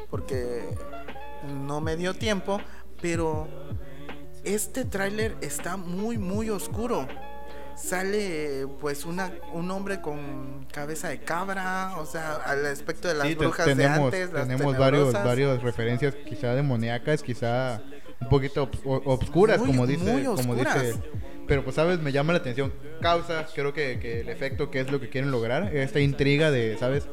porque 0.10 0.64
no 1.48 1.82
me 1.82 1.96
dio 1.96 2.14
tiempo, 2.14 2.60
pero 3.02 3.48
este 4.44 4.86
tráiler 4.86 5.38
está 5.42 5.78
muy 5.78 6.18
muy 6.18 6.50
oscuro. 6.50 7.08
Sale 7.76 8.68
pues 8.80 9.06
una 9.06 9.32
un 9.54 9.70
hombre 9.72 10.02
con 10.02 10.66
cabeza 10.72 11.10
de 11.10 11.20
cabra, 11.20 11.96
o 11.98 12.06
sea, 12.06 12.36
al 12.36 12.66
aspecto 12.66 13.08
de 13.08 13.16
las 13.16 13.28
Sí, 13.28 13.36
brujas 13.36 13.66
tenemos, 13.66 14.12
de 14.12 14.22
antes, 14.22 14.34
las 14.34 14.48
tenemos 14.48 14.78
varios, 14.78 15.14
varias 15.14 15.62
referencias, 15.64 16.14
quizá 16.28 16.54
demoníacas, 16.54 17.24
quizá 17.24 17.82
un 18.20 18.30
poquito 18.30 18.70
obs- 18.70 18.82
o- 18.86 19.14
obscuras, 19.14 19.60
Muy- 19.60 19.68
como 19.68 19.88
dice, 19.88 20.04
muy 20.04 20.24
como 20.24 20.56
dice. 20.56 20.96
Pero 21.48 21.64
pues 21.64 21.76
sabes, 21.76 22.00
me 22.00 22.12
llama 22.12 22.34
la 22.34 22.40
atención. 22.40 22.72
Causa, 23.02 23.46
creo 23.54 23.74
que, 23.74 24.00
que 24.00 24.22
el 24.22 24.30
efecto 24.30 24.70
que 24.72 24.80
es 24.80 24.92
lo 24.92 25.00
que 25.02 25.10
quieren 25.10 25.32
lograr, 25.32 25.76
esta 25.76 26.00
intriga 26.00 26.52
de, 26.52 26.78
sabes, 26.78 27.08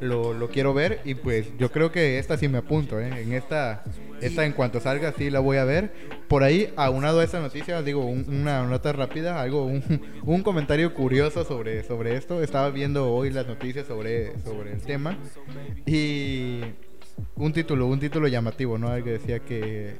lo, 0.00 0.34
lo 0.34 0.48
quiero 0.48 0.74
ver 0.74 1.00
y 1.04 1.14
pues 1.14 1.46
yo 1.58 1.70
creo 1.70 1.90
que 1.92 2.18
esta 2.18 2.36
sí 2.36 2.48
me 2.48 2.58
apunto, 2.58 3.00
¿eh? 3.00 3.22
En 3.22 3.32
esta, 3.32 3.84
esta 4.20 4.44
en 4.44 4.52
cuanto 4.52 4.80
salga 4.80 5.12
sí 5.16 5.30
la 5.30 5.40
voy 5.40 5.56
a 5.58 5.64
ver. 5.64 5.92
Por 6.28 6.42
ahí, 6.42 6.72
aunado 6.76 7.20
a 7.20 7.24
esta 7.24 7.40
noticia, 7.40 7.80
digo, 7.82 8.04
un- 8.04 8.24
una 8.28 8.62
nota 8.64 8.92
rápida, 8.92 9.40
algo, 9.40 9.64
un, 9.66 9.82
un 10.24 10.42
comentario 10.42 10.92
curioso 10.94 11.44
sobre, 11.44 11.82
sobre 11.84 12.16
esto. 12.16 12.42
Estaba 12.42 12.70
viendo 12.70 13.12
hoy 13.12 13.30
las 13.30 13.46
noticias 13.46 13.86
sobre, 13.86 14.38
sobre 14.40 14.72
el 14.72 14.80
tema 14.82 15.16
y 15.86 16.60
un 17.36 17.52
título, 17.52 17.86
un 17.86 18.00
título 18.00 18.26
llamativo, 18.28 18.76
¿no? 18.78 18.92
Que 19.04 19.10
decía 19.12 19.38
que 19.40 19.94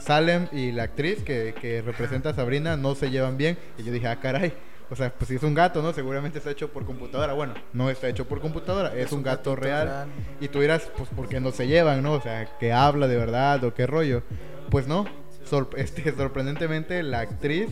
Salem 0.00 0.46
y 0.52 0.72
la 0.72 0.84
actriz 0.84 1.22
que, 1.22 1.54
que 1.60 1.82
representa 1.82 2.30
a 2.30 2.34
Sabrina 2.34 2.76
no 2.76 2.94
se 2.94 3.10
llevan 3.10 3.36
bien. 3.36 3.58
Y 3.78 3.82
yo 3.84 3.92
dije, 3.92 4.06
ah, 4.06 4.18
caray. 4.20 4.52
O 4.90 4.96
sea, 4.96 5.12
pues 5.12 5.28
si 5.28 5.34
es 5.36 5.42
un 5.42 5.54
gato, 5.54 5.82
¿no? 5.82 5.92
Seguramente 5.92 6.38
está 6.38 6.50
hecho 6.50 6.68
por 6.72 6.84
computadora. 6.86 7.34
Bueno, 7.34 7.54
no 7.72 7.90
está 7.90 8.08
hecho 8.08 8.26
por 8.26 8.40
computadora, 8.40 8.94
es, 8.96 9.12
un 9.12 9.22
gato 9.22 9.54
real. 9.54 9.86
real. 9.86 10.08
Y 10.40 10.48
tú 10.48 10.60
dirás, 10.60 10.90
pues 10.96 11.08
porque 11.14 11.40
no 11.40 11.50
se 11.50 11.66
llevan, 11.66 12.02
¿no? 12.02 12.12
O 12.14 12.20
sea, 12.22 12.46
que 12.58 12.72
habla 12.72 13.06
de 13.06 13.16
verdad 13.16 13.62
o 13.64 13.74
qué 13.74 13.86
rollo. 13.86 14.22
Pues 14.70 14.86
no, 14.86 15.04
Sor- 15.44 15.70
este, 15.76 16.10
sorprendentemente 16.14 17.02
la 17.02 17.20
actriz 17.20 17.68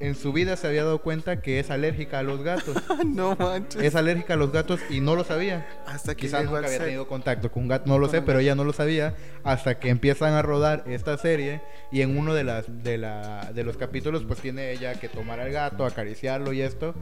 en 0.00 0.14
su 0.14 0.32
vida 0.32 0.56
se 0.56 0.66
había 0.66 0.84
dado 0.84 1.00
cuenta 1.02 1.40
que 1.42 1.60
es 1.60 1.70
alérgica 1.70 2.18
a 2.18 2.22
los 2.22 2.42
gatos. 2.42 2.76
no 3.06 3.36
manches. 3.36 3.82
es 3.82 3.94
alérgica 3.94 4.34
a 4.34 4.36
los 4.36 4.50
gatos 4.52 4.80
y 4.90 5.00
no 5.00 5.14
lo 5.14 5.24
sabía. 5.24 5.68
Hasta 5.86 6.14
que 6.14 6.22
Quizás 6.22 6.44
nunca 6.44 6.58
había 6.58 6.70
set. 6.70 6.84
tenido 6.84 7.06
contacto 7.06 7.50
con 7.52 7.64
un 7.64 7.68
gato, 7.68 7.84
no 7.86 7.98
lo 7.98 8.08
sé, 8.08 8.22
pero 8.22 8.38
ella 8.38 8.54
no 8.54 8.64
lo 8.64 8.72
sabía 8.72 9.14
hasta 9.44 9.78
que 9.78 9.88
empiezan 9.90 10.32
a 10.34 10.42
rodar 10.42 10.84
esta 10.86 11.16
serie 11.18 11.60
y 11.92 12.02
en 12.02 12.16
uno 12.18 12.34
de 12.34 12.44
las 12.44 12.82
de 12.82 12.98
la 12.98 13.50
de 13.54 13.64
los 13.64 13.76
capítulos 13.76 14.24
pues 14.26 14.40
tiene 14.40 14.72
ella 14.72 14.94
que 14.98 15.08
tomar 15.08 15.40
al 15.40 15.50
gato, 15.52 15.84
acariciarlo 15.84 16.52
y 16.52 16.62
esto 16.62 16.94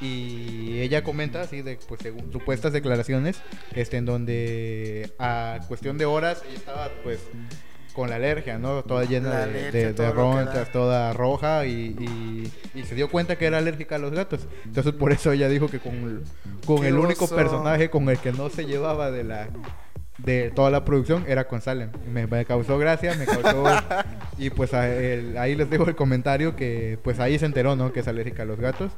y 0.00 0.80
ella 0.80 1.02
comenta 1.02 1.42
así 1.42 1.62
de 1.62 1.78
pues 1.88 2.00
según 2.02 2.32
supuestas 2.32 2.72
declaraciones 2.72 3.40
este 3.74 3.96
en 3.96 4.06
donde 4.06 5.12
a 5.18 5.60
cuestión 5.68 5.98
de 5.98 6.06
horas 6.06 6.42
ella 6.48 6.56
estaba 6.56 6.90
pues 7.02 7.20
con 7.92 8.08
la 8.10 8.16
alergia, 8.16 8.58
¿no? 8.58 8.82
Toda 8.82 9.04
llena 9.04 9.30
La 9.30 9.46
de, 9.46 9.70
de- 9.72 9.92
de 9.92 10.10
ronchas, 10.12 10.54
da. 10.54 10.64
toda 10.72 11.12
roja 11.12 11.66
y, 11.66 11.96
y- 11.98 12.52
y 12.78 12.82
se 12.84 12.94
dio 12.94 13.10
cuenta 13.10 13.36
que 13.36 13.46
era 13.46 13.58
alérgica 13.58 13.96
a 13.96 13.98
los 13.98 14.12
gatos. 14.12 14.46
Entonces 14.64 14.92
por 14.92 15.12
eso 15.12 15.32
ella 15.32 15.48
dijo 15.48 15.68
que 15.68 15.78
con, 15.80 16.22
con 16.66 16.84
el 16.84 16.96
único 16.98 17.24
oso. 17.24 17.34
personaje 17.36 17.90
con 17.90 18.08
el 18.08 18.18
que 18.18 18.32
no 18.32 18.48
se 18.50 18.64
llevaba 18.66 19.10
de 19.10 19.24
la 19.24 19.48
de 20.18 20.50
toda 20.50 20.70
la 20.70 20.84
producción 20.84 21.24
era 21.28 21.48
con 21.48 21.60
Salem. 21.62 21.90
Me, 22.12 22.26
me 22.26 22.44
causó 22.44 22.76
gracia, 22.78 23.14
me 23.14 23.24
causó 23.24 23.64
y 24.38 24.50
pues 24.50 24.74
a- 24.74 24.88
el- 24.88 25.36
ahí 25.38 25.54
les 25.56 25.70
dejo 25.70 25.88
el 25.88 25.96
comentario 25.96 26.54
que 26.56 26.98
pues 27.02 27.18
ahí 27.20 27.38
se 27.38 27.46
enteró, 27.46 27.74
¿no? 27.76 27.92
Que 27.92 28.00
es 28.00 28.08
alérgica 28.08 28.42
a 28.42 28.46
los 28.46 28.60
gatos. 28.60 28.92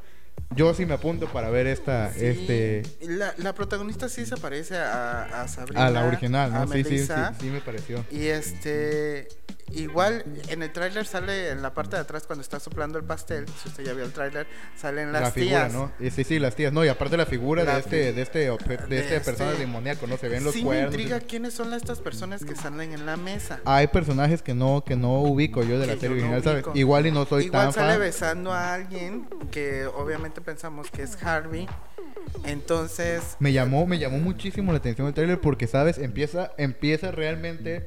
Yo 0.55 0.74
sí 0.74 0.85
me 0.85 0.95
apunto 0.95 1.26
para 1.28 1.49
ver 1.49 1.66
esta 1.66 2.12
Sí, 2.12 2.26
este 2.26 2.83
La, 3.01 3.35
la 3.39 3.55
protagonista 3.55 4.09
sí 4.11 4.26
se 4.26 4.37
parece 4.37 4.76
a, 4.76 5.43
a 5.43 5.49
Sabrina. 5.49 5.87
a 5.87 5.91
la 5.91 6.05
original, 6.05 6.53
a 6.55 6.66
¿no? 6.66 6.72
Sí, 6.72 6.85
sí, 6.85 6.99
sí, 6.99 7.12
sí 7.41 7.47
me 7.47 7.61
pareció. 7.61 8.05
Y 8.11 8.26
este, 8.26 9.28
igual 9.70 10.24
en 10.48 10.62
el 10.62 10.72
tráiler 10.72 11.06
sale 11.06 11.50
en 11.50 11.62
la 11.62 11.72
parte 11.72 11.96
de 11.96 12.02
atrás 12.02 12.24
cuando 12.26 12.42
está 12.42 12.60
soplando 12.60 12.98
el 12.98 13.04
pastel, 13.04 13.46
si 13.62 13.68
usted 13.68 13.84
ya 13.84 13.94
vio 13.94 14.04
el 14.04 14.12
tráiler, 14.12 14.46
salen 14.76 15.12
las 15.12 15.22
la 15.22 15.30
figura, 15.30 15.68
tías. 15.68 15.72
¿no? 15.72 15.92
Y 16.00 16.10
Sí, 16.10 16.24
sí, 16.24 16.38
las 16.38 16.54
tías, 16.56 16.72
no, 16.72 16.84
y 16.84 16.88
aparte 16.88 17.16
la 17.16 17.24
figura 17.26 17.64
La 17.64 17.74
de 17.74 17.80
este 17.80 18.08
fi- 18.10 18.12
de 18.16 18.22
este 18.22 18.50
obje- 18.50 18.78
de, 18.86 18.96
de 18.96 18.98
este 19.00 19.20
personaje 19.20 19.52
este- 19.54 19.66
demoníaco, 19.66 20.06
¿no? 20.06 20.16
Se 20.18 20.28
ven 20.28 20.44
los 20.44 20.52
sí 20.52 20.60
me 20.60 20.64
cuernos. 20.66 20.94
intriga 20.94 21.20
quiénes 21.20 21.54
son 21.54 21.72
estas 21.72 22.00
personas 22.00 22.44
que 22.44 22.54
salen 22.54 22.92
en 22.92 23.06
la 23.06 23.16
mesa. 23.16 23.60
Hay 23.64 23.86
personajes 23.86 24.42
que 24.42 24.54
no 24.54 24.82
que 24.84 24.96
no 24.96 25.20
ubico 25.22 25.62
yo 25.62 25.78
de 25.78 25.86
la 25.86 25.94
Que 25.94 26.00
serie 26.00 26.16
yo 26.18 26.26
no 26.26 26.32
original, 26.36 26.62
¿sabes? 26.62 26.76
Igual 26.76 27.06
y 27.06 27.10
no 27.12 27.24
soy 27.24 27.44
Igual 27.46 27.62
tan 27.66 27.72
sale 27.72 27.92
fan. 27.92 28.00
besando 28.00 28.52
a 28.52 28.74
alguien 28.74 29.26
que 29.50 29.86
obviamente 29.86 30.40
pensamos 30.40 30.90
que 30.90 31.02
es 31.02 31.22
Harvey. 31.22 31.66
Entonces, 32.44 33.36
Me 33.40 33.52
llamó, 33.52 33.86
me 33.86 33.98
llamó 33.98 34.18
muchísimo 34.18 34.72
la 34.72 34.78
atención 34.78 35.06
el 35.06 35.14
trailer 35.14 35.40
porque, 35.40 35.66
¿sabes? 35.66 35.98
Empieza, 35.98 36.52
empieza 36.58 37.10
realmente 37.10 37.84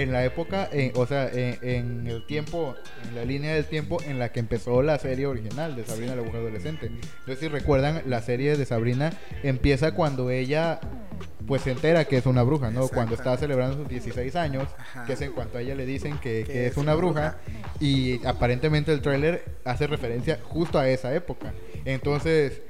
en 0.00 0.12
la 0.12 0.24
época, 0.24 0.68
en- 0.72 0.92
o 0.94 1.06
sea, 1.06 1.28
en, 1.32 1.58
en 1.62 2.06
el 2.06 2.24
tiempo, 2.26 2.74
en 3.08 3.14
la 3.14 3.24
línea 3.24 3.54
del 3.54 3.64
tiempo 3.66 4.02
en 4.06 4.18
la 4.18 4.30
que 4.32 4.40
empezó 4.40 4.82
la 4.82 4.98
serie 4.98 5.26
original 5.26 5.74
de 5.76 5.84
Sabrina 5.84 6.14
la 6.16 6.22
mujer 6.22 6.40
adolescente. 6.40 6.86
Entonces, 6.86 7.38
si 7.40 7.48
recuerdan, 7.48 8.02
la 8.06 8.22
serie 8.22 8.56
de 8.56 8.64
Sabrina 8.64 9.12
empieza 9.42 9.92
cuando 9.92 10.30
ella, 10.30 10.80
pues, 11.46 11.62
se 11.62 11.70
entera 11.72 12.04
que 12.04 12.16
es 12.18 12.26
una 12.26 12.42
bruja, 12.42 12.70
¿no? 12.70 12.88
Cuando 12.88 13.14
está 13.14 13.36
celebrando 13.36 13.76
sus 13.76 13.88
16 13.88 14.36
años, 14.36 14.68
Ajá. 14.78 15.04
que 15.06 15.14
es 15.14 15.20
en 15.20 15.32
cuanto 15.32 15.58
a 15.58 15.62
ella 15.62 15.74
le 15.74 15.86
dicen 15.86 16.18
que, 16.18 16.42
es 16.42 16.48
es 16.48 16.76
una 16.76 16.92
una 16.92 16.94
bruja. 16.94 17.36
Y 17.80 18.24
aparentemente 18.26 18.92
el 18.92 19.00
tráiler 19.02 19.44
hace 19.64 19.86
referencia 19.86 20.38
justo 20.44 20.78
a 20.78 20.88
esa 20.88 21.14
época. 21.14 21.52
Entonces, 21.84 22.60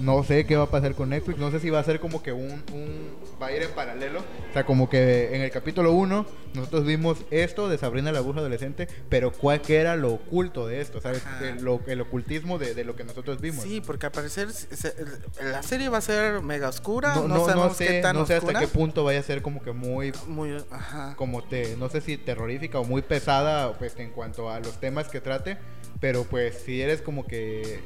no 0.00 0.22
sé 0.24 0.46
qué 0.46 0.56
va 0.56 0.64
a 0.64 0.70
pasar 0.70 0.94
con 0.94 1.10
Netflix. 1.10 1.38
No 1.38 1.50
sé 1.50 1.60
si 1.60 1.70
va 1.70 1.78
a 1.80 1.84
ser 1.84 2.00
como 2.00 2.22
que 2.22 2.32
un, 2.32 2.62
un- 2.72 3.23
va 3.42 3.46
a 3.48 3.52
ir 3.52 3.62
en 3.62 3.70
paralelo. 3.70 4.20
O 4.20 4.52
sea, 4.52 4.64
como 4.64 4.88
que 4.88 5.34
en 5.34 5.42
el 5.42 5.50
capítulo 5.50 5.92
1 5.92 6.26
nosotros 6.54 6.84
vimos 6.86 7.18
esto 7.30 7.68
de 7.68 7.78
Sabrina 7.78 8.12
la 8.12 8.20
bruja 8.20 8.40
adolescente, 8.40 8.86
pero 9.08 9.32
cuál 9.32 9.60
que 9.60 9.76
era 9.76 9.96
lo 9.96 10.12
oculto 10.12 10.66
de 10.66 10.80
esto, 10.80 11.00
¿sabes? 11.00 11.22
El, 11.42 11.64
lo- 11.64 11.80
el 11.86 12.00
ocultismo 12.00 12.58
de, 12.58 12.74
de 12.74 12.84
lo 12.84 12.94
que 12.96 13.04
nosotros 13.04 13.40
vimos. 13.40 13.64
sí, 13.64 13.80
porque 13.84 14.06
al 14.06 14.12
parecer 14.12 14.52
se- 14.52 14.94
la 15.42 15.62
serie 15.62 15.88
va 15.88 15.98
a 15.98 16.02
ser 16.02 16.40
mega 16.42 16.68
oscura. 16.68 17.14
No, 17.16 17.26
No, 17.28 17.46
no, 17.46 17.54
no 17.54 17.74
sé, 17.74 17.86
qué 17.86 18.00
tan 18.00 18.16
no 18.16 18.26
sé 18.26 18.34
hasta 18.34 18.46
oscura. 18.46 18.60
qué 18.60 18.68
punto 18.68 19.04
vaya 19.04 19.20
a 19.20 19.22
ser 19.22 19.42
como 19.42 19.62
que 19.62 19.72
muy 19.72 20.12
Muy, 20.26 20.56
ajá. 20.70 21.14
como 21.16 21.42
te, 21.42 21.76
no 21.76 21.88
sé 21.88 22.00
si 22.00 22.16
terrorífica 22.16 22.78
o 22.78 22.84
muy 22.84 23.02
pesada 23.02 23.72
pues 23.78 23.94
en 23.98 24.10
cuanto 24.10 24.50
a 24.50 24.60
los 24.60 24.78
temas 24.80 25.08
que 25.08 25.20
trate, 25.20 25.58
pero 26.00 26.24
pues 26.24 26.62
si 26.64 26.80
eres 26.80 27.02
como 27.02 27.26
que 27.26 27.80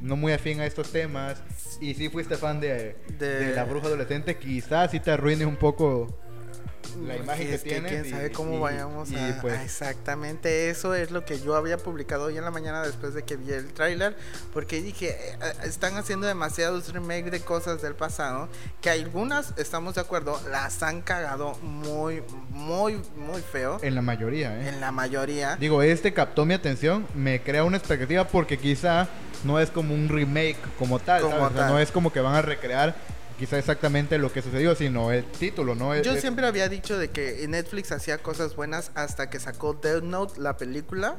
no 0.00 0.16
muy 0.16 0.32
afín 0.32 0.60
a 0.60 0.66
estos 0.66 0.90
temas 0.92 1.42
y 1.80 1.94
si 1.94 2.08
fuiste 2.08 2.36
fan 2.36 2.60
de, 2.60 2.96
De- 3.18 3.46
de 3.46 3.54
la 3.54 3.64
bruja 3.64 3.86
adolescente, 3.86 4.36
quizás 4.36 4.90
sí 4.90 5.00
te 5.00 5.10
arruine 5.10 5.46
un 5.46 5.56
poco 5.56 6.18
la 7.06 7.16
imagen 7.16 7.46
que 7.48 7.54
Es 7.54 7.62
tienes. 7.62 7.90
quién 7.92 8.06
y- 8.06 8.10
sabe 8.10 8.30
cómo 8.32 8.56
y- 8.56 8.60
vayamos 8.60 9.10
y, 9.10 9.16
a, 9.16 9.38
pues, 9.40 9.54
a 9.58 9.62
exactamente 9.62 10.70
eso 10.70 10.94
es 10.94 11.10
lo 11.10 11.24
que 11.24 11.40
yo 11.40 11.56
había 11.56 11.78
publicado 11.78 12.24
hoy 12.24 12.36
en 12.38 12.44
la 12.44 12.50
mañana 12.50 12.82
después 12.82 13.14
de 13.14 13.22
que 13.22 13.36
vi 13.36 13.52
el 13.52 13.72
tráiler 13.72 14.16
porque 14.52 14.82
dije 14.82 15.10
eh, 15.10 15.38
eh, 15.42 15.52
están 15.64 15.96
haciendo 15.96 16.26
demasiados 16.26 16.92
remakes 16.92 17.30
de 17.30 17.40
cosas 17.40 17.80
del 17.82 17.94
pasado 17.94 18.48
que 18.80 18.90
algunas 18.90 19.54
estamos 19.56 19.94
de 19.94 20.00
acuerdo 20.00 20.40
las 20.50 20.82
han 20.82 21.02
cagado 21.02 21.54
muy 21.62 22.22
muy 22.50 23.00
muy 23.16 23.40
feo 23.42 23.78
en 23.82 23.94
la 23.94 24.02
mayoría, 24.02 24.56
¿eh? 24.60 24.68
en 24.68 24.80
la 24.80 24.92
mayoría 24.92 25.56
Digo, 25.56 25.82
este 25.82 26.12
captó 26.12 26.44
mi 26.44 26.54
atención, 26.54 27.06
me 27.14 27.40
crea 27.42 27.64
una 27.64 27.76
expectativa 27.76 28.26
porque 28.26 28.58
quizá 28.58 29.08
no 29.44 29.58
es 29.60 29.70
como 29.70 29.94
un 29.94 30.08
remake 30.08 30.56
como 30.78 30.98
tal, 30.98 31.22
Como 31.22 31.34
¿sabes? 31.36 31.50
O 31.50 31.52
sea, 31.54 31.60
tal. 31.66 31.72
no 31.72 31.78
es 31.78 31.90
como 31.90 32.12
que 32.12 32.20
van 32.20 32.34
a 32.34 32.42
recrear 32.42 32.94
quizá 33.38 33.58
exactamente 33.58 34.18
lo 34.18 34.32
que 34.32 34.42
sucedió, 34.42 34.74
sino 34.74 35.12
el 35.12 35.24
título, 35.24 35.74
¿no? 35.74 35.94
Yo 36.00 36.12
es- 36.12 36.20
siempre 36.20 36.46
había 36.46 36.68
dicho 36.68 36.98
de 36.98 37.10
que 37.10 37.46
Netflix 37.48 37.92
hacía 37.92 38.18
cosas 38.18 38.54
buenas 38.56 38.90
hasta 38.94 39.30
que 39.30 39.40
sacó 39.40 39.74
Death 39.74 40.02
Note 40.02 40.40
la 40.40 40.56
película 40.56 41.16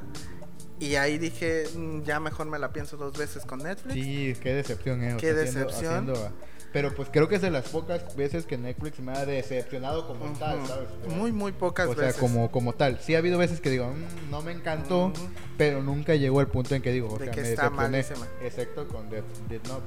y 0.80 0.96
ahí 0.96 1.18
dije 1.18 1.66
"Mm, 1.76 2.02
ya 2.04 2.20
mejor 2.20 2.48
me 2.48 2.60
la 2.60 2.72
pienso 2.74 2.98
dos 2.98 3.18
veces 3.18 3.46
con 3.46 3.60
Netflix 3.60 3.94
Sí, 3.94 4.36
qué 4.42 4.54
decepción, 4.54 5.04
eh. 5.04 5.14
o 5.14 5.18
Qué 5.18 5.34
sea, 5.34 5.42
haciendo- 5.44 5.66
decepción. 5.68 5.94
haciendo- 6.10 6.32
pero 6.74 6.94
pues 6.94 7.08
creo 7.10 7.30
que 7.30 7.36
es 7.36 7.42
de 7.42 7.52
las 7.52 7.70
pocas 7.70 8.16
veces 8.18 8.46
que 8.46 8.58
Netflix 8.58 9.00
me 9.00 9.14
ha 9.14 9.26
decepcionado 9.26 10.06
como 10.08 10.26
tal. 10.38 10.66
¿sabes? 10.68 10.90
muy 11.08 11.32
muy 11.32 11.54
pocas 11.54 11.88
o 11.88 11.94
sea, 11.96 12.08
veces 12.08 12.20
como, 12.20 12.52
como 12.52 12.74
tal. 12.74 13.00
Sí 13.00 13.16
ha 13.16 13.20
habido 13.20 13.38
veces 13.38 13.62
que 13.62 13.70
digo, 13.70 13.88
"Mm, 13.88 14.30
no 14.32 14.42
me 14.42 14.52
encantó, 14.52 15.14
pero 15.58 15.82
nunca 15.82 16.16
llegó 16.16 16.42
al 16.42 16.48
punto 16.48 16.76
en 16.76 16.82
que 16.82 16.92
digo, 16.92 17.08
o 17.14 17.18
De 17.18 17.26
sea, 17.26 17.34
que 17.34 17.42
me 17.42 17.50
está 17.50 17.70
decepcioné. 17.70 17.92
malísima. 17.92 18.28
Excepto 18.42 18.88
con 18.90 19.10
Death, 19.10 19.24
Death 19.48 19.68
Note. 19.68 19.84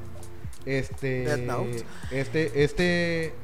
Este, 0.67 1.25
Death 1.25 1.41
Note. 1.41 1.85
este, 2.11 2.63
este, 2.63 3.35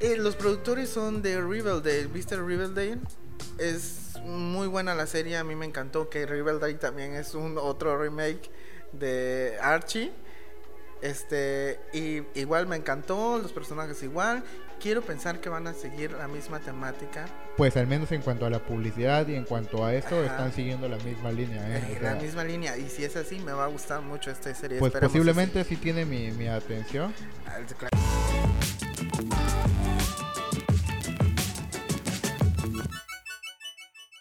Eh, 0.00 0.16
los 0.16 0.36
productores 0.36 0.88
son 0.88 1.22
de 1.22 1.40
Riverdale. 1.40 2.06
¿Viste 2.06 2.36
Riverdale? 2.36 2.98
Es 3.58 4.14
muy 4.24 4.66
buena 4.66 4.94
la 4.94 5.06
serie. 5.06 5.36
A 5.36 5.44
mí 5.44 5.54
me 5.54 5.66
encantó 5.66 6.08
que 6.08 6.24
Riverdale 6.26 6.74
también 6.74 7.14
es 7.14 7.34
un 7.34 7.58
otro 7.58 7.98
remake 7.98 8.50
de 8.92 9.56
Archie. 9.60 10.10
Este, 11.02 11.80
y 11.92 12.22
igual 12.34 12.66
me 12.66 12.76
encantó, 12.76 13.38
los 13.38 13.52
personajes 13.52 14.02
igual. 14.02 14.44
Quiero 14.80 15.02
pensar 15.02 15.40
que 15.40 15.50
van 15.50 15.66
a 15.66 15.74
seguir 15.74 16.12
la 16.12 16.26
misma 16.26 16.58
temática. 16.58 17.26
pues 17.56 17.76
al 17.76 17.86
menos 17.86 18.10
en 18.12 18.22
cuanto 18.22 18.46
a 18.46 18.50
la 18.50 18.60
publicidad 18.60 19.26
y 19.28 19.34
en 19.34 19.44
cuanto 19.44 19.84
a 19.84 19.92
esto, 19.94 20.16
Ajá. 20.16 20.24
están 20.26 20.52
siguiendo 20.54 20.88
la 20.88 20.96
misma 20.98 21.30
línea, 21.30 21.60
¿eh? 21.76 21.96
O 21.98 22.02
la 22.02 22.12
sea, 22.12 22.22
misma 22.22 22.44
línea. 22.44 22.76
Y 22.78 22.88
si 22.88 23.04
es 23.04 23.14
así, 23.16 23.38
me 23.40 23.52
va 23.52 23.64
a 23.64 23.68
gustar 23.68 24.00
mucho 24.00 24.30
esta 24.30 24.54
serie. 24.54 24.78
pues 24.78 24.90
Esperemos 24.90 25.12
posiblemente 25.12 25.62
sí 25.64 25.76
tiene 25.76 26.06
mi, 26.06 26.30
mi 26.30 26.48
atención. 26.48 27.12
Ah. 27.46 27.58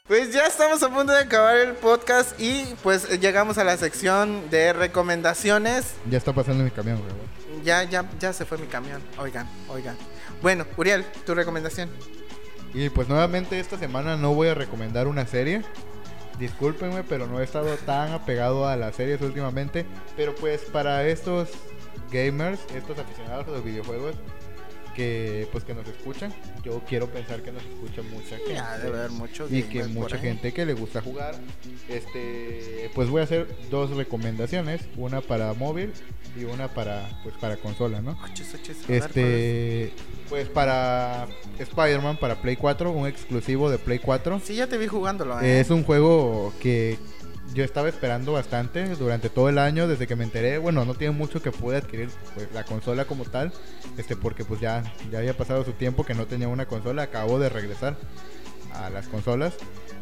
Pues 0.07 0.33
ya 0.33 0.47
estamos 0.47 0.81
a 0.81 0.89
punto 0.89 1.13
de 1.13 1.19
acabar 1.19 1.55
el 1.57 1.73
podcast 1.73 2.39
y 2.39 2.65
pues 2.81 3.19
llegamos 3.19 3.59
a 3.59 3.63
la 3.63 3.77
sección 3.77 4.49
de 4.49 4.73
recomendaciones. 4.73 5.85
Ya 6.09 6.17
está 6.17 6.33
pasando 6.33 6.63
mi 6.63 6.71
camión, 6.71 6.97
güey. 6.99 7.63
Ya, 7.63 7.83
ya, 7.83 8.09
ya 8.19 8.33
se 8.33 8.45
fue 8.45 8.57
mi 8.57 8.65
camión. 8.67 9.01
Oigan, 9.19 9.47
oigan. 9.67 9.95
Bueno, 10.41 10.65
Uriel, 10.77 11.05
tu 11.25 11.35
recomendación. 11.35 11.89
Y 12.73 12.89
pues 12.89 13.09
nuevamente 13.09 13.59
esta 13.59 13.77
semana 13.77 14.15
no 14.15 14.33
voy 14.33 14.47
a 14.47 14.53
recomendar 14.53 15.07
una 15.07 15.25
serie. 15.25 15.63
Discúlpenme, 16.37 17.03
pero 17.03 17.27
no 17.27 17.41
he 17.41 17.43
estado 17.43 17.75
tan 17.77 18.13
apegado 18.13 18.67
a 18.67 18.77
las 18.77 18.95
series 18.95 19.21
últimamente. 19.21 19.85
Pero 20.15 20.33
pues 20.35 20.61
para 20.61 21.05
estos 21.07 21.49
gamers, 22.11 22.59
estos 22.73 22.97
aficionados 22.97 23.47
a 23.47 23.51
los 23.51 23.63
videojuegos 23.63 24.15
que 24.95 25.47
pues 25.51 25.63
que 25.63 25.73
nos 25.73 25.87
escuchan, 25.87 26.33
yo 26.63 26.81
quiero 26.87 27.07
pensar 27.07 27.41
que 27.41 27.51
nos 27.51 27.63
escucha 27.63 28.01
mucha 28.01 28.37
gente. 28.37 28.53
Ya 28.53 28.77
debe 28.77 28.99
haber 28.99 29.11
mucho 29.11 29.47
y 29.49 29.63
que 29.63 29.83
mucha 29.85 30.17
gente 30.17 30.51
que 30.51 30.65
le 30.65 30.73
gusta 30.73 31.01
jugar. 31.01 31.35
Este, 31.87 32.89
pues 32.93 33.09
voy 33.09 33.21
a 33.21 33.23
hacer 33.23 33.47
dos 33.69 33.91
recomendaciones, 33.91 34.81
una 34.97 35.21
para 35.21 35.53
móvil 35.53 35.91
y 36.39 36.43
una 36.43 36.67
para 36.67 37.09
pues 37.23 37.35
para 37.35 37.57
consola, 37.57 38.01
¿no? 38.01 38.17
Ochis, 38.23 38.53
ochis, 38.53 38.77
a 38.83 38.87
ver, 38.87 38.99
¿cuál 38.99 38.99
es? 38.99 39.05
Este, 39.05 39.93
pues 40.29 40.47
para 40.47 41.27
Spider-Man, 41.57 42.17
para 42.17 42.41
Play 42.41 42.55
4, 42.55 42.91
un 42.91 43.07
exclusivo 43.07 43.69
de 43.69 43.77
Play 43.77 43.99
4. 43.99 44.41
Sí, 44.43 44.55
ya 44.55 44.67
te 44.67 44.77
vi 44.77 44.87
jugándolo, 44.87 45.39
¿eh? 45.41 45.59
Es 45.59 45.69
un 45.69 45.83
juego 45.83 46.53
que 46.61 46.97
yo 47.53 47.63
estaba 47.63 47.89
esperando 47.89 48.33
bastante 48.33 48.95
durante 48.95 49.29
todo 49.29 49.49
el 49.49 49.57
año, 49.57 49.87
desde 49.87 50.07
que 50.07 50.15
me 50.15 50.23
enteré. 50.23 50.57
Bueno, 50.57 50.85
no 50.85 50.93
tiene 50.93 51.13
mucho 51.13 51.41
que 51.41 51.51
pude 51.51 51.77
adquirir 51.77 52.09
pues, 52.35 52.47
la 52.53 52.63
consola 52.63 53.05
como 53.05 53.23
tal, 53.25 53.51
este, 53.97 54.15
porque 54.15 54.45
pues 54.45 54.59
ya, 54.61 54.83
ya 55.11 55.19
había 55.19 55.35
pasado 55.35 55.65
su 55.65 55.73
tiempo 55.73 56.05
que 56.05 56.13
no 56.13 56.25
tenía 56.25 56.47
una 56.47 56.65
consola. 56.67 57.03
Acabo 57.03 57.39
de 57.39 57.49
regresar 57.49 57.97
a 58.73 58.89
las 58.89 59.07
consolas. 59.07 59.53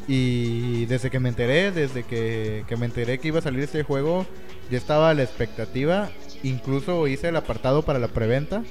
Y 0.09 0.85
desde 0.85 1.09
que 1.09 1.19
me 1.19 1.29
enteré, 1.29 1.71
desde 1.71 2.03
que, 2.03 2.63
que 2.67 2.77
me 2.77 2.85
enteré 2.85 3.19
que 3.19 3.27
iba 3.29 3.39
a 3.39 3.41
salir 3.41 3.61
este 3.61 3.83
juego, 3.83 4.25
ya 4.71 4.77
estaba 4.77 5.09
a 5.09 5.13
la 5.13 5.23
expectativa. 5.23 6.09
Incluso 6.43 7.07
hice 7.07 7.29
el 7.29 7.35
apartado 7.35 7.83
para 7.83 7.99
la 7.99 8.07
preventa. 8.07 8.63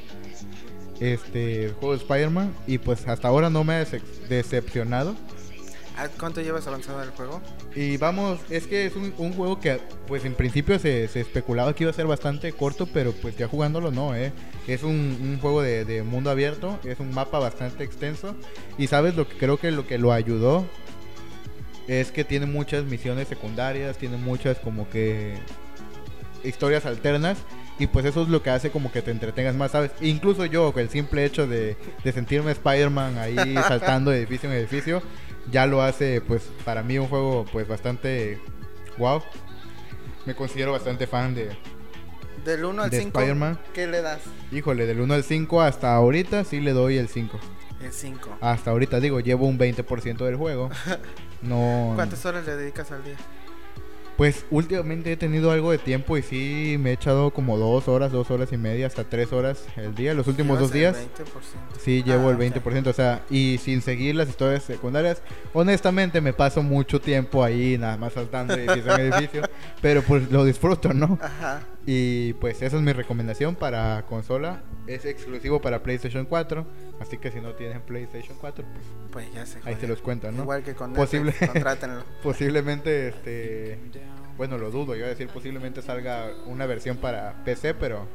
Este, 1.00 1.66
el 1.66 1.72
juego 1.72 1.92
de 1.94 1.98
Spider-Man. 2.02 2.54
Y 2.66 2.78
pues 2.78 3.06
hasta 3.06 3.28
ahora 3.28 3.50
no 3.50 3.64
me 3.64 3.74
ha 3.74 3.82
dece- 3.84 4.00
decepcionado. 4.28 5.14
¿A 5.96 6.08
¿Cuánto 6.08 6.42
llevas 6.42 6.66
avanzado 6.66 7.02
el 7.02 7.10
juego? 7.10 7.40
Y 7.74 7.96
vamos, 7.96 8.38
es 8.50 8.66
que 8.66 8.84
es 8.86 8.96
un, 8.96 9.14
un 9.16 9.32
juego 9.32 9.58
que 9.60 9.80
pues 10.06 10.24
en 10.26 10.34
principio 10.34 10.78
se, 10.78 11.08
se 11.08 11.20
especulaba 11.20 11.74
que 11.74 11.84
iba 11.84 11.90
a 11.90 11.94
ser 11.94 12.06
bastante 12.06 12.52
corto, 12.52 12.86
pero 12.86 13.12
pues 13.12 13.36
ya 13.36 13.48
jugándolo 13.48 13.90
no, 13.90 14.14
¿eh? 14.14 14.32
Es 14.66 14.82
un, 14.82 14.90
un 14.92 15.38
juego 15.40 15.62
de, 15.62 15.84
de 15.86 16.02
mundo 16.02 16.30
abierto, 16.30 16.78
es 16.84 17.00
un 17.00 17.14
mapa 17.14 17.38
bastante 17.38 17.82
extenso. 17.82 18.36
Y 18.76 18.88
sabes 18.88 19.16
lo 19.16 19.26
que 19.26 19.38
creo 19.38 19.58
que 19.58 19.70
lo 19.70 19.86
que 19.86 19.96
lo 19.96 20.12
ayudó 20.12 20.66
es 21.88 22.12
que 22.12 22.24
tiene 22.24 22.46
muchas 22.46 22.84
misiones 22.84 23.28
secundarias, 23.28 23.96
tiene 23.96 24.18
muchas 24.18 24.58
como 24.58 24.90
que 24.90 25.36
historias 26.44 26.84
alternas. 26.84 27.38
Y 27.78 27.88
pues 27.88 28.06
eso 28.06 28.22
es 28.22 28.28
lo 28.28 28.42
que 28.42 28.48
hace 28.48 28.70
como 28.70 28.90
que 28.90 29.02
te 29.02 29.10
entretengas 29.10 29.54
más, 29.54 29.72
¿sabes? 29.72 29.90
Incluso 30.00 30.46
yo, 30.46 30.72
el 30.76 30.88
simple 30.88 31.26
hecho 31.26 31.46
de, 31.46 31.76
de 32.02 32.12
sentirme 32.12 32.52
Spider-Man 32.52 33.18
ahí 33.18 33.36
saltando 33.68 34.10
de 34.10 34.18
edificio 34.18 34.50
en 34.50 34.56
edificio, 34.56 35.02
ya 35.50 35.66
lo 35.66 35.82
hace 35.82 36.20
pues 36.20 36.42
para 36.64 36.82
mí 36.82 36.98
un 36.98 37.08
juego 37.08 37.44
pues 37.52 37.66
bastante 37.68 38.40
wow. 38.98 39.22
Me 40.24 40.34
considero 40.34 40.72
bastante 40.72 41.06
fan 41.06 41.34
de, 41.34 41.56
Del 42.44 42.64
1 42.64 42.82
al 42.82 42.90
De 42.90 42.98
5, 42.98 43.18
Spider-Man. 43.18 43.60
¿qué 43.72 43.86
le 43.86 44.02
das? 44.02 44.20
híjole, 44.50 44.86
del 44.86 45.00
1 45.00 45.14
al 45.14 45.22
5 45.22 45.62
hasta 45.62 45.94
ahorita 45.94 46.44
sí 46.44 46.60
le 46.60 46.72
doy 46.72 46.96
el 46.98 47.08
5. 47.08 47.38
El 47.82 47.92
5. 47.92 48.38
Hasta 48.40 48.70
ahorita 48.70 48.98
digo, 49.00 49.20
llevo 49.20 49.46
un 49.46 49.58
20% 49.58 50.24
del 50.24 50.36
juego. 50.36 50.70
No 51.42 51.92
¿Cuántas 51.94 52.24
horas 52.24 52.46
le 52.46 52.56
dedicas 52.56 52.90
al 52.90 53.04
día? 53.04 53.14
Pues 54.16 54.46
últimamente 54.50 55.12
he 55.12 55.16
tenido 55.16 55.50
algo 55.50 55.70
de 55.72 55.78
tiempo 55.78 56.16
y 56.16 56.22
sí 56.22 56.76
me 56.80 56.90
he 56.90 56.92
echado 56.94 57.30
como 57.32 57.58
dos 57.58 57.86
horas, 57.86 58.12
dos 58.12 58.30
horas 58.30 58.50
y 58.50 58.56
media, 58.56 58.86
hasta 58.86 59.04
tres 59.04 59.30
horas 59.32 59.64
el 59.76 59.94
día. 59.94 60.14
Los 60.14 60.26
últimos 60.26 60.58
dos 60.58 60.72
días 60.72 60.96
el 60.96 61.24
20%. 61.26 61.30
sí 61.78 62.02
llevo 62.02 62.28
Ah, 62.28 62.30
el 62.30 62.38
20%, 62.38 62.86
o 62.86 62.92
sea, 62.94 63.22
y 63.28 63.58
sin 63.62 63.82
seguir 63.82 64.14
las 64.14 64.28
historias 64.30 64.62
secundarias. 64.62 65.20
Honestamente 65.52 66.20
me 66.22 66.32
paso 66.32 66.62
mucho 66.62 66.98
tiempo 67.00 67.44
ahí 67.44 67.76
nada 67.78 67.98
más 67.98 68.14
saltando 68.14 68.56
de 68.56 68.64
edificio 68.64 68.94
en 68.96 69.00
edificio, 69.12 69.42
pero 69.82 70.00
pues 70.02 70.30
lo 70.30 70.44
disfruto, 70.46 70.94
¿no? 70.94 71.18
Ajá. 71.20 71.60
Y 71.88 72.32
pues 72.34 72.62
esa 72.62 72.76
es 72.76 72.82
mi 72.82 72.92
recomendación 72.92 73.54
para 73.54 74.04
consola. 74.06 74.62
Es 74.88 75.04
exclusivo 75.04 75.60
para 75.60 75.84
PlayStation 75.84 76.26
4, 76.26 76.66
así 77.00 77.16
que 77.18 77.30
si 77.30 77.40
no 77.40 77.54
tienen 77.54 77.80
PlayStation 77.82 78.36
4, 78.40 78.64
pues 79.12 79.24
Pues 79.26 79.34
ya 79.34 79.46
se 79.46 79.60
ahí 79.64 79.76
se 79.80 79.86
los 79.86 80.02
cuento, 80.02 80.30
¿no? 80.32 80.42
Igual 80.42 80.64
que 80.64 80.74
con 80.74 80.94
Posible- 80.94 81.32
contrátenlo. 81.46 82.02
Posiblemente, 82.24 83.08
este, 83.08 83.78
bueno, 84.36 84.58
lo 84.58 84.72
dudo, 84.72 84.96
iba 84.96 85.06
a 85.06 85.10
decir 85.10 85.28
posiblemente 85.28 85.80
salga 85.80 86.32
una 86.46 86.66
versión 86.66 86.96
para 86.96 87.44
PC, 87.44 87.74
pero 87.74 88.06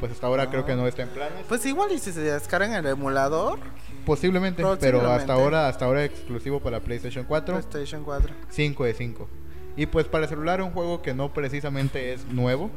pues 0.00 0.10
hasta 0.10 0.26
ahora 0.26 0.50
creo 0.50 0.66
que 0.66 0.74
no 0.74 0.86
está 0.88 1.02
en 1.02 1.08
planes. 1.10 1.44
Pues 1.48 1.64
igual 1.66 1.92
y 1.92 1.98
si 2.00 2.10
se 2.12 2.20
descargan 2.20 2.72
el 2.72 2.86
emulador, 2.86 3.60
Posiblemente, 4.04 4.62
pero 4.80 5.00
hasta 5.10 5.32
ahora, 5.32 5.68
hasta 5.68 5.84
ahora 5.86 6.04
exclusivo 6.04 6.60
para 6.60 6.80
PlayStation 6.80 7.24
4, 7.24 7.54
PlayStation 7.60 8.04
4. 8.04 8.34
5 8.50 8.84
de 8.84 8.92
5. 8.94 9.28
Y 9.76 9.86
pues 9.86 10.06
para 10.06 10.26
celular 10.28 10.60
un 10.62 10.70
juego 10.72 11.00
que 11.00 11.14
no 11.14 11.32
precisamente 11.32 12.12
es 12.12 12.26
nuevo, 12.26 12.70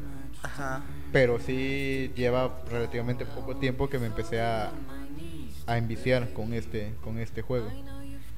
Ajá. 0.44 0.82
pero 1.12 1.40
sí 1.40 2.12
lleva 2.16 2.62
relativamente 2.70 3.26
poco 3.26 3.56
tiempo 3.58 3.90
que 3.90 4.00
me 4.00 4.06
empecé 4.06 4.40
a, 4.40 4.72
a 5.66 5.78
enviciar 5.78 6.32
con 6.34 6.54
este, 6.54 6.94
con 7.04 7.18
este 7.20 7.42
juego. 7.42 7.70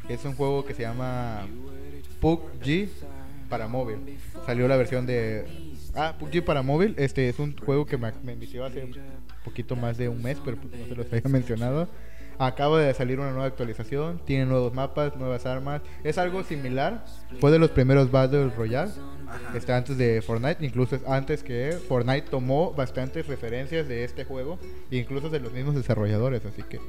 Es 0.08 0.26
un 0.26 0.34
juego 0.36 0.66
que 0.66 0.74
se 0.74 0.82
llama 0.82 1.48
PUBG 2.20 2.90
para 3.50 3.68
móvil. 3.68 4.18
Salió 4.46 4.68
la 4.68 4.76
versión 4.78 5.06
de... 5.06 5.46
Ah, 5.96 6.16
PUBG 6.20 6.44
para 6.44 6.62
móvil. 6.62 6.96
Este 6.98 7.30
es 7.30 7.40
un 7.40 7.56
juego 7.58 7.86
que 7.86 7.98
me, 7.98 8.12
me 8.24 8.34
hace 8.34 8.84
un 8.84 8.96
poquito 9.44 9.76
más 9.76 9.98
de 9.98 10.10
un 10.10 10.22
mes, 10.22 10.38
pero 10.44 10.58
pues 10.58 10.74
no 10.74 10.86
se 10.88 10.96
los 10.96 11.06
había 11.14 11.30
mencionado. 11.30 11.88
Acaba 12.40 12.80
de 12.80 12.94
salir 12.94 13.20
una 13.20 13.32
nueva 13.32 13.48
actualización, 13.48 14.22
tiene 14.26 14.46
nuevos 14.46 14.74
mapas, 14.74 15.16
nuevas 15.18 15.46
armas. 15.46 15.82
Es 16.04 16.18
algo 16.18 16.44
similar. 16.44 17.04
Fue 17.42 17.52
de 17.52 17.60
los 17.60 17.70
primeros 17.70 18.10
Battle 18.12 18.50
Royale. 18.50 18.92
Está 19.56 19.78
antes 19.78 19.98
de 19.98 20.22
Fortnite, 20.22 20.66
incluso 20.66 20.96
es 20.96 21.02
antes 21.08 21.44
que 21.44 21.78
Fortnite 21.88 22.30
tomó 22.30 22.74
bastantes 22.74 23.28
referencias 23.28 23.88
de 23.88 24.04
este 24.04 24.26
juego, 24.26 24.60
incluso 24.92 25.30
de 25.30 25.40
los 25.40 25.52
mismos 25.54 25.76
desarrolladores, 25.76 26.46
así 26.46 26.64
que 26.64 26.80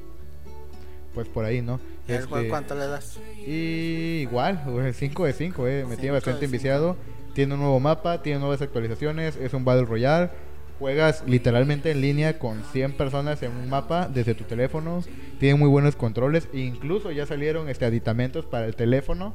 pues 1.14 1.28
por 1.28 1.44
ahí, 1.44 1.60
¿no? 1.60 1.80
¿Y 2.08 2.12
Este, 2.12 2.48
cuánto 2.48 2.74
le 2.74 2.86
das? 2.86 3.18
y 3.46 4.20
igual, 4.22 4.62
5 4.94 5.24
de 5.24 5.32
5, 5.32 5.66
eh, 5.66 5.82
me 5.82 5.88
Cinco 5.90 6.00
tiene 6.00 6.12
bastante 6.12 6.44
enviciado. 6.44 6.96
Tiene 7.34 7.54
un 7.54 7.60
nuevo 7.60 7.80
mapa, 7.80 8.22
tiene 8.22 8.40
nuevas 8.40 8.60
actualizaciones, 8.62 9.36
es 9.36 9.54
un 9.54 9.64
Battle 9.64 9.86
Royale. 9.86 10.30
Juegas 10.78 11.22
literalmente 11.26 11.90
en 11.90 12.00
línea 12.00 12.38
con 12.38 12.62
100 12.64 12.92
personas 12.96 13.42
en 13.42 13.52
un 13.52 13.68
mapa 13.68 14.08
desde 14.08 14.34
tu 14.34 14.44
teléfono. 14.44 15.02
Tiene 15.38 15.56
muy 15.58 15.68
buenos 15.68 15.94
controles. 15.94 16.48
incluso 16.52 17.10
ya 17.10 17.26
salieron 17.26 17.68
este 17.68 17.84
aditamentos 17.84 18.46
para 18.46 18.66
el 18.66 18.74
teléfono 18.74 19.34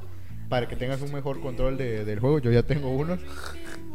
para 0.50 0.68
que 0.68 0.76
tengas 0.76 1.02
un 1.02 1.12
mejor 1.14 1.42
control 1.42 1.78
de- 1.78 2.06
del 2.06 2.20
juego. 2.20 2.40
Yo 2.40 2.52
ya 2.52 2.64
tengo 2.64 2.90
unos. 2.90 3.20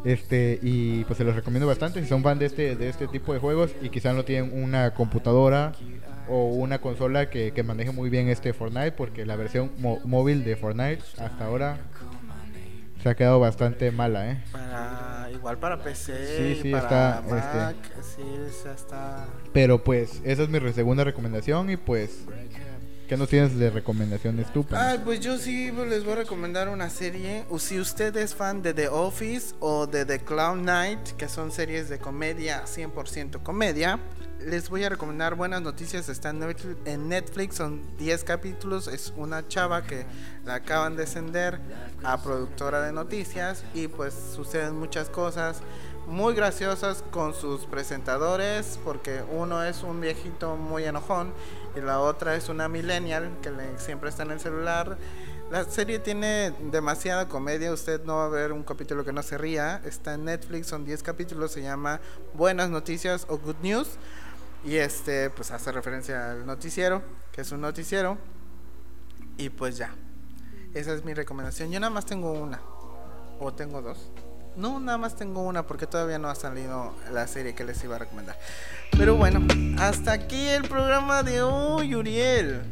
Este, 0.04 0.58
y 0.62 1.04
pues 1.04 1.18
se 1.18 1.24
los 1.24 1.34
recomiendo 1.34 1.66
bastante 1.66 2.00
si 2.02 2.08
son 2.08 2.22
fan 2.22 2.38
de 2.38 2.46
este, 2.46 2.74
de 2.74 2.88
este 2.88 3.06
tipo 3.06 3.34
de 3.34 3.38
juegos 3.38 3.72
y 3.82 3.90
quizás 3.90 4.14
no 4.14 4.24
tienen 4.24 4.50
una 4.64 4.94
computadora 4.94 5.72
o 6.28 6.46
una 6.54 6.80
consola 6.80 7.28
que, 7.28 7.52
que 7.52 7.62
maneje 7.62 7.90
muy 7.90 8.08
bien 8.08 8.28
este 8.28 8.52
Fortnite, 8.54 8.92
porque 8.92 9.26
la 9.26 9.36
versión 9.36 9.72
mo- 9.78 10.00
móvil 10.04 10.42
de 10.44 10.56
Fortnite 10.56 11.02
hasta 11.18 11.44
ahora 11.44 11.78
se 13.02 13.08
ha 13.08 13.14
quedado 13.14 13.40
bastante 13.40 13.90
mala, 13.90 14.30
¿eh? 14.30 14.42
Para, 14.52 15.28
igual 15.34 15.58
para 15.58 15.82
PC, 15.82 16.54
Sí, 16.54 16.62
sí, 16.62 16.70
para 16.70 16.82
está, 16.82 17.22
Mac, 17.28 17.76
sí, 18.02 18.22
esa 18.48 18.72
está... 18.74 19.26
Pero 19.52 19.82
pues 19.82 20.20
esa 20.24 20.42
es 20.44 20.48
mi 20.48 20.60
segunda 20.72 21.02
recomendación 21.04 21.70
y 21.70 21.76
pues, 21.76 22.24
¿qué 23.10 23.16
nos 23.16 23.28
tienes 23.28 23.58
de 23.58 23.70
recomendaciones 23.70 24.52
tú? 24.52 24.64
Penny? 24.64 24.80
Ay, 24.80 25.00
pues 25.04 25.18
yo 25.18 25.36
sí 25.36 25.72
pues, 25.74 25.88
les 25.88 26.04
voy 26.04 26.12
a 26.12 26.16
recomendar 26.16 26.68
una 26.68 26.88
serie. 26.90 27.44
Si 27.58 27.80
usted 27.80 28.16
es 28.16 28.36
fan 28.36 28.62
de 28.62 28.72
The 28.72 28.88
Office 28.88 29.56
o 29.58 29.88
de 29.88 30.04
The 30.04 30.20
Clown 30.20 30.64
Night, 30.64 31.16
que 31.16 31.28
son 31.28 31.50
series 31.50 31.88
de 31.88 31.98
comedia, 31.98 32.62
100% 32.66 33.42
comedia, 33.42 33.98
les 34.38 34.70
voy 34.70 34.84
a 34.84 34.88
recomendar 34.90 35.34
Buenas 35.34 35.60
Noticias. 35.60 36.08
Está 36.08 36.30
en 36.30 37.08
Netflix, 37.08 37.56
son 37.56 37.82
10 37.98 38.22
capítulos. 38.22 38.86
Es 38.86 39.12
una 39.16 39.48
chava 39.48 39.82
que 39.82 40.06
la 40.44 40.54
acaban 40.54 40.94
de 40.94 41.02
ascender 41.02 41.58
a 42.04 42.22
productora 42.22 42.80
de 42.80 42.92
noticias 42.92 43.64
y 43.74 43.88
pues 43.88 44.14
suceden 44.36 44.78
muchas 44.78 45.08
cosas 45.08 45.62
muy 46.06 46.34
graciosas 46.34 47.04
con 47.10 47.34
sus 47.34 47.66
presentadores, 47.66 48.78
porque 48.84 49.22
uno 49.32 49.62
es 49.64 49.82
un 49.82 50.00
viejito 50.00 50.56
muy 50.56 50.84
enojón 50.84 51.32
y 51.76 51.80
la 51.80 52.00
otra 52.00 52.34
es 52.34 52.48
una 52.48 52.68
millennial 52.68 53.38
que 53.42 53.50
siempre 53.76 54.10
está 54.10 54.22
en 54.22 54.32
el 54.32 54.40
celular. 54.40 54.98
La 55.50 55.64
serie 55.64 55.98
tiene 55.98 56.52
demasiada 56.70 57.28
comedia, 57.28 57.72
usted 57.72 58.04
no 58.04 58.16
va 58.16 58.26
a 58.26 58.28
ver 58.28 58.52
un 58.52 58.62
capítulo 58.62 59.04
que 59.04 59.12
no 59.12 59.22
se 59.22 59.36
ría. 59.36 59.80
Está 59.84 60.14
en 60.14 60.24
Netflix, 60.24 60.68
son 60.68 60.84
10 60.84 61.02
capítulos, 61.02 61.52
se 61.52 61.62
llama 61.62 62.00
Buenas 62.34 62.70
Noticias 62.70 63.26
o 63.28 63.38
Good 63.38 63.56
News. 63.62 63.88
Y 64.64 64.76
este, 64.76 65.30
pues 65.30 65.50
hace 65.50 65.72
referencia 65.72 66.32
al 66.32 66.46
noticiero, 66.46 67.02
que 67.32 67.40
es 67.40 67.50
un 67.50 67.60
noticiero. 67.60 68.18
Y 69.38 69.48
pues 69.50 69.76
ya, 69.76 69.94
esa 70.74 70.92
es 70.92 71.04
mi 71.04 71.14
recomendación. 71.14 71.70
Yo 71.72 71.80
nada 71.80 71.92
más 71.92 72.06
tengo 72.06 72.32
una, 72.32 72.60
o 73.40 73.52
tengo 73.52 73.82
dos. 73.82 74.12
No, 74.56 74.80
nada 74.80 74.98
más 74.98 75.16
tengo 75.16 75.42
una 75.42 75.66
porque 75.66 75.86
todavía 75.86 76.18
no 76.18 76.28
ha 76.28 76.34
salido 76.34 76.94
la 77.12 77.26
serie 77.26 77.54
que 77.54 77.64
les 77.64 77.82
iba 77.84 77.96
a 77.96 77.98
recomendar. 77.98 78.36
Pero 78.96 79.16
bueno, 79.16 79.40
hasta 79.78 80.12
aquí 80.12 80.48
el 80.48 80.62
programa 80.62 81.22
de 81.22 81.42
hoy, 81.42 81.94
Uriel. 81.94 82.62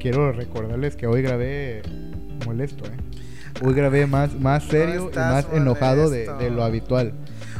Quiero 0.00 0.32
recordarles 0.32 0.96
que 0.96 1.06
hoy 1.06 1.22
grabé 1.22 1.82
molesto, 2.44 2.84
¿eh? 2.86 2.96
Hoy 3.62 3.74
grabé 3.74 4.06
más, 4.06 4.34
más 4.34 4.64
serio 4.64 5.10
y 5.12 5.16
más 5.16 5.46
enojado 5.52 6.10
de, 6.10 6.32
de 6.34 6.50
lo 6.50 6.62
habitual. 6.62 7.14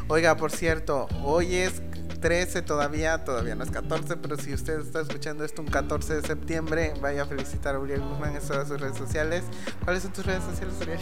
Oiga, 0.09 0.37
por 0.37 0.51
cierto, 0.51 1.09
hoy 1.23 1.55
es 1.55 1.83
13 2.21 2.63
todavía, 2.63 3.25
todavía 3.25 3.55
no 3.55 3.65
es 3.65 3.71
14, 3.71 4.17
pero 4.17 4.37
si 4.37 4.53
usted 4.53 4.81
está 4.81 5.01
escuchando 5.01 5.45
esto 5.45 5.63
un 5.63 5.69
14 5.69 6.17
de 6.17 6.23
septiembre, 6.23 6.93
vaya 7.01 7.23
a 7.23 7.27
felicitar 7.27 7.75
a 7.75 7.79
Uriel 7.79 8.01
Guzmán 8.01 8.37
en 8.37 8.43
todas 8.43 8.69
sus 8.69 8.81
redes 8.81 8.97
sociales. 8.97 9.45
¿Cuáles 9.85 10.03
son 10.03 10.13
tus 10.13 10.27
redes 10.27 10.45
sociales, 10.45 10.75
Uriel? 10.81 10.99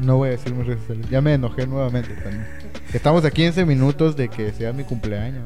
No 0.00 0.16
voy 0.16 0.28
a 0.28 0.32
decir 0.32 0.54
mis 0.54 0.66
redes 0.66 0.80
sociales. 0.80 1.08
Ya 1.10 1.20
me 1.20 1.34
enojé 1.34 1.66
nuevamente 1.66 2.14
también. 2.14 2.46
Estamos 2.92 3.24
a 3.24 3.30
15 3.30 3.64
minutos 3.64 4.16
de 4.16 4.28
que 4.28 4.52
sea 4.52 4.72
mi 4.72 4.84
cumpleaños. 4.84 5.44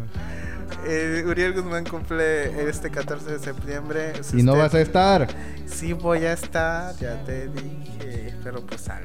Eh, 0.86 1.22
Uriel 1.26 1.53
Guzmán 1.55 1.84
cumple 1.84 2.68
este 2.68 2.90
14 2.90 3.30
de 3.32 3.38
septiembre. 3.38 4.12
Si 4.22 4.40
Y 4.40 4.42
no 4.42 4.53
usted- 4.53 4.62
vas 4.64 4.74
a 4.74 4.80
estar. 4.80 5.28
Sí 5.66 5.92
voy 5.92 6.24
a 6.24 6.32
estar, 6.32 6.94
ya 6.96 7.22
te 7.24 7.48
dije, 7.48 8.34
pero 8.44 8.61
pues 8.66 8.88
al 8.88 9.03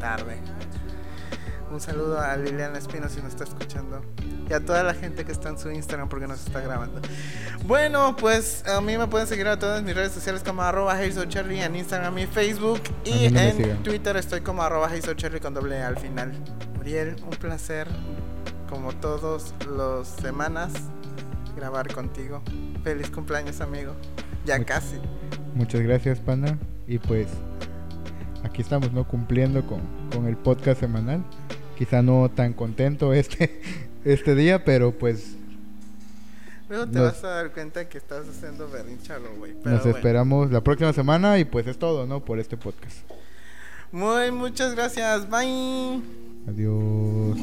tarde. 0.00 0.36
Un 1.74 1.80
saludo 1.80 2.20
a 2.20 2.36
Liliana 2.36 2.78
Espino 2.78 3.08
si 3.08 3.20
nos 3.20 3.30
está 3.30 3.42
escuchando. 3.42 4.00
Y 4.48 4.52
a 4.52 4.64
toda 4.64 4.84
la 4.84 4.94
gente 4.94 5.24
que 5.24 5.32
está 5.32 5.48
en 5.48 5.58
su 5.58 5.72
Instagram 5.72 6.08
porque 6.08 6.28
nos 6.28 6.46
está 6.46 6.60
grabando. 6.60 7.00
Bueno, 7.66 8.14
pues 8.14 8.64
a 8.68 8.80
mí 8.80 8.96
me 8.96 9.08
pueden 9.08 9.26
seguir 9.26 9.48
a 9.48 9.58
todas 9.58 9.82
mis 9.82 9.92
redes 9.92 10.12
sociales 10.12 10.44
como 10.44 10.62
arroba 10.62 10.96
en 11.02 11.74
Instagram 11.74 12.16
y 12.18 12.26
Facebook. 12.26 12.80
Y 13.04 13.28
no 13.28 13.40
en. 13.40 13.82
Twitter 13.82 14.16
estoy 14.16 14.42
como 14.42 14.62
arroba 14.62 14.88
con 15.42 15.54
doble 15.54 15.82
al 15.82 15.96
final. 15.98 16.32
Uriel, 16.78 17.16
un 17.24 17.30
placer, 17.30 17.88
como 18.70 18.92
todos 18.92 19.52
los 19.66 20.06
semanas, 20.06 20.72
grabar 21.56 21.92
contigo. 21.92 22.40
Feliz 22.84 23.10
cumpleaños, 23.10 23.60
amigo. 23.60 23.96
Ya 24.46 24.64
casi. 24.64 25.00
Muchas 25.56 25.80
gracias, 25.80 26.20
Panda. 26.20 26.56
Y 26.86 26.98
pues 26.98 27.26
aquí 28.44 28.62
estamos, 28.62 28.92
¿no? 28.92 29.08
Cumpliendo 29.08 29.66
con, 29.66 29.80
con 30.12 30.28
el 30.28 30.36
podcast 30.36 30.78
semanal 30.78 31.24
quizá 31.74 32.02
no 32.02 32.30
tan 32.30 32.52
contento 32.52 33.12
este, 33.12 33.60
este 34.04 34.34
día, 34.34 34.64
pero 34.64 34.92
pues... 34.92 35.36
Luego 36.68 36.86
te 36.86 36.98
nos, 36.98 37.12
vas 37.12 37.24
a 37.24 37.28
dar 37.28 37.52
cuenta 37.52 37.88
que 37.88 37.98
estás 37.98 38.26
haciendo 38.26 38.68
berrinchalo, 38.70 39.34
güey. 39.36 39.54
Nos 39.64 39.84
esperamos 39.84 40.50
la 40.50 40.62
próxima 40.62 40.92
semana 40.92 41.38
y 41.38 41.44
pues 41.44 41.66
es 41.66 41.78
todo, 41.78 42.06
¿no? 42.06 42.24
Por 42.24 42.40
este 42.40 42.56
podcast. 42.56 42.96
Muy, 43.92 44.32
muchas 44.32 44.74
gracias. 44.74 45.28
Bye. 45.28 46.02
Adiós. 46.48 47.38